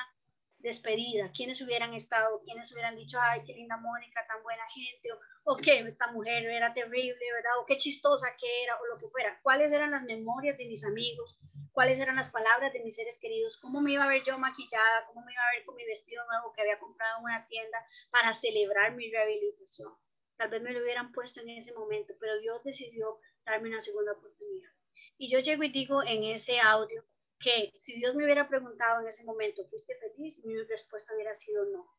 despedida, 0.65 1.31
quiénes 1.31 1.61
hubieran 1.61 1.93
estado, 1.93 2.41
quiénes 2.43 2.71
hubieran 2.71 2.95
dicho, 2.95 3.19
ay, 3.21 3.43
qué 3.45 3.53
linda 3.53 3.77
Mónica, 3.77 4.25
tan 4.27 4.41
buena 4.41 4.63
gente, 4.73 5.09
o, 5.43 5.55
qué, 5.55 5.79
esta 5.79 6.11
mujer 6.11 6.43
era 6.45 6.73
terrible, 6.73 7.31
¿verdad? 7.31 7.59
O 7.61 7.65
qué 7.65 7.77
chistosa 7.77 8.35
que 8.37 8.63
era, 8.63 8.75
o 8.81 8.85
lo 8.87 8.97
que 8.97 9.07
fuera. 9.07 9.39
¿Cuáles 9.43 9.71
eran 9.71 9.91
las 9.91 10.01
memorias 10.03 10.57
de 10.57 10.65
mis 10.65 10.83
amigos? 10.83 11.39
¿Cuáles 11.71 11.99
eran 11.99 12.15
las 12.15 12.29
palabras 12.29 12.73
de 12.73 12.79
mis 12.79 12.95
seres 12.95 13.19
queridos? 13.19 13.57
¿Cómo 13.57 13.79
me 13.79 13.91
iba 13.91 14.05
a 14.05 14.07
ver 14.07 14.23
yo 14.23 14.37
maquillada? 14.39 15.05
¿Cómo 15.05 15.23
me 15.23 15.33
iba 15.33 15.41
a 15.43 15.55
ver 15.55 15.65
con 15.65 15.75
mi 15.75 15.85
vestido 15.85 16.25
nuevo 16.25 16.51
que 16.53 16.61
había 16.61 16.79
comprado 16.79 17.19
en 17.19 17.25
una 17.25 17.47
tienda 17.47 17.77
para 18.09 18.33
celebrar 18.33 18.95
mi 18.95 19.11
rehabilitación? 19.11 19.93
Tal 20.35 20.49
vez 20.49 20.63
me 20.63 20.73
lo 20.73 20.81
hubieran 20.81 21.11
puesto 21.11 21.41
en 21.41 21.49
ese 21.49 21.73
momento, 21.73 22.15
pero 22.19 22.39
Dios 22.39 22.63
decidió 22.63 23.19
darme 23.45 23.69
una 23.69 23.81
segunda 23.81 24.13
oportunidad. 24.13 24.71
Y 25.17 25.29
yo 25.29 25.39
llego 25.39 25.63
y 25.63 25.69
digo 25.69 26.03
en 26.03 26.23
ese 26.23 26.59
audio, 26.59 27.05
que 27.39 27.73
si 27.77 27.95
Dios 27.99 28.15
me 28.15 28.23
hubiera 28.23 28.47
preguntado 28.47 29.01
en 29.01 29.07
ese 29.07 29.23
momento, 29.23 29.67
¿fuiste 29.67 29.95
feliz? 29.97 30.43
Mi 30.45 30.57
respuesta 30.63 31.13
hubiera 31.13 31.35
sido 31.35 31.65
no. 31.65 31.89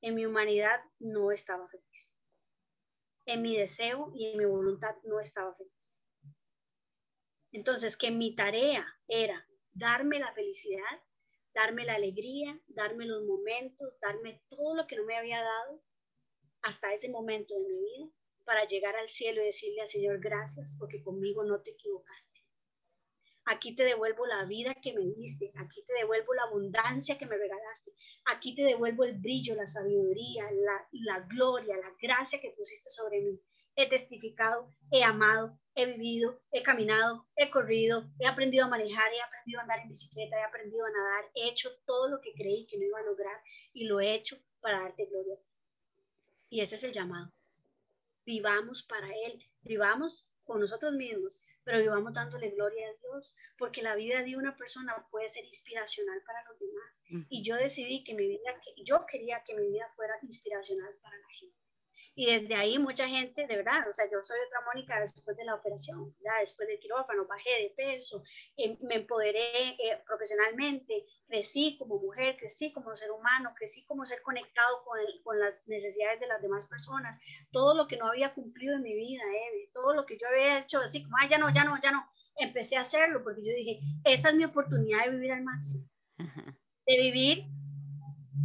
En 0.00 0.14
mi 0.14 0.26
humanidad 0.26 0.80
no 0.98 1.32
estaba 1.32 1.68
feliz. 1.68 2.20
En 3.26 3.42
mi 3.42 3.56
deseo 3.56 4.12
y 4.14 4.26
en 4.26 4.38
mi 4.38 4.44
voluntad 4.44 4.96
no 5.04 5.20
estaba 5.20 5.54
feliz. 5.54 5.98
Entonces, 7.52 7.96
que 7.96 8.10
mi 8.10 8.34
tarea 8.34 8.84
era 9.08 9.48
darme 9.72 10.18
la 10.18 10.32
felicidad, 10.34 11.02
darme 11.54 11.84
la 11.84 11.94
alegría, 11.94 12.60
darme 12.66 13.06
los 13.06 13.24
momentos, 13.24 13.98
darme 14.00 14.42
todo 14.48 14.74
lo 14.74 14.86
que 14.86 14.96
no 14.96 15.04
me 15.04 15.16
había 15.16 15.40
dado 15.40 15.82
hasta 16.62 16.92
ese 16.92 17.08
momento 17.08 17.54
de 17.54 17.60
mi 17.60 17.80
vida 17.80 18.10
para 18.44 18.66
llegar 18.66 18.96
al 18.96 19.08
cielo 19.08 19.42
y 19.42 19.46
decirle 19.46 19.80
al 19.80 19.88
Señor 19.88 20.20
gracias 20.20 20.74
porque 20.78 21.02
conmigo 21.02 21.44
no 21.44 21.62
te 21.62 21.70
equivocaste 21.70 22.33
Aquí 23.46 23.76
te 23.76 23.84
devuelvo 23.84 24.24
la 24.26 24.44
vida 24.46 24.74
que 24.74 24.94
me 24.94 25.04
diste. 25.04 25.52
Aquí 25.56 25.82
te 25.86 25.92
devuelvo 25.94 26.32
la 26.34 26.44
abundancia 26.44 27.18
que 27.18 27.26
me 27.26 27.36
regalaste. 27.36 27.92
Aquí 28.26 28.54
te 28.54 28.62
devuelvo 28.62 29.04
el 29.04 29.18
brillo, 29.18 29.54
la 29.54 29.66
sabiduría, 29.66 30.50
la, 30.92 31.20
gloria, 31.28 31.76
la 31.76 31.92
gracia 32.00 32.40
que 32.40 32.54
pusiste 32.56 32.90
sobre 32.90 33.20
mí. 33.20 33.38
He 33.76 33.88
testificado, 33.88 34.68
he 34.90 35.02
amado, 35.02 35.58
he 35.74 35.84
vivido, 35.84 36.40
he 36.52 36.62
caminado, 36.62 37.26
he 37.36 37.50
corrido, 37.50 38.08
he 38.20 38.26
aprendido 38.26 38.64
a 38.64 38.68
manejar, 38.68 39.12
he 39.12 39.20
aprendido 39.20 39.58
a 39.58 39.62
andar 39.62 39.80
en 39.80 39.88
bicicleta, 39.88 40.38
he 40.38 40.44
aprendido 40.44 40.86
a 40.86 40.90
nadar, 40.90 41.24
he 41.34 41.48
hecho 41.48 41.70
todo 41.84 42.08
lo 42.08 42.20
que 42.20 42.32
creí 42.34 42.66
que 42.66 42.78
no 42.78 42.84
iba 42.84 43.00
a 43.00 43.04
lograr 43.04 43.42
y 43.72 43.84
lo 43.84 44.00
he 44.00 44.14
hecho 44.14 44.38
para 44.60 44.80
darte 44.80 45.06
gloria. 45.06 45.36
Y 46.48 46.60
ese 46.60 46.76
es 46.76 46.84
el 46.84 46.92
llamado. 46.92 47.32
Vivamos 48.24 48.84
para 48.84 49.08
Él, 49.26 49.44
vivamos 49.62 50.30
con 50.44 50.60
nosotros 50.60 50.94
mismos, 50.94 51.38
pero 51.64 51.78
vivamos 51.78 52.12
dándole 52.12 52.50
gloria 52.50 52.88
a 52.88 52.94
Dios, 53.00 53.36
porque 53.58 53.82
la 53.82 53.96
vida 53.96 54.22
de 54.22 54.36
una 54.36 54.56
persona 54.56 54.94
puede 55.10 55.28
ser 55.28 55.44
inspiracional 55.44 56.22
para 56.26 56.44
los 56.44 56.58
demás. 56.58 57.02
Y 57.28 57.42
yo 57.42 57.56
decidí 57.56 58.04
que 58.04 58.14
mi 58.14 58.28
vida, 58.28 58.60
yo 58.84 59.06
quería 59.06 59.42
que 59.44 59.54
mi 59.54 59.68
vida 59.68 59.90
fuera 59.96 60.14
inspiracional 60.22 60.94
para 61.02 61.16
la 61.16 61.28
gente. 61.28 61.63
Y 62.16 62.26
desde 62.26 62.54
ahí 62.54 62.78
mucha 62.78 63.08
gente, 63.08 63.46
de 63.46 63.56
verdad, 63.56 63.88
o 63.90 63.92
sea, 63.92 64.04
yo 64.10 64.22
soy 64.22 64.38
otra 64.46 64.60
Mónica 64.64 65.00
después 65.00 65.36
de 65.36 65.44
la 65.44 65.56
operación, 65.56 66.14
¿verdad? 66.20 66.40
después 66.40 66.68
del 66.68 66.78
quirófano, 66.78 67.26
bajé 67.26 67.50
de 67.62 67.74
peso, 67.76 68.22
eh, 68.56 68.78
me 68.82 68.96
empoderé 68.96 69.70
eh, 69.70 70.00
profesionalmente, 70.06 71.06
crecí 71.26 71.76
como 71.76 71.98
mujer, 71.98 72.36
crecí 72.38 72.72
como 72.72 72.94
ser 72.94 73.10
humano, 73.10 73.52
crecí 73.56 73.84
como 73.84 74.06
ser 74.06 74.22
conectado 74.22 74.84
con, 74.84 75.00
con, 75.24 75.40
las 75.40 75.54
necesidades 75.66 76.20
de 76.20 76.28
las 76.28 76.40
demás 76.40 76.66
personas, 76.66 77.20
todo 77.50 77.74
lo 77.74 77.88
que 77.88 77.96
no 77.96 78.06
había 78.06 78.32
cumplido 78.32 78.76
en 78.76 78.82
mi 78.82 78.94
vida, 78.94 79.22
eh, 79.24 79.70
todo 79.72 79.92
lo 79.92 80.06
que 80.06 80.16
yo 80.16 80.28
había 80.28 80.60
hecho 80.60 80.78
así 80.78 81.02
como, 81.02 81.16
ay, 81.18 81.28
ya 81.28 81.38
no, 81.38 81.52
ya 81.52 81.64
no, 81.64 81.80
ya 81.80 81.90
no, 81.90 82.08
empecé 82.36 82.76
a 82.76 82.82
hacerlo 82.82 83.24
porque 83.24 83.42
yo 83.44 83.52
dije, 83.52 83.80
esta 84.04 84.28
es 84.28 84.36
mi 84.36 84.44
oportunidad 84.44 85.04
de 85.04 85.10
vivir 85.10 85.32
al 85.32 85.42
máximo, 85.42 85.88
de 86.86 86.96
vivir 87.00 87.46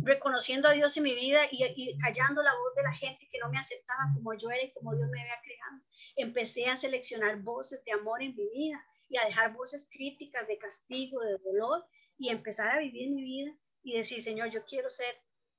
reconociendo 0.01 0.67
a 0.67 0.73
Dios 0.73 0.95
en 0.97 1.03
mi 1.03 1.15
vida 1.15 1.41
y, 1.51 1.97
callando 1.99 2.41
la 2.41 2.53
voz 2.53 2.75
de 2.75 2.83
la 2.83 2.93
gente 2.93 3.27
que 3.31 3.39
no 3.39 3.49
me 3.49 3.57
aceptaba 3.57 4.11
como 4.13 4.33
yo 4.35 4.49
era 4.49 4.63
y 4.63 4.73
como 4.73 4.95
Dios 4.95 5.09
me 5.09 5.21
había 5.21 5.41
creado. 5.41 5.83
Empecé 6.15 6.67
a 6.67 6.77
seleccionar 6.77 7.41
voces 7.41 7.83
de 7.85 7.93
amor 7.93 8.21
en 8.21 8.35
mi 8.35 8.49
vida 8.49 8.83
y 9.07 9.17
a 9.17 9.25
dejar 9.25 9.53
voces 9.53 9.87
críticas 9.91 10.47
de 10.47 10.57
castigo, 10.57 11.21
de 11.21 11.37
dolor 11.39 11.85
y 12.17 12.29
empezar 12.29 12.71
a 12.75 12.79
vivir 12.79 13.09
mi 13.11 13.23
vida 13.23 13.51
y 13.83 13.97
decir, 13.97 14.21
Señor, 14.21 14.49
yo 14.49 14.63
quiero 14.65 14.89
ser 14.89 15.15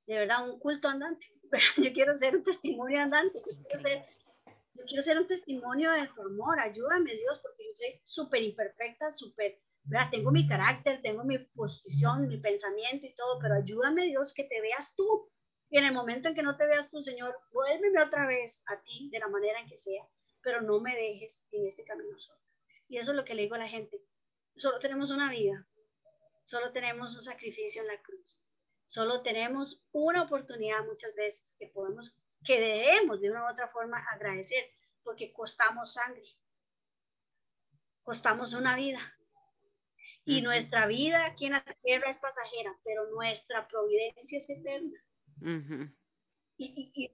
de 0.07 0.15
verdad 0.15 0.49
un 0.49 0.59
culto 0.59 0.87
andante, 0.87 1.27
yo 1.77 1.93
quiero 1.93 2.15
ser 2.15 2.35
un 2.35 2.43
testimonio 2.43 3.01
andante, 3.01 3.39
yo 3.45 3.63
quiero 3.63 3.79
ser, 3.79 4.05
yo 4.73 4.85
quiero 4.85 5.03
ser 5.03 5.17
un 5.17 5.27
testimonio 5.27 5.91
de 5.91 6.07
tu 6.07 6.21
amor, 6.21 6.59
ayúdame 6.59 7.13
Dios, 7.15 7.39
porque 7.39 7.63
yo 7.65 7.71
soy 7.75 8.01
súper 8.03 8.41
imperfecta, 8.41 9.11
súper 9.11 9.59
tengo 10.09 10.31
mi 10.31 10.47
carácter, 10.47 11.01
tengo 11.01 11.23
mi 11.23 11.39
posición, 11.39 12.27
mi 12.27 12.37
pensamiento 12.37 13.05
y 13.05 13.15
todo, 13.15 13.39
pero 13.39 13.55
ayúdame 13.55 14.05
Dios 14.05 14.33
que 14.33 14.43
te 14.43 14.61
veas 14.61 14.93
tú. 14.95 15.29
Y 15.69 15.77
en 15.77 15.85
el 15.85 15.93
momento 15.93 16.29
en 16.29 16.35
que 16.35 16.43
no 16.43 16.57
te 16.57 16.65
veas 16.65 16.89
tú, 16.89 17.01
Señor, 17.01 17.37
vuélveme 17.51 18.01
otra 18.01 18.27
vez 18.27 18.63
a 18.67 18.81
ti 18.81 19.09
de 19.11 19.19
la 19.19 19.27
manera 19.27 19.59
en 19.59 19.67
que 19.67 19.77
sea, 19.77 20.03
pero 20.41 20.61
no 20.61 20.81
me 20.81 20.95
dejes 20.95 21.45
en 21.51 21.65
este 21.65 21.83
camino 21.83 22.17
solo. 22.17 22.39
Y 22.87 22.97
eso 22.97 23.11
es 23.11 23.17
lo 23.17 23.23
que 23.23 23.35
le 23.35 23.43
digo 23.43 23.55
a 23.55 23.59
la 23.59 23.69
gente. 23.69 24.01
Solo 24.55 24.79
tenemos 24.79 25.11
una 25.11 25.31
vida, 25.31 25.65
solo 26.43 26.73
tenemos 26.73 27.15
un 27.15 27.21
sacrificio 27.21 27.81
en 27.81 27.87
la 27.87 28.01
cruz, 28.01 28.41
solo 28.85 29.21
tenemos 29.21 29.81
una 29.93 30.23
oportunidad 30.23 30.85
muchas 30.85 31.15
veces 31.15 31.55
que 31.57 31.67
podemos, 31.67 32.17
que 32.43 32.59
debemos 32.59 33.21
de 33.21 33.31
una 33.31 33.45
u 33.45 33.49
otra 33.49 33.69
forma 33.69 34.05
agradecer, 34.11 34.69
porque 35.03 35.31
costamos 35.31 35.93
sangre, 35.93 36.25
costamos 38.03 38.53
una 38.53 38.75
vida, 38.75 38.99
y 40.25 40.41
nuestra 40.41 40.87
vida 40.87 41.25
aquí 41.25 41.47
en 41.47 41.53
la 41.53 41.65
tierra 41.81 42.09
es 42.09 42.17
pasajera, 42.19 42.77
pero 42.83 43.09
nuestra 43.09 43.67
providencia 43.67 44.37
es 44.37 44.49
eterna. 44.49 45.03
y, 46.57 47.11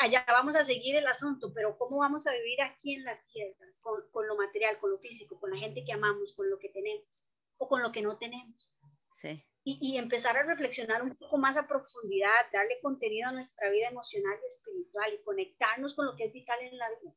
allá 0.00 0.24
vamos 0.28 0.56
a 0.56 0.64
seguir 0.64 0.96
el 0.96 1.06
asunto, 1.06 1.52
pero 1.54 1.78
¿cómo 1.78 1.98
vamos 1.98 2.26
a 2.26 2.32
vivir 2.32 2.60
aquí 2.60 2.94
en 2.94 3.04
la 3.04 3.18
tierra? 3.24 3.66
Con, 3.80 4.02
con, 4.10 4.26
lo 4.26 4.36
material, 4.36 4.78
con 4.78 4.90
lo 4.90 4.98
físico, 4.98 5.40
con 5.40 5.50
la 5.50 5.56
gente 5.56 5.84
que 5.84 5.92
amamos, 5.92 6.34
con 6.34 6.50
lo 6.50 6.58
que 6.58 6.68
tenemos 6.68 7.30
o 7.56 7.66
con 7.66 7.82
lo 7.82 7.92
que 7.92 8.02
no 8.02 8.18
tenemos. 8.18 8.70
Sí. 9.12 9.42
Y, 9.64 9.78
y, 9.80 9.98
empezar 9.98 10.36
a 10.36 10.42
reflexionar 10.42 11.02
un 11.02 11.16
poco 11.16 11.38
más 11.38 11.56
a 11.56 11.66
profundidad, 11.66 12.30
darle 12.52 12.78
contenido 12.82 13.28
a 13.28 13.32
nuestra 13.32 13.70
vida 13.70 13.88
emocional 13.88 14.38
y 14.42 14.48
espiritual 14.48 15.12
y 15.14 15.22
conectarnos 15.22 15.94
con 15.94 16.06
lo 16.06 16.16
que 16.16 16.24
es 16.24 16.32
vital 16.32 16.58
en 16.60 16.78
la 16.78 16.88
vida. 17.00 17.14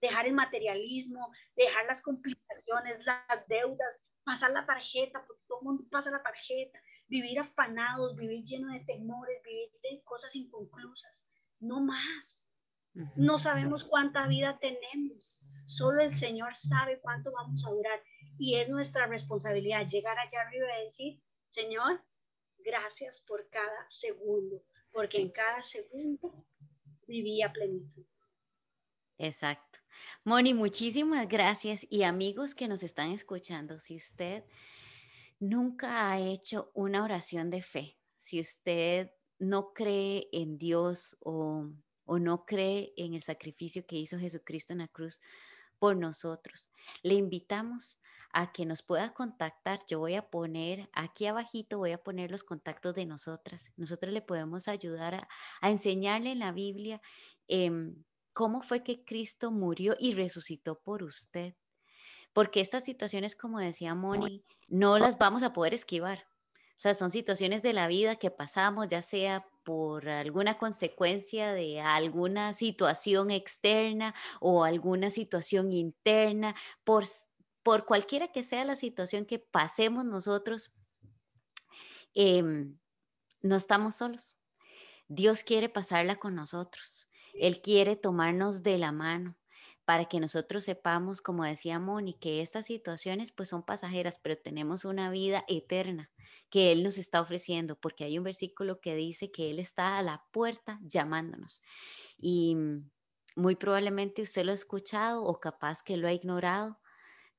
Dejar 0.00 0.26
el 0.26 0.32
materialismo, 0.32 1.30
dejar 1.54 1.84
las 1.84 2.00
complicaciones, 2.00 3.04
las 3.04 3.46
deudas, 3.46 4.00
pasar 4.24 4.50
la 4.52 4.66
tarjeta, 4.66 5.24
porque 5.26 5.42
todo 5.46 5.60
el 5.60 5.64
mundo 5.64 5.84
pasa 5.90 6.10
la 6.10 6.22
tarjeta, 6.22 6.80
vivir 7.06 7.38
afanados, 7.38 8.16
vivir 8.16 8.44
lleno 8.44 8.72
de 8.72 8.80
temores, 8.80 9.42
vivir 9.44 9.70
de 9.82 10.02
cosas 10.02 10.34
inconclusas. 10.34 11.26
No 11.60 11.80
más. 11.80 12.50
No 13.16 13.38
sabemos 13.38 13.84
cuánta 13.84 14.26
vida 14.26 14.58
tenemos. 14.58 15.40
Solo 15.66 16.02
el 16.02 16.14
Señor 16.14 16.54
sabe 16.54 17.00
cuánto 17.00 17.32
vamos 17.32 17.64
a 17.66 17.70
durar. 17.70 18.00
Y 18.38 18.56
es 18.56 18.68
nuestra 18.68 19.06
responsabilidad 19.06 19.86
llegar 19.86 20.18
allá 20.18 20.42
arriba 20.42 20.66
y 20.78 20.84
decir, 20.84 21.22
Señor, 21.48 22.04
gracias 22.58 23.20
por 23.20 23.48
cada 23.50 23.88
segundo, 23.88 24.64
porque 24.92 25.20
en 25.20 25.30
cada 25.30 25.62
segundo 25.62 26.46
vivía 27.06 27.52
plenitud. 27.52 28.04
Exacto. 29.18 29.80
Moni, 30.24 30.54
muchísimas 30.54 31.28
gracias 31.28 31.86
y 31.90 32.02
amigos 32.02 32.54
que 32.54 32.68
nos 32.68 32.82
están 32.82 33.12
escuchando, 33.12 33.78
si 33.78 33.96
usted 33.96 34.44
nunca 35.38 36.10
ha 36.10 36.18
hecho 36.18 36.70
una 36.74 37.04
oración 37.04 37.50
de 37.50 37.62
fe, 37.62 37.96
si 38.18 38.40
usted 38.40 39.10
no 39.38 39.72
cree 39.72 40.28
en 40.32 40.58
Dios 40.58 41.16
o, 41.20 41.68
o 42.06 42.18
no 42.18 42.46
cree 42.46 42.92
en 42.96 43.14
el 43.14 43.22
sacrificio 43.22 43.86
que 43.86 43.96
hizo 43.96 44.18
Jesucristo 44.18 44.72
en 44.72 44.80
la 44.80 44.88
cruz 44.88 45.20
por 45.78 45.96
nosotros, 45.96 46.70
le 47.02 47.14
invitamos 47.14 48.00
a 48.34 48.52
que 48.52 48.66
nos 48.66 48.82
pueda 48.82 49.14
contactar. 49.14 49.80
Yo 49.86 50.00
voy 50.00 50.14
a 50.16 50.28
poner 50.28 50.90
aquí 50.92 51.26
abajito, 51.26 51.78
voy 51.78 51.92
a 51.92 52.02
poner 52.02 52.30
los 52.30 52.42
contactos 52.42 52.94
de 52.94 53.06
nosotras. 53.06 53.72
Nosotros 53.76 54.12
le 54.12 54.22
podemos 54.22 54.66
ayudar 54.68 55.28
a, 55.60 55.70
enseñarle 55.70 56.32
en 56.32 56.40
la 56.40 56.52
Biblia 56.52 57.00
eh, 57.48 57.70
cómo 58.34 58.62
fue 58.62 58.82
que 58.82 59.04
Cristo 59.04 59.50
murió 59.50 59.96
y 59.98 60.12
resucitó 60.12 60.78
por 60.80 61.02
usted. 61.02 61.54
Porque 62.34 62.60
estas 62.60 62.84
situaciones, 62.84 63.36
como 63.36 63.60
decía 63.60 63.94
Moni, 63.94 64.44
no 64.68 64.98
las 64.98 65.16
vamos 65.16 65.42
a 65.42 65.52
poder 65.52 65.72
esquivar. 65.72 66.26
O 66.76 66.80
sea, 66.84 66.92
son 66.92 67.10
situaciones 67.10 67.62
de 67.62 67.72
la 67.72 67.86
vida 67.86 68.16
que 68.16 68.32
pasamos, 68.32 68.88
ya 68.88 69.00
sea 69.00 69.46
por 69.62 70.08
alguna 70.08 70.58
consecuencia 70.58 71.54
de 71.54 71.80
alguna 71.80 72.52
situación 72.52 73.30
externa 73.30 74.14
o 74.40 74.64
alguna 74.64 75.10
situación 75.10 75.72
interna, 75.72 76.56
por, 76.82 77.04
por 77.62 77.86
cualquiera 77.86 78.32
que 78.32 78.42
sea 78.42 78.64
la 78.64 78.74
situación 78.74 79.24
que 79.24 79.38
pasemos 79.38 80.04
nosotros, 80.04 80.72
em, 82.12 82.76
no 83.40 83.54
estamos 83.54 83.94
solos. 83.94 84.34
Dios 85.06 85.44
quiere 85.44 85.68
pasarla 85.68 86.16
con 86.16 86.34
nosotros. 86.34 87.03
Él 87.34 87.60
quiere 87.60 87.96
tomarnos 87.96 88.62
de 88.62 88.78
la 88.78 88.92
mano 88.92 89.36
para 89.84 90.06
que 90.06 90.20
nosotros 90.20 90.64
sepamos, 90.64 91.20
como 91.20 91.44
decía 91.44 91.78
Moni, 91.78 92.14
que 92.14 92.40
estas 92.40 92.66
situaciones 92.66 93.32
pues 93.32 93.50
son 93.50 93.62
pasajeras, 93.62 94.18
pero 94.22 94.36
tenemos 94.38 94.84
una 94.84 95.10
vida 95.10 95.44
eterna 95.48 96.10
que 96.50 96.72
Él 96.72 96.82
nos 96.82 96.98
está 96.98 97.20
ofreciendo, 97.20 97.76
porque 97.76 98.04
hay 98.04 98.16
un 98.16 98.24
versículo 98.24 98.80
que 98.80 98.94
dice 98.94 99.30
que 99.30 99.50
Él 99.50 99.58
está 99.58 99.98
a 99.98 100.02
la 100.02 100.24
puerta 100.32 100.78
llamándonos. 100.82 101.62
Y 102.16 102.56
muy 103.36 103.56
probablemente 103.56 104.22
usted 104.22 104.44
lo 104.44 104.52
ha 104.52 104.54
escuchado 104.54 105.24
o 105.24 105.40
capaz 105.40 105.82
que 105.82 105.96
lo 105.96 106.08
ha 106.08 106.12
ignorado, 106.12 106.78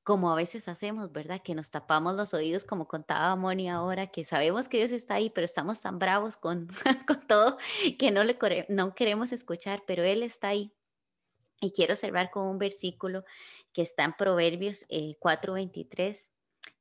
como 0.06 0.30
a 0.30 0.36
veces 0.36 0.68
hacemos, 0.68 1.10
¿verdad? 1.10 1.42
Que 1.42 1.56
nos 1.56 1.72
tapamos 1.72 2.14
los 2.14 2.32
oídos, 2.32 2.64
como 2.64 2.86
contaba 2.86 3.34
Moni 3.34 3.68
ahora, 3.68 4.06
que 4.06 4.24
sabemos 4.24 4.68
que 4.68 4.76
Dios 4.76 4.92
está 4.92 5.14
ahí, 5.14 5.30
pero 5.30 5.44
estamos 5.44 5.80
tan 5.80 5.98
bravos 5.98 6.36
con, 6.36 6.68
con 7.08 7.26
todo 7.26 7.58
que 7.98 8.12
no, 8.12 8.22
le, 8.22 8.38
no 8.68 8.94
queremos 8.94 9.32
escuchar, 9.32 9.82
pero 9.84 10.04
Él 10.04 10.22
está 10.22 10.46
ahí. 10.46 10.72
Y 11.60 11.72
quiero 11.72 11.96
cerrar 11.96 12.30
con 12.30 12.46
un 12.46 12.56
versículo 12.56 13.24
que 13.72 13.82
está 13.82 14.04
en 14.04 14.12
Proverbios 14.12 14.86
4:23, 14.88 15.98
eh, 15.98 16.16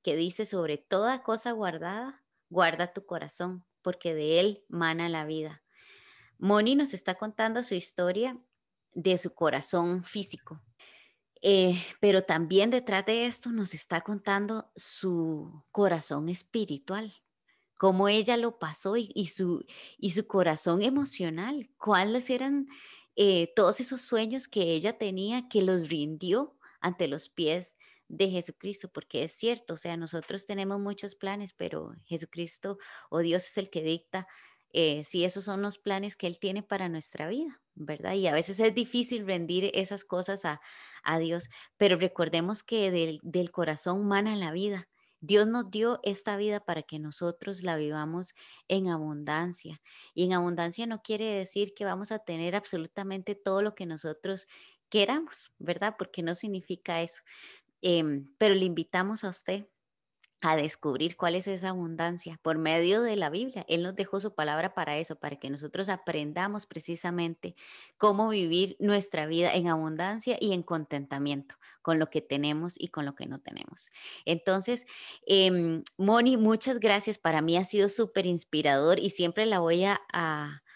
que 0.03 0.15
dice, 0.15 0.45
sobre 0.45 0.77
toda 0.77 1.23
cosa 1.23 1.51
guardada, 1.51 2.21
guarda 2.51 2.93
tu 2.93 3.07
corazón, 3.07 3.65
porque 3.81 4.13
de 4.13 4.39
él 4.39 4.63
mana 4.69 5.09
la 5.09 5.25
vida. 5.25 5.63
Moni 6.37 6.75
nos 6.75 6.93
está 6.93 7.15
contando 7.15 7.63
su 7.63 7.73
historia 7.73 8.37
de 8.93 9.17
su 9.17 9.33
corazón 9.33 10.03
físico, 10.03 10.61
eh, 11.47 11.85
pero 11.99 12.23
también 12.23 12.71
detrás 12.71 13.05
de 13.05 13.27
esto 13.27 13.51
nos 13.51 13.75
está 13.75 14.01
contando 14.01 14.71
su 14.75 15.63
corazón 15.71 16.27
espiritual, 16.27 17.13
cómo 17.77 18.07
ella 18.07 18.35
lo 18.35 18.57
pasó 18.57 18.97
y, 18.97 19.27
su, 19.27 19.63
y 19.99 20.09
su 20.09 20.25
corazón 20.25 20.81
emocional, 20.81 21.69
cuáles 21.77 22.31
eran 22.31 22.67
eh, 23.15 23.53
todos 23.55 23.79
esos 23.79 24.01
sueños 24.01 24.47
que 24.47 24.71
ella 24.73 24.97
tenía 24.97 25.47
que 25.47 25.61
los 25.61 25.87
rindió 25.87 26.57
ante 26.81 27.07
los 27.07 27.29
pies 27.29 27.77
de 28.07 28.31
Jesucristo, 28.31 28.89
porque 28.91 29.23
es 29.23 29.33
cierto, 29.33 29.75
o 29.75 29.77
sea, 29.77 29.97
nosotros 29.97 30.47
tenemos 30.47 30.79
muchos 30.79 31.13
planes, 31.13 31.53
pero 31.53 31.93
Jesucristo 32.05 32.79
o 33.11 33.19
Dios 33.19 33.47
es 33.47 33.57
el 33.59 33.69
que 33.69 33.83
dicta 33.83 34.27
eh, 34.77 35.05
si 35.05 35.23
esos 35.23 35.45
son 35.45 35.61
los 35.61 35.77
planes 35.77 36.17
que 36.17 36.27
Él 36.27 36.37
tiene 36.37 36.61
para 36.61 36.89
nuestra 36.89 37.29
vida, 37.29 37.61
¿verdad? 37.75 38.15
Y 38.15 38.27
a 38.27 38.33
veces 38.33 38.59
es 38.59 38.75
difícil 38.75 39.25
rendir 39.25 39.71
esas 39.73 40.03
cosas 40.03 40.43
a, 40.43 40.59
Dios, 41.17 41.49
pero 41.77 41.95
recordemos 41.97 42.61
que 42.61 42.91
del, 42.91 43.51
corazón 43.51 44.05
mana 44.05 44.35
la 44.35 44.51
vida. 44.51 44.89
Dios 45.21 45.47
nos 45.47 45.71
dio 45.71 46.01
esta 46.03 46.35
vida 46.35 46.59
para 46.59 46.83
que 46.83 46.99
nosotros 46.99 47.63
la 47.63 47.77
vivamos 47.77 48.33
en 48.67 48.89
abundancia. 48.89 49.81
Y 50.13 50.25
en 50.25 50.33
abundancia 50.33 50.85
no 50.87 51.01
quiere 51.01 51.23
decir 51.23 51.73
que 51.73 51.85
vamos 51.85 52.11
a 52.11 52.19
tener 52.19 52.53
absolutamente 52.53 53.33
todo 53.33 53.61
lo 53.61 53.75
que 53.75 53.85
nosotros 53.85 54.45
queramos, 54.89 55.53
¿verdad? 55.57 55.95
Porque 55.97 56.21
no 56.21 56.35
significa 56.35 57.01
eso. 57.01 57.21
Em, 57.81 58.27
pero 58.37 58.55
le 58.55 58.65
invitamos 58.65 59.23
a 59.23 59.29
usted 59.29 59.67
a 60.45 60.55
descubrir 60.55 61.17
cuál 61.17 61.33
es 61.33 61.47
esa 61.47 61.69
abundancia 61.69 62.39
por 62.43 62.59
medio 62.59 63.01
de 63.01 63.15
la 63.15 63.31
Biblia. 63.31 63.65
Él 63.67 63.81
nos 63.81 63.95
dejó 63.95 64.19
su 64.19 64.35
palabra 64.35 64.75
para 64.75 64.97
eso, 64.97 65.15
para 65.15 65.37
que 65.37 65.49
nosotros 65.49 65.89
aprendamos 65.89 66.67
precisamente 66.67 67.55
cómo 67.97 68.29
vivir 68.29 68.75
nuestra 68.79 69.25
vida 69.25 69.53
en 69.53 69.67
abundancia 69.67 70.37
y 70.39 70.53
en 70.53 70.61
contentamiento 70.61 71.55
con 71.81 71.97
lo 71.97 72.11
que 72.11 72.21
tenemos 72.21 72.75
y 72.77 72.89
con 72.89 73.05
lo 73.05 73.15
que 73.15 73.25
no 73.25 73.39
tenemos. 73.39 73.91
Entonces, 74.25 74.85
em, 75.25 75.83
Moni, 75.97 76.37
muchas 76.37 76.79
gracias. 76.79 77.17
Para 77.17 77.41
mí 77.41 77.57
ha 77.57 77.65
sido 77.65 77.89
súper 77.89 78.27
inspirador 78.27 78.99
y 78.99 79.09
siempre 79.09 79.45
la 79.47 79.59
voy 79.59 79.85
a, 79.85 79.99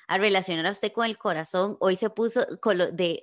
relacionar 0.07 0.65
a 0.65 0.71
usted 0.71 0.91
con 0.91 1.05
el 1.05 1.19
corazón. 1.19 1.77
Hoy 1.79 1.95
se 1.95 2.09
puso 2.09 2.43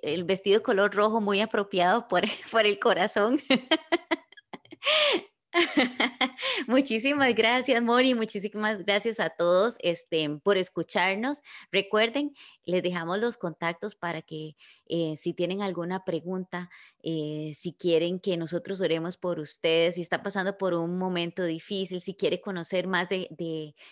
el 0.02 0.24
vestido 0.24 0.62
color 0.62 0.94
rojo 0.94 1.20
muy 1.20 1.40
apropiado 1.40 2.06
por, 2.06 2.22
por 2.52 2.66
el 2.66 2.78
corazón. 2.78 3.40
muchísimas 6.66 7.34
gracias, 7.34 7.82
Moni. 7.82 8.14
Muchísimas 8.14 8.84
gracias 8.84 9.20
a 9.20 9.30
todos 9.30 9.76
este, 9.80 10.28
por 10.42 10.56
escucharnos. 10.56 11.42
Recuerden, 11.72 12.34
les 12.64 12.82
dejamos 12.82 13.18
los 13.18 13.36
contactos 13.36 13.94
para 13.94 14.22
que 14.22 14.56
eh, 14.86 15.14
si 15.16 15.32
tienen 15.32 15.62
alguna 15.62 16.04
pregunta, 16.04 16.70
eh, 17.02 17.52
si 17.54 17.72
quieren 17.72 18.20
que 18.20 18.36
nosotros 18.36 18.80
oremos 18.80 19.16
por 19.16 19.38
ustedes, 19.38 19.96
si 19.96 20.02
está 20.02 20.22
pasando 20.22 20.56
por 20.58 20.74
un 20.74 20.98
momento 20.98 21.44
difícil, 21.44 22.00
si 22.00 22.14
quiere 22.14 22.40
conocer 22.40 22.86
más 22.86 23.08
de, 23.08 23.28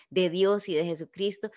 de, 0.09 0.29
Dios 0.29 0.69
y 0.69 0.75
de 0.75 0.85
Jesucristo, 0.85 1.51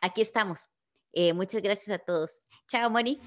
aquí 0.00 0.22
estamos. 0.22 0.68
Eh, 1.12 1.32
muchas 1.32 1.62
gracias 1.62 1.94
a 1.94 1.98
todos. 1.98 2.42
Chao, 2.68 2.88
Moni. 2.90 3.20